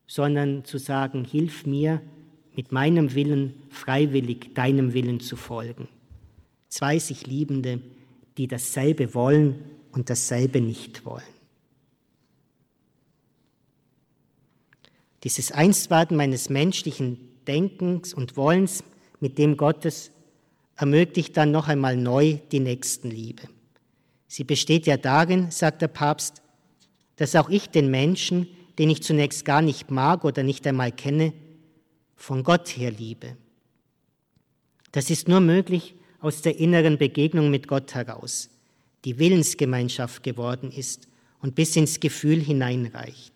sondern 0.07 0.65
zu 0.65 0.77
sagen, 0.77 1.23
hilf 1.23 1.65
mir, 1.65 2.01
mit 2.55 2.71
meinem 2.71 3.13
Willen 3.15 3.53
freiwillig 3.69 4.53
deinem 4.53 4.93
Willen 4.93 5.19
zu 5.19 5.35
folgen. 5.35 5.87
Zwei 6.69 6.99
sich 6.99 7.27
Liebende, 7.27 7.81
die 8.37 8.47
dasselbe 8.47 9.13
wollen 9.13 9.55
und 9.91 10.09
dasselbe 10.09 10.61
nicht 10.61 11.05
wollen. 11.05 11.34
Dieses 15.25 15.51
Einstwerden 15.51 16.15
meines 16.15 16.49
menschlichen 16.49 17.17
Denkens 17.47 18.13
und 18.13 18.37
Wollens 18.37 18.83
mit 19.19 19.39
dem 19.39 19.57
Gottes 19.57 20.11
ermöglicht 20.75 21.35
dann 21.35 21.49
noch 21.49 21.67
einmal 21.67 21.97
neu 21.97 22.37
die 22.51 22.59
Nächstenliebe. 22.59 23.41
Sie 24.27 24.43
besteht 24.43 24.85
ja 24.85 24.97
darin, 24.97 25.49
sagt 25.49 25.81
der 25.81 25.87
Papst, 25.87 26.43
dass 27.15 27.35
auch 27.35 27.49
ich 27.49 27.69
den 27.71 27.89
Menschen, 27.89 28.47
den 28.77 28.91
ich 28.91 29.01
zunächst 29.01 29.45
gar 29.45 29.63
nicht 29.63 29.89
mag 29.89 30.25
oder 30.25 30.43
nicht 30.43 30.67
einmal 30.67 30.91
kenne, 30.91 31.33
von 32.15 32.43
Gott 32.43 32.69
her 32.77 32.91
liebe. 32.91 33.35
Das 34.91 35.09
ist 35.09 35.27
nur 35.27 35.39
möglich 35.39 35.95
aus 36.19 36.43
der 36.43 36.59
inneren 36.59 36.99
Begegnung 36.99 37.49
mit 37.49 37.67
Gott 37.67 37.95
heraus, 37.95 38.51
die 39.05 39.17
Willensgemeinschaft 39.17 40.21
geworden 40.21 40.71
ist 40.71 41.07
und 41.39 41.55
bis 41.55 41.75
ins 41.75 41.99
Gefühl 41.99 42.39
hineinreicht. 42.39 43.34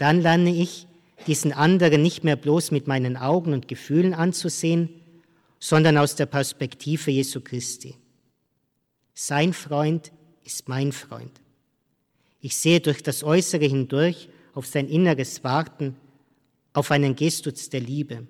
Dann 0.00 0.22
lerne 0.22 0.54
ich, 0.54 0.86
diesen 1.26 1.52
anderen 1.52 2.00
nicht 2.00 2.24
mehr 2.24 2.36
bloß 2.36 2.70
mit 2.70 2.86
meinen 2.86 3.18
Augen 3.18 3.52
und 3.52 3.68
Gefühlen 3.68 4.14
anzusehen, 4.14 4.88
sondern 5.58 5.98
aus 5.98 6.16
der 6.16 6.24
Perspektive 6.24 7.10
Jesu 7.10 7.42
Christi. 7.42 7.96
Sein 9.12 9.52
Freund 9.52 10.10
ist 10.42 10.70
mein 10.70 10.92
Freund. 10.92 11.42
Ich 12.40 12.56
sehe 12.56 12.80
durch 12.80 13.02
das 13.02 13.22
Äußere 13.22 13.66
hindurch 13.66 14.30
auf 14.54 14.64
sein 14.64 14.88
inneres 14.88 15.44
Warten, 15.44 15.96
auf 16.72 16.90
einen 16.90 17.14
Gestus 17.14 17.68
der 17.68 17.80
Liebe, 17.80 18.26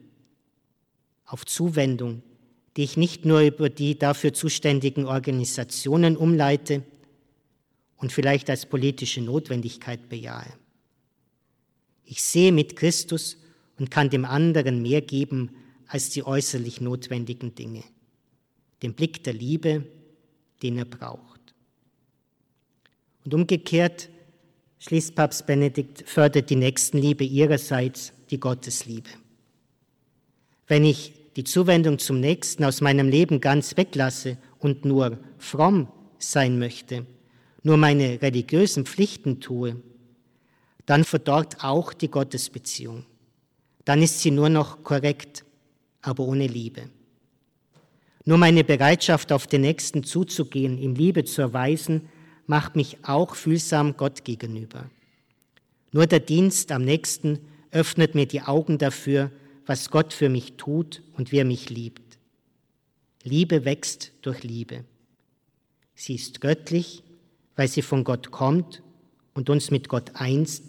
auf 1.24 1.46
Zuwendung, 1.46 2.24
die 2.76 2.82
ich 2.82 2.96
nicht 2.96 3.24
nur 3.24 3.42
über 3.42 3.70
die 3.70 3.96
dafür 3.96 4.34
zuständigen 4.34 5.06
Organisationen 5.06 6.16
umleite 6.16 6.82
und 7.96 8.10
vielleicht 8.12 8.50
als 8.50 8.66
politische 8.66 9.20
Notwendigkeit 9.20 10.08
bejahe. 10.08 10.52
Ich 12.10 12.24
sehe 12.24 12.50
mit 12.50 12.74
Christus 12.74 13.36
und 13.78 13.92
kann 13.92 14.10
dem 14.10 14.24
anderen 14.24 14.82
mehr 14.82 15.00
geben 15.00 15.50
als 15.86 16.10
die 16.10 16.24
äußerlich 16.24 16.80
notwendigen 16.80 17.54
Dinge. 17.54 17.84
Den 18.82 18.94
Blick 18.94 19.22
der 19.22 19.32
Liebe, 19.32 19.86
den 20.60 20.76
er 20.76 20.86
braucht. 20.86 21.54
Und 23.24 23.32
umgekehrt 23.32 24.08
schließt 24.80 25.14
Papst 25.14 25.46
Benedikt, 25.46 26.02
fördert 26.04 26.50
die 26.50 26.56
Nächstenliebe 26.56 27.22
ihrerseits 27.22 28.12
die 28.30 28.40
Gottesliebe. 28.40 29.10
Wenn 30.66 30.84
ich 30.84 31.12
die 31.36 31.44
Zuwendung 31.44 32.00
zum 32.00 32.18
Nächsten 32.18 32.64
aus 32.64 32.80
meinem 32.80 33.08
Leben 33.08 33.40
ganz 33.40 33.76
weglasse 33.76 34.36
und 34.58 34.84
nur 34.84 35.16
fromm 35.38 35.86
sein 36.18 36.58
möchte, 36.58 37.06
nur 37.62 37.76
meine 37.76 38.20
religiösen 38.20 38.84
Pflichten 38.84 39.38
tue, 39.38 39.80
dann 40.90 41.04
verdorrt 41.04 41.62
auch 41.62 41.92
die 41.92 42.10
Gottesbeziehung. 42.10 43.04
Dann 43.84 44.02
ist 44.02 44.18
sie 44.22 44.32
nur 44.32 44.48
noch 44.48 44.82
korrekt, 44.82 45.44
aber 46.02 46.24
ohne 46.24 46.48
Liebe. 46.48 46.90
Nur 48.24 48.38
meine 48.38 48.64
Bereitschaft, 48.64 49.30
auf 49.30 49.46
den 49.46 49.60
Nächsten 49.60 50.02
zuzugehen, 50.02 50.78
ihm 50.78 50.96
Liebe 50.96 51.24
zu 51.24 51.42
erweisen, 51.42 52.08
macht 52.48 52.74
mich 52.74 52.98
auch 53.04 53.36
fühlsam 53.36 53.96
Gott 53.96 54.24
gegenüber. 54.24 54.90
Nur 55.92 56.08
der 56.08 56.18
Dienst 56.18 56.72
am 56.72 56.84
Nächsten 56.84 57.38
öffnet 57.70 58.16
mir 58.16 58.26
die 58.26 58.42
Augen 58.42 58.76
dafür, 58.76 59.30
was 59.66 59.90
Gott 59.92 60.12
für 60.12 60.28
mich 60.28 60.54
tut 60.56 61.04
und 61.16 61.30
wie 61.30 61.38
er 61.38 61.44
mich 61.44 61.70
liebt. 61.70 62.18
Liebe 63.22 63.64
wächst 63.64 64.10
durch 64.22 64.42
Liebe. 64.42 64.82
Sie 65.94 66.16
ist 66.16 66.40
göttlich, 66.40 67.04
weil 67.54 67.68
sie 67.68 67.82
von 67.82 68.02
Gott 68.02 68.32
kommt 68.32 68.82
und 69.34 69.50
uns 69.50 69.70
mit 69.70 69.88
Gott 69.88 70.16
einst 70.16 70.64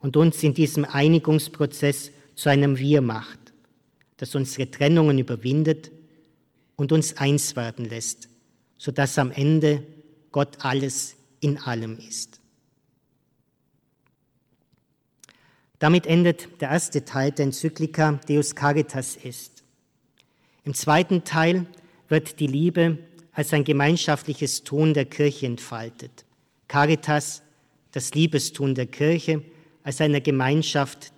und 0.00 0.16
uns 0.16 0.42
in 0.42 0.54
diesem 0.54 0.84
Einigungsprozess 0.84 2.10
zu 2.34 2.48
einem 2.48 2.78
Wir 2.78 3.02
macht, 3.02 3.38
das 4.16 4.34
unsere 4.34 4.70
Trennungen 4.70 5.18
überwindet 5.18 5.90
und 6.76 6.92
uns 6.92 7.16
eins 7.16 7.54
werden 7.56 7.84
lässt, 7.84 8.28
sodass 8.78 9.18
am 9.18 9.30
Ende 9.30 9.82
Gott 10.32 10.64
alles 10.64 11.16
in 11.40 11.58
allem 11.58 11.98
ist. 11.98 12.40
Damit 15.78 16.06
endet 16.06 16.60
der 16.60 16.70
erste 16.70 17.04
Teil 17.04 17.32
der 17.32 17.46
Enzyklika 17.46 18.20
Deus 18.28 18.54
Caritas 18.54 19.16
est. 19.24 19.62
Im 20.64 20.74
zweiten 20.74 21.24
Teil 21.24 21.66
wird 22.08 22.38
die 22.38 22.46
Liebe 22.46 22.98
als 23.32 23.54
ein 23.54 23.64
gemeinschaftliches 23.64 24.62
Tun 24.62 24.92
der 24.92 25.06
Kirche 25.06 25.46
entfaltet. 25.46 26.26
Caritas, 26.68 27.42
das 27.92 28.14
Liebestun 28.14 28.74
der 28.74 28.86
Kirche, 28.86 29.42
als 29.82 30.00
eine 30.00 30.20
Gemeinschaft 30.20 31.12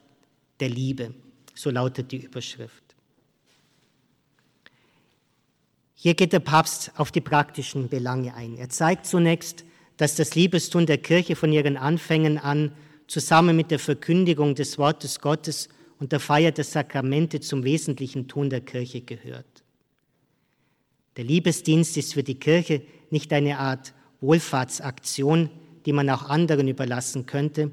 der 0.60 0.68
Liebe. 0.68 1.14
So 1.54 1.70
lautet 1.70 2.12
die 2.12 2.24
Überschrift. 2.24 2.82
Hier 5.94 6.14
geht 6.14 6.32
der 6.32 6.40
Papst 6.40 6.90
auf 6.96 7.12
die 7.12 7.20
praktischen 7.20 7.88
Belange 7.88 8.34
ein. 8.34 8.56
Er 8.56 8.68
zeigt 8.68 9.06
zunächst, 9.06 9.64
dass 9.96 10.16
das 10.16 10.34
Liebestun 10.34 10.86
der 10.86 10.98
Kirche 10.98 11.36
von 11.36 11.52
ihren 11.52 11.76
Anfängen 11.76 12.38
an 12.38 12.72
zusammen 13.06 13.54
mit 13.54 13.70
der 13.70 13.78
Verkündigung 13.78 14.54
des 14.54 14.78
Wortes 14.78 15.20
Gottes 15.20 15.68
und 16.00 16.10
der 16.10 16.18
Feier 16.18 16.50
der 16.50 16.64
Sakramente 16.64 17.38
zum 17.40 17.62
wesentlichen 17.62 18.26
Tun 18.26 18.50
der 18.50 18.62
Kirche 18.62 19.02
gehört. 19.02 19.62
Der 21.16 21.24
Liebesdienst 21.24 21.96
ist 21.96 22.14
für 22.14 22.22
die 22.22 22.38
Kirche 22.38 22.82
nicht 23.10 23.32
eine 23.32 23.58
Art 23.58 23.92
Wohlfahrtsaktion, 24.20 25.50
die 25.84 25.92
man 25.92 26.08
auch 26.10 26.28
anderen 26.28 26.68
überlassen 26.68 27.26
könnte, 27.26 27.70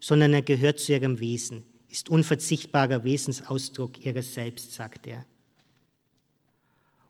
sondern 0.00 0.32
er 0.32 0.42
gehört 0.42 0.78
zu 0.78 0.92
ihrem 0.92 1.20
Wesen, 1.20 1.64
ist 1.88 2.08
unverzichtbarer 2.08 3.04
Wesensausdruck 3.04 4.04
ihres 4.04 4.34
Selbst, 4.34 4.72
sagt 4.72 5.06
er. 5.06 5.24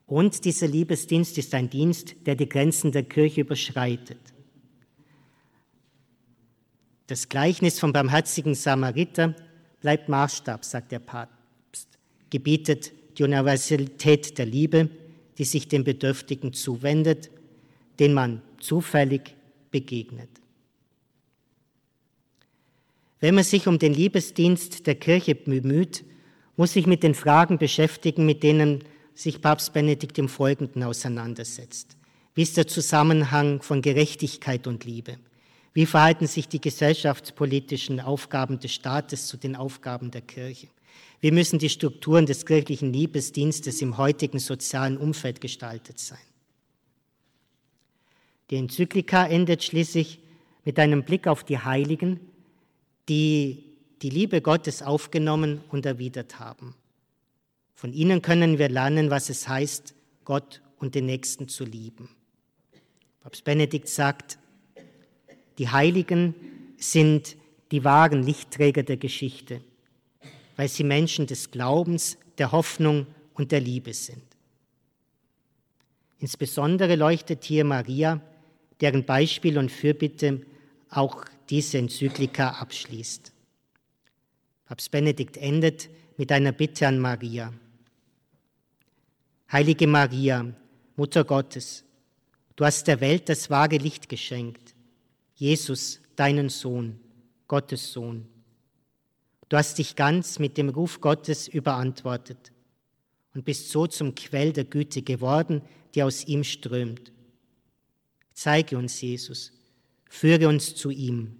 Und 0.07 0.43
dieser 0.45 0.67
Liebesdienst 0.67 1.37
ist 1.37 1.53
ein 1.53 1.69
Dienst, 1.69 2.15
der 2.25 2.35
die 2.35 2.49
Grenzen 2.49 2.91
der 2.91 3.03
Kirche 3.03 3.41
überschreitet. 3.41 4.19
Das 7.05 7.29
Gleichnis 7.29 7.79
vom 7.79 7.93
barmherzigen 7.93 8.55
Samariter 8.55 9.35
bleibt 9.81 10.09
Maßstab, 10.09 10.65
sagt 10.65 10.91
der 10.91 10.99
Papst, 10.99 11.87
gebietet 12.29 12.91
die 13.17 13.23
Universalität 13.23 14.37
der 14.37 14.45
Liebe, 14.45 14.89
die 15.37 15.43
sich 15.43 15.67
den 15.67 15.83
Bedürftigen 15.83 16.53
zuwendet, 16.53 17.29
den 17.99 18.13
man 18.13 18.41
zufällig 18.59 19.35
begegnet. 19.71 20.29
Wenn 23.19 23.35
man 23.35 23.43
sich 23.43 23.67
um 23.67 23.79
den 23.79 23.93
Liebesdienst 23.93 24.87
der 24.87 24.95
Kirche 24.95 25.35
bemüht, 25.35 26.05
muss 26.55 26.73
sich 26.73 26.87
mit 26.87 27.03
den 27.03 27.15
Fragen 27.15 27.57
beschäftigen, 27.57 28.25
mit 28.25 28.43
denen 28.43 28.83
sich 29.13 29.41
Papst 29.41 29.73
Benedikt 29.73 30.17
im 30.17 30.29
Folgenden 30.29 30.83
auseinandersetzt. 30.83 31.97
Wie 32.33 32.43
ist 32.43 32.55
der 32.55 32.67
Zusammenhang 32.67 33.61
von 33.61 33.81
Gerechtigkeit 33.81 34.67
und 34.67 34.85
Liebe? 34.85 35.17
Wie 35.73 35.85
verhalten 35.85 36.27
sich 36.27 36.47
die 36.47 36.61
gesellschaftspolitischen 36.61 37.99
Aufgaben 37.99 38.59
des 38.59 38.73
Staates 38.73 39.27
zu 39.27 39.37
den 39.37 39.55
Aufgaben 39.55 40.11
der 40.11 40.21
Kirche? 40.21 40.67
Wie 41.21 41.31
müssen 41.31 41.59
die 41.59 41.69
Strukturen 41.69 42.25
des 42.25 42.45
kirchlichen 42.45 42.93
Liebesdienstes 42.93 43.81
im 43.81 43.97
heutigen 43.97 44.39
sozialen 44.39 44.97
Umfeld 44.97 45.41
gestaltet 45.41 45.99
sein? 45.99 46.17
Die 48.49 48.55
Enzyklika 48.55 49.27
endet 49.27 49.63
schließlich 49.63 50.19
mit 50.63 50.79
einem 50.79 51.03
Blick 51.03 51.27
auf 51.27 51.43
die 51.43 51.59
Heiligen, 51.59 52.19
die 53.09 53.69
die 54.01 54.09
Liebe 54.09 54.41
Gottes 54.41 54.81
aufgenommen 54.81 55.61
und 55.69 55.85
erwidert 55.85 56.39
haben. 56.39 56.75
Von 57.73 57.93
ihnen 57.93 58.21
können 58.21 58.57
wir 58.57 58.69
lernen, 58.69 59.09
was 59.09 59.29
es 59.29 59.47
heißt, 59.47 59.93
Gott 60.23 60.61
und 60.79 60.95
den 60.95 61.05
Nächsten 61.05 61.47
zu 61.47 61.65
lieben. 61.65 62.09
Papst 63.21 63.43
Benedikt 63.43 63.89
sagt, 63.89 64.39
die 65.57 65.69
Heiligen 65.69 66.33
sind 66.77 67.35
die 67.71 67.83
wahren 67.83 68.23
Lichtträger 68.23 68.83
der 68.83 68.97
Geschichte, 68.97 69.61
weil 70.55 70.69
sie 70.69 70.83
Menschen 70.83 71.27
des 71.27 71.51
Glaubens, 71.51 72.17
der 72.37 72.51
Hoffnung 72.51 73.07
und 73.33 73.51
der 73.51 73.59
Liebe 73.59 73.93
sind. 73.93 74.23
Insbesondere 76.19 76.95
leuchtet 76.95 77.43
hier 77.43 77.65
Maria, 77.65 78.21
deren 78.81 79.05
Beispiel 79.05 79.57
und 79.57 79.71
Fürbitte 79.71 80.41
auch 80.89 81.25
diese 81.49 81.77
Enzyklika 81.79 82.51
abschließt. 82.51 83.33
Papst 84.65 84.91
Benedikt 84.91 85.37
endet 85.37 85.89
mit 86.17 86.31
einer 86.31 86.51
Bitte 86.51 86.87
an 86.87 86.99
Maria. 86.99 87.53
Heilige 89.51 89.87
Maria, 89.87 90.53
Mutter 90.95 91.23
Gottes, 91.23 91.83
du 92.55 92.65
hast 92.65 92.87
der 92.87 93.01
Welt 93.01 93.29
das 93.29 93.49
wahre 93.49 93.77
Licht 93.77 94.09
geschenkt, 94.09 94.75
Jesus, 95.33 96.01
deinen 96.15 96.49
Sohn, 96.49 96.99
Gottes 97.47 97.93
Sohn. 97.93 98.27
Du 99.47 99.57
hast 99.57 99.79
dich 99.79 99.95
ganz 99.95 100.37
mit 100.37 100.57
dem 100.57 100.69
Ruf 100.69 101.01
Gottes 101.01 101.47
überantwortet 101.47 102.51
und 103.33 103.45
bist 103.45 103.69
so 103.69 103.87
zum 103.87 104.13
Quell 104.13 104.53
der 104.53 104.65
Güte 104.65 105.01
geworden, 105.01 105.63
die 105.95 106.03
aus 106.03 106.25
ihm 106.27 106.43
strömt. 106.43 107.11
Zeige 108.33 108.77
uns 108.77 109.01
Jesus, 109.01 109.51
führe 110.07 110.47
uns 110.47 110.75
zu 110.75 110.91
ihm, 110.91 111.38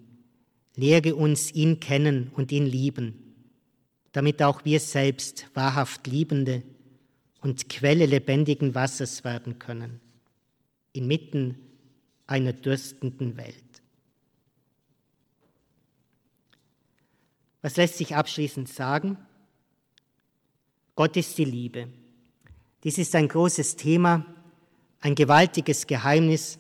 lehre 0.80 1.16
uns 1.16 1.52
ihn 1.54 1.80
kennen 1.80 2.32
und 2.36 2.52
ihn 2.52 2.66
lieben, 2.66 3.36
damit 4.14 4.42
auch 4.42 4.64
wir 4.64 4.80
selbst 4.80 5.48
wahrhaft 5.54 6.08
Liebende 6.08 6.64
und 7.42 7.70
Quelle 7.70 8.06
lebendigen 8.06 8.76
Wassers 8.76 9.24
werden 9.24 9.60
können, 9.60 10.00
inmitten 10.94 11.58
einer 12.28 12.54
dürstenden 12.54 13.36
Welt. 13.38 13.56
Was 17.62 17.76
lässt 17.76 17.98
sich 17.98 18.16
abschließend 18.16 18.70
sagen? 18.70 19.18
Gott 20.96 21.18
ist 21.18 21.38
die 21.38 21.46
Liebe. 21.46 21.90
Dies 22.84 22.98
ist 22.98 23.14
ein 23.16 23.28
großes 23.28 23.76
Thema, 23.76 24.26
ein 25.02 25.16
gewaltiges 25.16 25.86
Geheimnis 25.86 26.58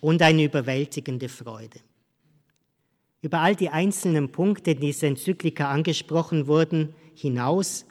und 0.00 0.22
eine 0.22 0.44
überwältigende 0.44 1.28
Freude. 1.28 1.80
Über 3.20 3.40
all 3.40 3.56
die 3.56 3.68
einzelnen 3.68 4.30
Punkte, 4.30 4.74
die 4.74 4.80
in 4.80 4.80
dieser 4.80 5.08
Enzyklika 5.08 5.70
angesprochen 5.70 6.46
wurden, 6.46 6.94
hinaus 7.14 7.84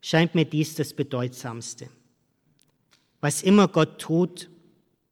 scheint 0.00 0.34
mir 0.34 0.44
dies 0.44 0.74
das 0.74 0.94
Bedeutsamste. 0.94 1.88
Was 3.20 3.42
immer 3.42 3.68
Gott 3.68 4.00
tut, 4.00 4.48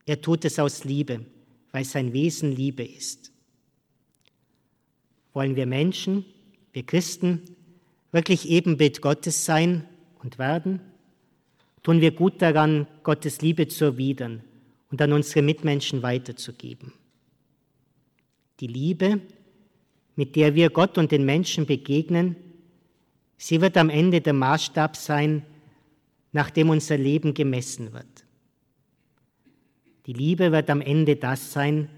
Er 0.06 0.20
tut 0.22 0.44
es 0.44 0.58
aus 0.58 0.84
Liebe, 0.84 1.26
weil 1.72 1.84
sein 1.84 2.12
Wesen 2.12 2.52
Liebe 2.52 2.84
ist. 2.84 3.32
Wollen 5.32 5.56
wir 5.56 5.66
Menschen, 5.66 6.24
wir 6.72 6.84
Christen, 6.84 7.42
wirklich 8.12 8.48
Ebenbild 8.48 9.02
Gottes 9.02 9.44
sein 9.44 9.86
und 10.22 10.38
werden? 10.38 10.80
Tun 11.82 12.00
wir 12.00 12.12
gut 12.12 12.40
daran, 12.40 12.86
Gottes 13.02 13.42
Liebe 13.42 13.68
zu 13.68 13.84
erwidern 13.84 14.42
und 14.90 15.02
an 15.02 15.12
unsere 15.12 15.42
Mitmenschen 15.42 16.02
weiterzugeben. 16.02 16.92
Die 18.60 18.68
Liebe, 18.68 19.20
mit 20.16 20.34
der 20.34 20.54
wir 20.54 20.70
Gott 20.70 20.98
und 20.98 21.12
den 21.12 21.24
Menschen 21.24 21.66
begegnen, 21.66 22.36
sie 23.36 23.60
wird 23.60 23.76
am 23.76 23.90
Ende 23.90 24.20
der 24.20 24.32
Maßstab 24.32 24.96
sein, 24.96 25.44
nach 26.32 26.50
dem 26.50 26.70
unser 26.70 26.96
Leben 26.98 27.34
gemessen 27.34 27.92
wird. 27.92 28.24
Die 30.06 30.12
Liebe 30.12 30.52
wird 30.52 30.70
am 30.70 30.80
Ende 30.80 31.16
das 31.16 31.52
sein, 31.52 31.88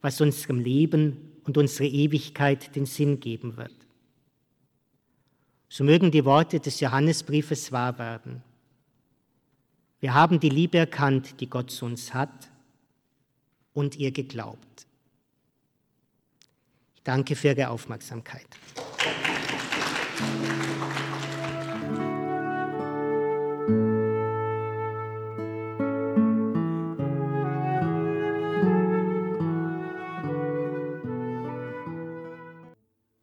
was 0.00 0.20
unserem 0.20 0.60
Leben 0.60 1.32
und 1.44 1.58
unsere 1.58 1.88
Ewigkeit 1.88 2.74
den 2.74 2.86
Sinn 2.86 3.20
geben 3.20 3.56
wird. 3.56 3.74
So 5.68 5.84
mögen 5.84 6.10
die 6.10 6.24
Worte 6.24 6.60
des 6.60 6.80
Johannesbriefes 6.80 7.72
wahr 7.72 7.98
werden. 7.98 8.42
Wir 10.00 10.14
haben 10.14 10.40
die 10.40 10.48
Liebe 10.48 10.78
erkannt, 10.78 11.40
die 11.40 11.50
Gott 11.50 11.70
zu 11.70 11.86
uns 11.86 12.14
hat 12.14 12.50
und 13.72 13.96
ihr 13.96 14.12
geglaubt. 14.12 14.85
Danke 17.06 17.36
für 17.36 17.48
Ihre 17.48 17.70
Aufmerksamkeit. 17.70 18.48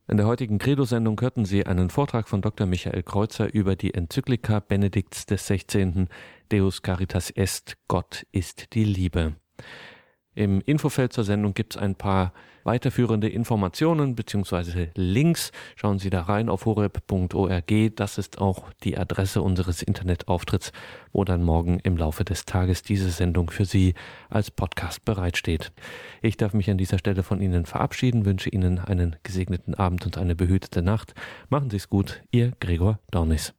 In 0.07 0.17
der 0.17 0.27
heutigen 0.27 0.59
Credo-Sendung 0.59 1.19
hörten 1.19 1.43
Sie 1.43 1.65
einen 1.65 1.89
Vortrag 1.89 2.29
von 2.29 2.41
Dr. 2.41 2.65
Michael 2.65 3.03
Kreuzer 3.03 3.53
über 3.53 3.75
die 3.75 3.93
Enzyklika 3.93 4.61
Benedikts 4.61 5.25
XVI. 5.25 6.05
Deus 6.47 6.83
Caritas 6.83 7.31
Est, 7.31 7.75
Gott 7.89 8.25
ist 8.31 8.75
die 8.75 8.85
Liebe. 8.85 9.35
Im 10.35 10.61
Infofeld 10.61 11.13
zur 11.13 11.23
Sendung 11.23 11.53
gibt 11.53 11.75
es 11.75 11.81
ein 11.81 11.95
paar 11.95 12.33
weiterführende 12.63 13.29
Informationen 13.29 14.15
bzw. 14.15 14.87
Links. 14.95 15.51
Schauen 15.75 15.99
Sie 15.99 16.09
da 16.09 16.21
rein 16.21 16.49
auf 16.49 16.65
horeb.org. 16.65 17.71
Das 17.95 18.17
ist 18.17 18.39
auch 18.39 18.71
die 18.83 18.97
Adresse 18.97 19.41
unseres 19.41 19.81
Internetauftritts, 19.81 20.71
wo 21.11 21.23
dann 21.23 21.43
morgen 21.43 21.79
im 21.79 21.97
Laufe 21.97 22.23
des 22.23 22.45
Tages 22.45 22.81
diese 22.81 23.09
Sendung 23.09 23.49
für 23.49 23.65
Sie 23.65 23.93
als 24.29 24.51
Podcast 24.51 25.05
bereitsteht. 25.05 25.71
Ich 26.21 26.37
darf 26.37 26.53
mich 26.53 26.69
an 26.69 26.77
dieser 26.77 26.97
Stelle 26.97 27.23
von 27.23 27.41
Ihnen 27.41 27.65
verabschieden, 27.65 28.25
wünsche 28.25 28.49
Ihnen 28.49 28.79
einen 28.79 29.15
gesegneten 29.23 29.73
Abend 29.75 30.05
und 30.05 30.17
eine 30.17 30.35
behütete 30.35 30.81
Nacht. 30.81 31.13
Machen 31.49 31.69
Sie 31.69 31.77
es 31.77 31.89
gut, 31.89 32.23
Ihr 32.31 32.53
Gregor 32.59 32.99
Dornis. 33.11 33.53